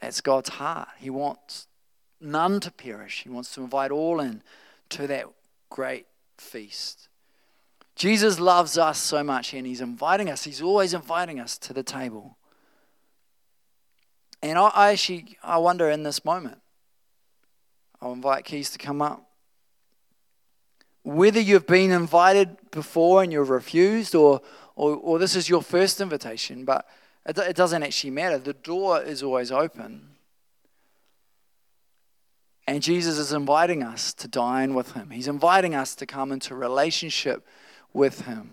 That's 0.00 0.20
God's 0.20 0.48
heart. 0.50 0.88
He 0.98 1.10
wants 1.10 1.66
none 2.20 2.60
to 2.60 2.70
perish, 2.70 3.22
He 3.22 3.28
wants 3.28 3.54
to 3.54 3.62
invite 3.62 3.90
all 3.90 4.20
in 4.20 4.42
to 4.90 5.06
that 5.06 5.26
great 5.68 6.06
feast. 6.38 7.08
Jesus 7.96 8.40
loves 8.40 8.78
us 8.78 8.98
so 8.98 9.22
much 9.22 9.52
and 9.52 9.66
He's 9.66 9.80
inviting 9.80 10.30
us, 10.30 10.44
He's 10.44 10.62
always 10.62 10.94
inviting 10.94 11.38
us 11.38 11.58
to 11.58 11.72
the 11.72 11.82
table. 11.82 12.36
And 14.42 14.58
I, 14.58 14.68
I 14.68 14.92
actually 14.92 15.36
I 15.42 15.58
wonder 15.58 15.90
in 15.90 16.02
this 16.02 16.24
moment, 16.24 16.58
I'll 18.00 18.14
invite 18.14 18.46
Keys 18.46 18.70
to 18.70 18.78
come 18.78 19.02
up. 19.02 19.26
Whether 21.02 21.40
you've 21.40 21.66
been 21.66 21.90
invited 21.90 22.56
before 22.70 23.22
and 23.22 23.32
you're 23.32 23.44
refused, 23.44 24.14
or, 24.14 24.40
or, 24.76 24.96
or 24.96 25.18
this 25.18 25.36
is 25.36 25.48
your 25.48 25.62
first 25.62 26.00
invitation, 26.00 26.64
but 26.64 26.88
it, 27.26 27.36
it 27.38 27.56
doesn't 27.56 27.82
actually 27.82 28.10
matter. 28.10 28.38
The 28.38 28.54
door 28.54 29.02
is 29.02 29.22
always 29.22 29.52
open. 29.52 30.08
And 32.66 32.82
Jesus 32.82 33.18
is 33.18 33.32
inviting 33.32 33.82
us 33.82 34.14
to 34.14 34.28
dine 34.28 34.74
with 34.74 34.92
Him. 34.92 35.10
He's 35.10 35.28
inviting 35.28 35.74
us 35.74 35.94
to 35.96 36.06
come 36.06 36.30
into 36.30 36.54
relationship 36.54 37.46
with 37.92 38.26
Him. 38.26 38.52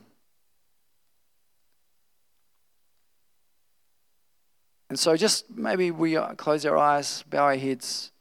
And 4.89 4.97
so, 4.97 5.15
just 5.15 5.49
maybe 5.49 5.91
we 5.91 6.15
uh, 6.15 6.33
close 6.33 6.65
our 6.65 6.77
eyes, 6.77 7.23
bow 7.29 7.43
our 7.43 7.57
heads, 7.57 8.11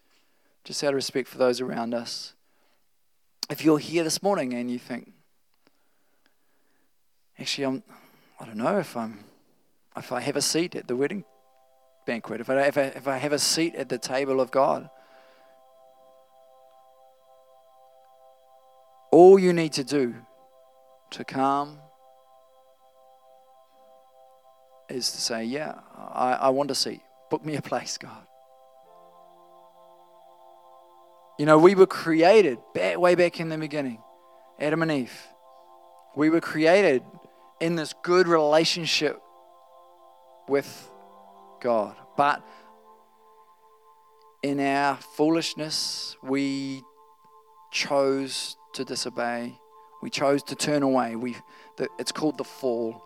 just 0.65 0.83
out 0.83 0.89
of 0.89 0.97
respect 0.97 1.29
for 1.29 1.39
those 1.39 1.61
around 1.61 1.95
us. 1.95 2.35
If 3.49 3.65
you're 3.65 3.79
here 3.79 4.03
this 4.03 4.23
morning 4.23 4.53
and 4.53 4.71
you 4.71 4.79
think, 4.79 5.13
actually, 7.39 7.65
I'm, 7.65 7.83
I 8.41 8.47
don't 8.47 8.57
know 8.57 8.79
if 8.79 8.97
I'm, 8.97 9.25
if 9.97 10.13
I 10.13 10.21
have 10.21 10.37
a 10.37 10.43
seat 10.43 10.75
at 10.75 10.89
the 10.89 10.97
wedding 10.97 11.25
banquet, 12.07 12.41
if 12.41 12.49
I, 12.49 12.63
if 12.63 12.79
I, 12.79 12.83
if 12.83 13.09
I 13.09 13.17
have 13.19 13.33
a 13.33 13.39
seat 13.39 13.75
at 13.75 13.89
the 13.89 13.99
table 13.99 14.41
of 14.41 14.51
God. 14.51 14.89
All 19.11 19.39
you 19.39 19.53
need 19.53 19.73
to 19.75 19.85
do 19.85 20.15
to 21.11 21.25
come 21.25 21.79
is 24.89 25.11
to 25.13 25.19
say, 25.19 25.45
Yeah, 25.45 25.75
I, 25.97 26.33
I 26.33 26.49
want 26.51 26.71
a 26.71 26.75
seat. 26.75 27.01
Book 27.31 27.45
me 27.45 27.57
a 27.57 27.63
place, 27.63 27.99
God. 27.99 28.27
You 31.39 31.45
know, 31.45 31.59
we 31.59 31.75
were 31.75 31.87
created 31.87 32.59
back, 32.73 32.99
way 32.99 33.15
back 33.15 33.41
in 33.41 33.49
the 33.49 33.59
beginning, 33.59 34.03
Adam 34.59 34.83
and 34.83 34.91
Eve. 34.91 35.27
We 36.15 36.31
were 36.31 36.41
created 36.41 37.03
in 37.61 37.77
this 37.77 37.95
good 38.03 38.29
relationship 38.29 39.21
with 40.49 40.91
God. 41.61 41.97
But 42.17 42.47
in 44.43 44.61
our 44.61 44.97
foolishness, 44.97 46.17
we 46.23 46.83
chose 47.73 48.57
to 48.75 48.85
disobey. 48.85 49.59
We 50.03 50.11
chose 50.11 50.43
to 50.45 50.55
turn 50.55 50.83
away. 50.83 51.17
We, 51.17 51.37
the, 51.77 51.89
it's 51.99 52.13
called 52.13 52.39
the 52.39 52.45
fall. 52.45 53.03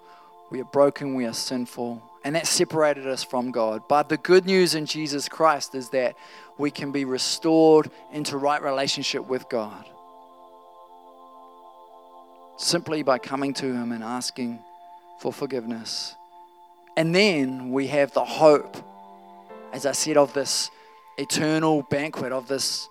We 0.51 0.61
are 0.61 0.65
broken, 0.65 1.15
we 1.15 1.27
are 1.27 1.33
sinful, 1.33 2.03
and 2.25 2.35
that 2.35 2.47
separated 2.49 3.07
us 3.07 3.23
from 3.23 3.53
God. 3.53 3.83
But 3.89 4.09
the 4.09 4.17
good 4.17 4.47
news 4.47 4.75
in 4.75 4.85
Jesus 4.85 5.29
Christ 5.29 5.77
is 5.77 5.91
that 5.91 6.17
we 6.59 6.73
can 6.73 6.91
be 6.91 7.05
restored 7.05 7.89
into 8.13 8.37
right 8.37 8.61
relationship 8.61 9.29
with 9.29 9.49
God 9.49 9.89
simply 12.61 13.03
by 13.03 13.19
coming 13.19 13.55
to 13.55 13.67
Him 13.67 13.93
and 13.93 14.05
asking 14.05 14.59
for 15.19 15.33
forgiveness. 15.33 16.15
And 16.97 17.15
then 17.15 17.71
we 17.71 17.87
have 17.87 18.13
the 18.13 18.25
hope, 18.25 18.77
as 19.73 19.87
I 19.87 19.93
said, 19.93 20.17
of 20.17 20.35
this 20.35 20.71
eternal 21.17 21.83
banquet, 21.83 22.33
of 22.33 22.49
this 22.49 22.89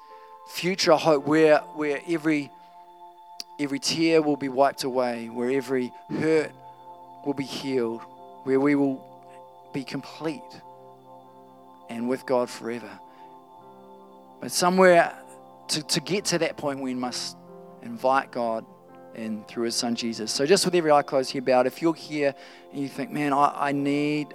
future 0.49 0.95
hope 0.95 1.25
where, 1.25 1.59
where 1.75 2.01
every, 2.07 2.51
every 3.59 3.79
tear 3.79 4.21
will 4.21 4.37
be 4.37 4.49
wiped 4.49 4.83
away, 4.83 5.27
where 5.27 5.51
every 5.51 5.93
hurt 6.09 6.51
will 7.25 7.35
be 7.35 7.43
healed, 7.43 8.01
where 8.43 8.59
we 8.59 8.73
will 8.75 9.05
be 9.73 9.83
complete 9.83 10.41
and 11.89 12.09
with 12.09 12.25
God 12.25 12.49
forever. 12.49 12.89
But 14.41 14.51
somewhere 14.51 15.13
to, 15.69 15.83
to 15.83 15.99
get 15.99 16.25
to 16.25 16.39
that 16.39 16.57
point, 16.57 16.79
we 16.79 16.95
must 16.95 17.37
invite 17.83 18.31
God 18.31 18.65
in 19.19 19.43
through 19.43 19.65
His 19.65 19.75
Son 19.75 19.95
Jesus. 19.95 20.31
So, 20.31 20.45
just 20.45 20.65
with 20.65 20.75
every 20.75 20.91
eye 20.91 21.01
closed 21.01 21.31
here, 21.31 21.41
bowed, 21.41 21.67
if 21.67 21.81
you're 21.81 21.93
here 21.93 22.33
and 22.71 22.81
you 22.81 22.87
think, 22.87 23.11
man, 23.11 23.33
I, 23.33 23.53
I 23.55 23.71
need 23.71 24.33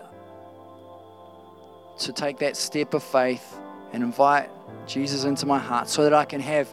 to 1.98 2.12
take 2.12 2.38
that 2.38 2.56
step 2.56 2.94
of 2.94 3.02
faith 3.02 3.56
and 3.92 4.02
invite 4.02 4.50
Jesus 4.86 5.24
into 5.24 5.46
my 5.46 5.58
heart 5.58 5.88
so 5.88 6.02
that 6.02 6.12
I 6.12 6.24
can 6.24 6.40
have 6.40 6.72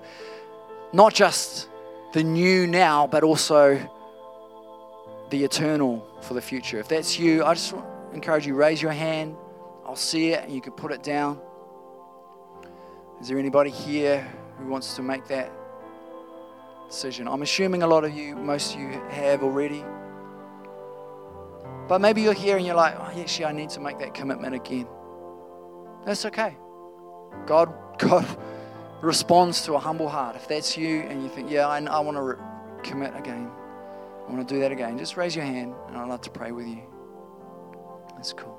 not 0.93 1.14
just 1.14 1.70
the 2.14 2.24
new 2.24 2.68
now, 2.68 3.07
but 3.07 3.24
also 3.24 3.80
the 5.30 5.43
eternal 5.43 6.05
for 6.22 6.34
the 6.34 6.41
future. 6.41 6.80
If 6.80 6.88
that's 6.88 7.18
you, 7.18 7.43
I 7.45 7.53
just 7.53 7.74
encourage 8.14 8.45
you 8.45 8.55
raise 8.55 8.82
your 8.82 8.91
hand. 8.91 9.36
I'll 9.86 9.95
see 9.95 10.32
it 10.32 10.43
and 10.43 10.53
you 10.53 10.62
can 10.62 10.74
put 10.74 10.91
it 10.91 11.03
down. 11.03 11.39
Is 13.22 13.28
there 13.28 13.38
anybody 13.38 13.70
here 13.70 14.28
who 14.57 14.68
wants 14.68 14.95
to 14.95 15.03
make 15.03 15.28
that 15.28 15.51
decision? 16.91 17.27
I'm 17.27 17.41
assuming 17.41 17.83
a 17.83 17.87
lot 17.87 18.03
of 18.03 18.13
you, 18.13 18.35
most 18.35 18.75
of 18.75 18.81
you 18.81 18.89
have 19.09 19.43
already. 19.43 19.83
But 21.87 22.01
maybe 22.01 22.21
you're 22.21 22.33
here 22.33 22.57
and 22.57 22.65
you're 22.65 22.75
like, 22.75 22.95
oh, 22.97 23.19
actually, 23.19 23.45
I 23.45 23.51
need 23.53 23.69
to 23.71 23.79
make 23.79 23.97
that 23.99 24.13
commitment 24.13 24.53
again. 24.53 24.87
That's 26.05 26.25
okay. 26.25 26.57
God, 27.45 27.73
God 27.97 28.25
responds 29.01 29.63
to 29.65 29.73
a 29.73 29.79
humble 29.79 30.09
heart. 30.09 30.35
If 30.35 30.47
that's 30.47 30.77
you 30.77 31.01
and 31.01 31.23
you 31.23 31.29
think, 31.29 31.49
yeah, 31.49 31.67
I, 31.67 31.79
I 31.79 31.99
want 31.99 32.17
to 32.17 32.21
re- 32.21 32.35
commit 32.83 33.15
again, 33.15 33.49
I 34.27 34.31
want 34.31 34.47
to 34.47 34.53
do 34.53 34.59
that 34.61 34.71
again, 34.71 34.97
just 34.97 35.17
raise 35.17 35.35
your 35.35 35.45
hand 35.45 35.73
and 35.87 35.97
I'd 35.97 36.07
love 36.07 36.21
to 36.21 36.29
pray 36.29 36.51
with 36.51 36.67
you. 36.67 36.83
That's 38.15 38.33
cool. 38.33 38.57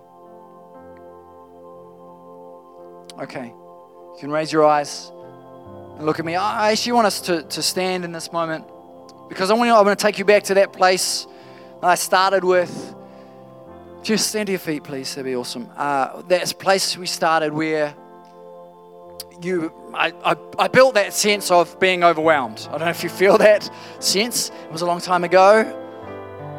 Okay. 3.20 3.46
You 3.46 4.16
can 4.18 4.30
raise 4.30 4.52
your 4.52 4.64
eyes 4.64 5.12
and 5.96 6.06
look 6.06 6.18
at 6.18 6.24
me. 6.24 6.36
I 6.36 6.72
actually 6.72 6.92
want 6.92 7.06
us 7.06 7.20
to, 7.22 7.42
to 7.42 7.62
stand 7.62 8.04
in 8.04 8.12
this 8.12 8.32
moment 8.32 8.64
because 9.28 9.50
I 9.50 9.54
want, 9.54 9.68
to, 9.68 9.74
I 9.74 9.82
want 9.82 9.98
to 9.98 10.02
take 10.02 10.18
you 10.18 10.24
back 10.24 10.44
to 10.44 10.54
that 10.54 10.72
place 10.72 11.26
that 11.80 11.86
I 11.88 11.94
started 11.94 12.44
with. 12.44 12.94
Just 14.02 14.28
stand 14.28 14.46
to 14.46 14.52
your 14.52 14.58
feet, 14.58 14.84
please. 14.84 15.14
That'd 15.14 15.24
be 15.24 15.36
awesome. 15.36 15.68
Uh, 15.76 16.22
that's 16.22 16.52
place 16.52 16.96
we 16.96 17.06
started 17.06 17.52
where 17.52 17.94
you, 19.40 19.72
I, 19.94 20.12
I, 20.24 20.36
I 20.58 20.68
built 20.68 20.94
that 20.94 21.12
sense 21.12 21.50
of 21.50 21.78
being 21.80 22.04
overwhelmed. 22.04 22.66
I 22.68 22.72
don't 22.72 22.80
know 22.80 22.90
if 22.90 23.02
you 23.02 23.08
feel 23.08 23.38
that 23.38 23.70
sense. 24.00 24.50
It 24.50 24.72
was 24.72 24.82
a 24.82 24.86
long 24.86 25.00
time 25.00 25.24
ago, 25.24 25.64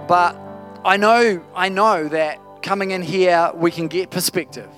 but 0.08 0.38
I 0.86 0.98
know, 0.98 1.44
I 1.56 1.70
know 1.70 2.08
that 2.10 2.40
coming 2.62 2.92
in 2.92 3.02
here, 3.02 3.52
we 3.56 3.72
can 3.72 3.88
get 3.88 4.10
perspective. 4.10 4.70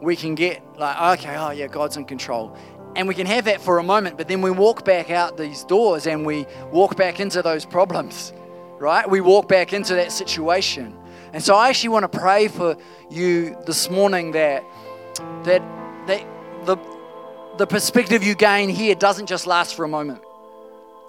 We 0.00 0.16
can 0.16 0.34
get 0.34 0.62
like, 0.78 1.18
okay, 1.20 1.36
oh 1.36 1.50
yeah, 1.50 1.66
God's 1.66 1.96
in 1.96 2.04
control. 2.04 2.56
And 2.96 3.08
we 3.08 3.14
can 3.14 3.26
have 3.26 3.46
that 3.46 3.60
for 3.60 3.78
a 3.78 3.82
moment, 3.82 4.16
but 4.16 4.28
then 4.28 4.40
we 4.40 4.50
walk 4.50 4.84
back 4.84 5.10
out 5.10 5.36
these 5.36 5.64
doors 5.64 6.06
and 6.06 6.24
we 6.24 6.46
walk 6.70 6.96
back 6.96 7.18
into 7.18 7.42
those 7.42 7.64
problems, 7.64 8.32
right? 8.78 9.08
We 9.08 9.20
walk 9.20 9.48
back 9.48 9.72
into 9.72 9.94
that 9.94 10.12
situation. 10.12 10.96
And 11.32 11.42
so 11.42 11.56
I 11.56 11.68
actually 11.68 11.88
want 11.90 12.10
to 12.10 12.18
pray 12.18 12.46
for 12.46 12.76
you 13.10 13.56
this 13.66 13.90
morning 13.90 14.32
that 14.32 14.64
that 15.42 15.62
that 16.06 16.24
the 16.64 16.76
the 17.56 17.66
perspective 17.66 18.22
you 18.22 18.34
gain 18.36 18.68
here 18.68 18.94
doesn't 18.94 19.26
just 19.26 19.46
last 19.46 19.74
for 19.74 19.84
a 19.84 19.88
moment. 19.88 20.22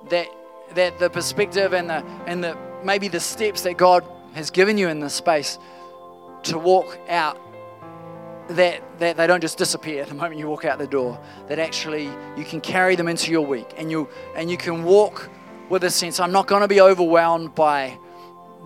That 0.10 0.28
that 0.74 0.98
the 0.98 1.12
perspective 1.12 1.74
and 1.74 1.90
the 1.90 2.04
and 2.26 2.44
the 2.44 2.58
maybe 2.84 3.08
the 3.08 3.20
steps 3.20 3.62
that 3.62 3.78
God 3.78 4.04
has 4.34 4.50
given 4.50 4.80
you 4.80 4.90
in 4.90 5.00
this 5.00 5.14
space 5.14 5.60
to 6.44 6.58
walk 6.58 6.98
out 7.10 7.45
that, 8.50 9.00
that 9.00 9.18
they 9.18 9.28
don't 9.28 9.42
just 9.42 9.58
disappear 9.58 10.06
the 10.06 10.14
moment 10.14 10.38
you 10.38 10.48
walk 10.48 10.66
out 10.66 10.78
the 10.78 10.88
door 10.88 11.20
that 11.48 11.60
actually 11.60 12.10
you 12.38 12.44
can 12.44 12.62
carry 12.62 12.96
them 12.96 13.08
into 13.08 13.32
your 13.32 13.42
week 13.42 13.74
and 13.78 13.90
you 13.90 14.08
and 14.36 14.52
you 14.52 14.58
can 14.58 14.84
walk 14.84 15.30
with 15.70 15.84
a 15.84 15.90
sense 15.90 16.20
i'm 16.20 16.32
not 16.32 16.46
going 16.46 16.62
to 16.62 16.68
be 16.68 16.80
overwhelmed 16.80 17.54
by 17.56 17.98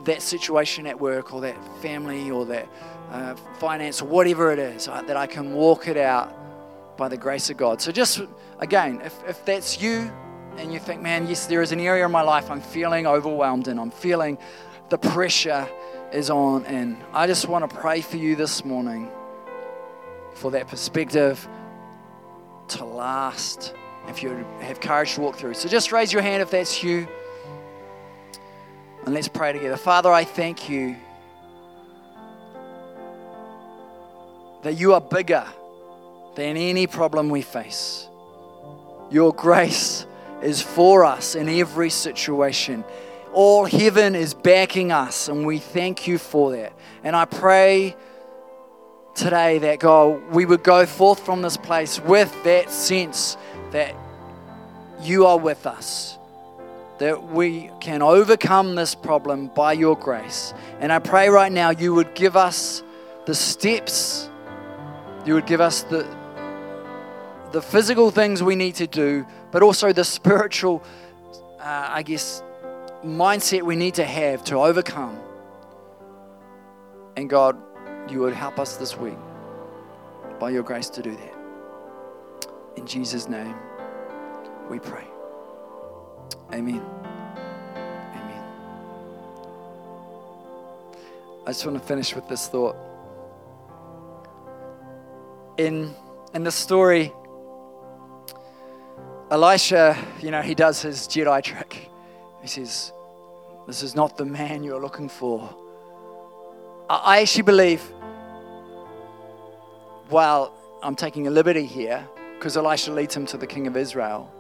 that 0.04 0.22
situation 0.22 0.86
at 0.86 1.00
work 1.00 1.34
or 1.34 1.42
that 1.42 1.56
family 1.82 2.30
or 2.30 2.46
that 2.46 2.68
uh, 3.12 3.36
finance 3.58 4.02
or 4.02 4.06
whatever 4.06 4.52
it 4.52 4.60
is 4.60 4.88
uh, 4.88 5.02
that 5.04 5.16
i 5.16 5.26
can 5.26 5.54
walk 5.54 5.88
it 5.88 5.98
out 5.98 6.36
by 6.98 7.08
the 7.08 7.18
grace 7.18 7.50
of 7.50 7.56
god 7.56 7.82
so 7.82 7.92
just 7.92 8.22
again 8.60 9.00
if, 9.04 9.16
if 9.28 9.46
that's 9.46 9.82
you 9.82 10.12
and 10.58 10.74
you 10.74 10.80
think 10.80 11.02
man 11.02 11.26
yes 11.26 11.46
there 11.46 11.62
is 11.62 11.72
an 11.72 11.80
area 11.80 12.06
in 12.06 12.12
my 12.12 12.22
life 12.22 12.52
i'm 12.52 12.62
feeling 12.62 13.08
overwhelmed 13.08 13.70
and 13.70 13.80
i'm 13.80 13.92
feeling 13.92 14.38
the 14.90 14.98
pressure 14.98 15.70
is 16.12 16.30
on. 16.30 16.66
And 16.66 16.98
I 17.14 17.28
just 17.28 17.48
want 17.48 17.70
to 17.70 17.76
pray 17.76 18.02
for 18.02 18.18
you 18.18 18.36
this 18.36 18.66
morning 18.66 19.10
for 20.40 20.52
that 20.52 20.68
perspective 20.70 21.48
to 22.70 22.86
last 22.86 23.74
if 24.08 24.24
you 24.24 24.30
have 24.62 24.80
courage 24.80 25.16
to 25.16 25.22
walk 25.22 25.36
through. 25.36 25.54
So 25.54 25.68
just 25.68 25.92
raise 25.92 26.14
your 26.14 26.22
hand 26.22 26.42
if 26.42 26.50
that's 26.50 26.82
you. 26.82 27.08
And 29.06 29.14
let's 29.14 29.28
pray 29.28 29.52
together. 29.52 29.76
Father, 29.76 30.12
I 30.12 30.24
thank 30.24 30.70
you 30.70 30.96
that 34.64 34.78
you 34.78 34.94
are 34.94 35.02
bigger 35.02 35.46
than 36.36 36.58
any 36.58 36.88
problem 36.88 37.30
we 37.30 37.42
face. 37.42 38.08
Your 39.12 39.34
grace 39.34 40.06
is 40.42 40.62
for 40.62 41.04
us 41.04 41.36
in 41.36 41.50
every 41.50 41.90
situation. 41.90 42.86
All 43.34 43.66
heaven 43.66 44.16
is 44.16 44.34
backing 44.34 44.92
us, 44.92 45.28
and 45.28 45.46
we 45.46 45.60
thank 45.60 46.08
you 46.08 46.18
for 46.18 46.52
that. 46.52 46.74
And 47.04 47.16
I 47.16 47.26
pray 47.26 47.96
today 49.16 49.60
that 49.60 49.80
God, 49.80 50.22
we 50.32 50.46
would 50.46 50.64
go 50.64 50.86
forth 50.86 51.20
from 51.20 51.42
this 51.42 51.58
place 51.58 52.00
with 52.00 52.44
that 52.44 52.70
sense 52.70 53.38
that 53.72 53.96
you 55.02 55.26
are 55.26 55.38
with 55.38 55.66
us, 55.66 56.18
that 57.00 57.24
we 57.24 57.70
can 57.80 58.02
overcome 58.02 58.76
this 58.76 58.96
problem 58.96 59.48
by 59.48 59.74
your 59.74 59.96
grace. 59.96 60.54
And 60.80 60.92
I 60.92 61.00
pray 61.00 61.30
right 61.30 61.52
now 61.52 61.70
you 61.70 61.94
would 61.94 62.16
give 62.16 62.36
us 62.36 62.84
the 63.26 63.36
steps, 63.36 64.30
you 65.26 65.34
would 65.34 65.46
give 65.46 65.62
us 65.62 65.84
the, 65.84 66.08
the 67.52 67.62
physical 67.62 68.12
things 68.12 68.42
we 68.42 68.56
need 68.56 68.76
to 68.76 68.88
do, 68.88 69.26
but 69.52 69.64
also 69.64 69.94
the 69.94 70.04
spiritual, 70.04 70.84
uh, 71.60 71.88
I 71.90 72.04
guess, 72.04 72.44
mindset 73.04 73.62
we 73.64 73.76
need 73.76 73.96
to 73.96 74.06
have 74.06 74.44
to 74.46 74.56
overcome. 74.56 75.18
And 77.16 77.30
God, 77.30 77.58
you 78.10 78.20
would 78.20 78.34
help 78.34 78.60
us 78.60 78.78
this 78.78 78.98
week 78.98 79.18
by 80.40 80.50
your 80.50 80.64
grace 80.64 80.90
to 80.90 81.02
do 81.02 81.12
that. 81.16 81.36
In 82.78 82.86
Jesus' 82.86 83.28
name, 83.28 83.56
we 84.70 84.80
pray. 84.80 85.06
Amen. 86.54 86.82
Amen. 88.16 88.44
I 91.46 91.48
just 91.48 91.66
want 91.66 91.80
to 91.80 91.86
finish 91.86 92.16
with 92.16 92.28
this 92.28 92.48
thought. 92.48 92.76
In, 95.58 95.94
in 96.34 96.44
the 96.44 96.52
story, 96.52 97.12
Elisha, 99.30 99.98
you 100.22 100.32
know, 100.32 100.42
he 100.42 100.56
does 100.56 100.82
his 100.82 101.08
Jedi 101.08 101.44
trick. 101.44 101.90
He 102.42 102.48
says, 102.48 102.94
This 103.68 103.84
is 103.84 103.94
not 103.96 104.18
the 104.18 104.26
man 104.26 104.64
you're 104.64 104.82
looking 104.82 105.10
for. 105.10 105.56
I 106.90 107.22
actually 107.22 107.44
believe, 107.44 107.82
while 110.10 110.52
I'm 110.82 110.96
taking 110.96 111.28
a 111.28 111.30
liberty 111.30 111.66
here, 111.66 112.08
because 112.34 112.58
Elisha 112.58 112.92
leads 112.92 113.16
him 113.16 113.28
to 113.28 113.38
the 113.38 113.46
king 113.46 113.68
of 113.68 113.78
Israel, 113.78 114.34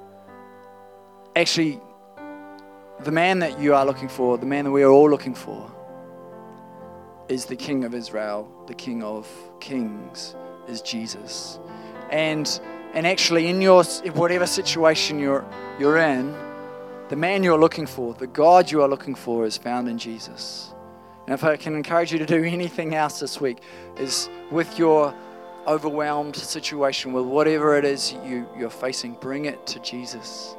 actually, 1.35 1.79
the 3.01 3.11
man 3.11 3.37
that 3.39 3.59
you 3.59 3.75
are 3.75 3.85
looking 3.85 4.09
for, 4.09 4.39
the 4.39 4.47
man 4.47 4.65
that 4.65 4.71
we 4.71 4.81
are 4.81 4.89
all 4.89 5.09
looking 5.09 5.35
for, 5.35 5.71
is 7.27 7.45
the 7.45 7.55
king 7.55 7.83
of 7.83 7.93
Israel, 7.93 8.51
the 8.65 8.73
king 8.73 9.03
of 9.03 9.27
kings, 9.59 10.35
is 10.67 10.81
Jesus. 10.81 11.59
And 12.09 12.59
and 12.95 13.05
actually, 13.05 13.47
in 13.47 13.61
your 13.61 13.83
whatever 13.83 14.47
situation 14.47 15.19
you're, 15.19 15.45
you're 15.79 15.99
in, 15.99 16.35
the 17.09 17.15
man 17.15 17.43
you're 17.43 17.59
looking 17.59 17.85
for, 17.85 18.15
the 18.15 18.25
God 18.25 18.71
you 18.71 18.81
are 18.81 18.87
looking 18.87 19.13
for, 19.13 19.45
is 19.45 19.55
found 19.55 19.87
in 19.87 19.99
Jesus. 19.99 20.73
And 21.29 21.35
if 21.35 21.43
I 21.43 21.57
can 21.57 21.75
encourage 21.75 22.11
you 22.11 22.17
to 22.17 22.25
do 22.25 22.43
anything 22.43 22.95
else 22.95 23.19
this 23.19 23.39
week, 23.39 23.59
is 23.97 24.27
with 24.49 24.79
your 24.79 25.13
overwhelmed 25.67 26.35
situation, 26.35 27.13
with 27.13 27.25
whatever 27.25 27.77
it 27.77 27.85
is 27.85 28.13
you, 28.25 28.49
you're 28.57 28.71
facing, 28.71 29.13
bring 29.13 29.45
it 29.45 29.67
to 29.67 29.79
Jesus. 29.81 30.55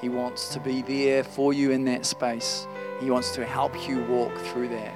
He 0.00 0.08
wants 0.08 0.48
to 0.54 0.60
be 0.60 0.80
there 0.80 1.24
for 1.24 1.52
you 1.52 1.72
in 1.72 1.84
that 1.84 2.06
space, 2.06 2.66
He 3.02 3.10
wants 3.10 3.34
to 3.34 3.44
help 3.44 3.86
you 3.86 4.02
walk 4.04 4.34
through 4.46 4.68
that. 4.68 4.94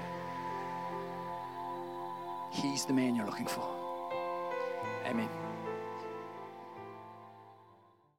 He's 2.51 2.87
the 2.87 2.95
man 2.95 3.14
you're 3.14 3.26
looking 3.26 3.47
for. 3.47 3.68
Amen. 5.05 5.29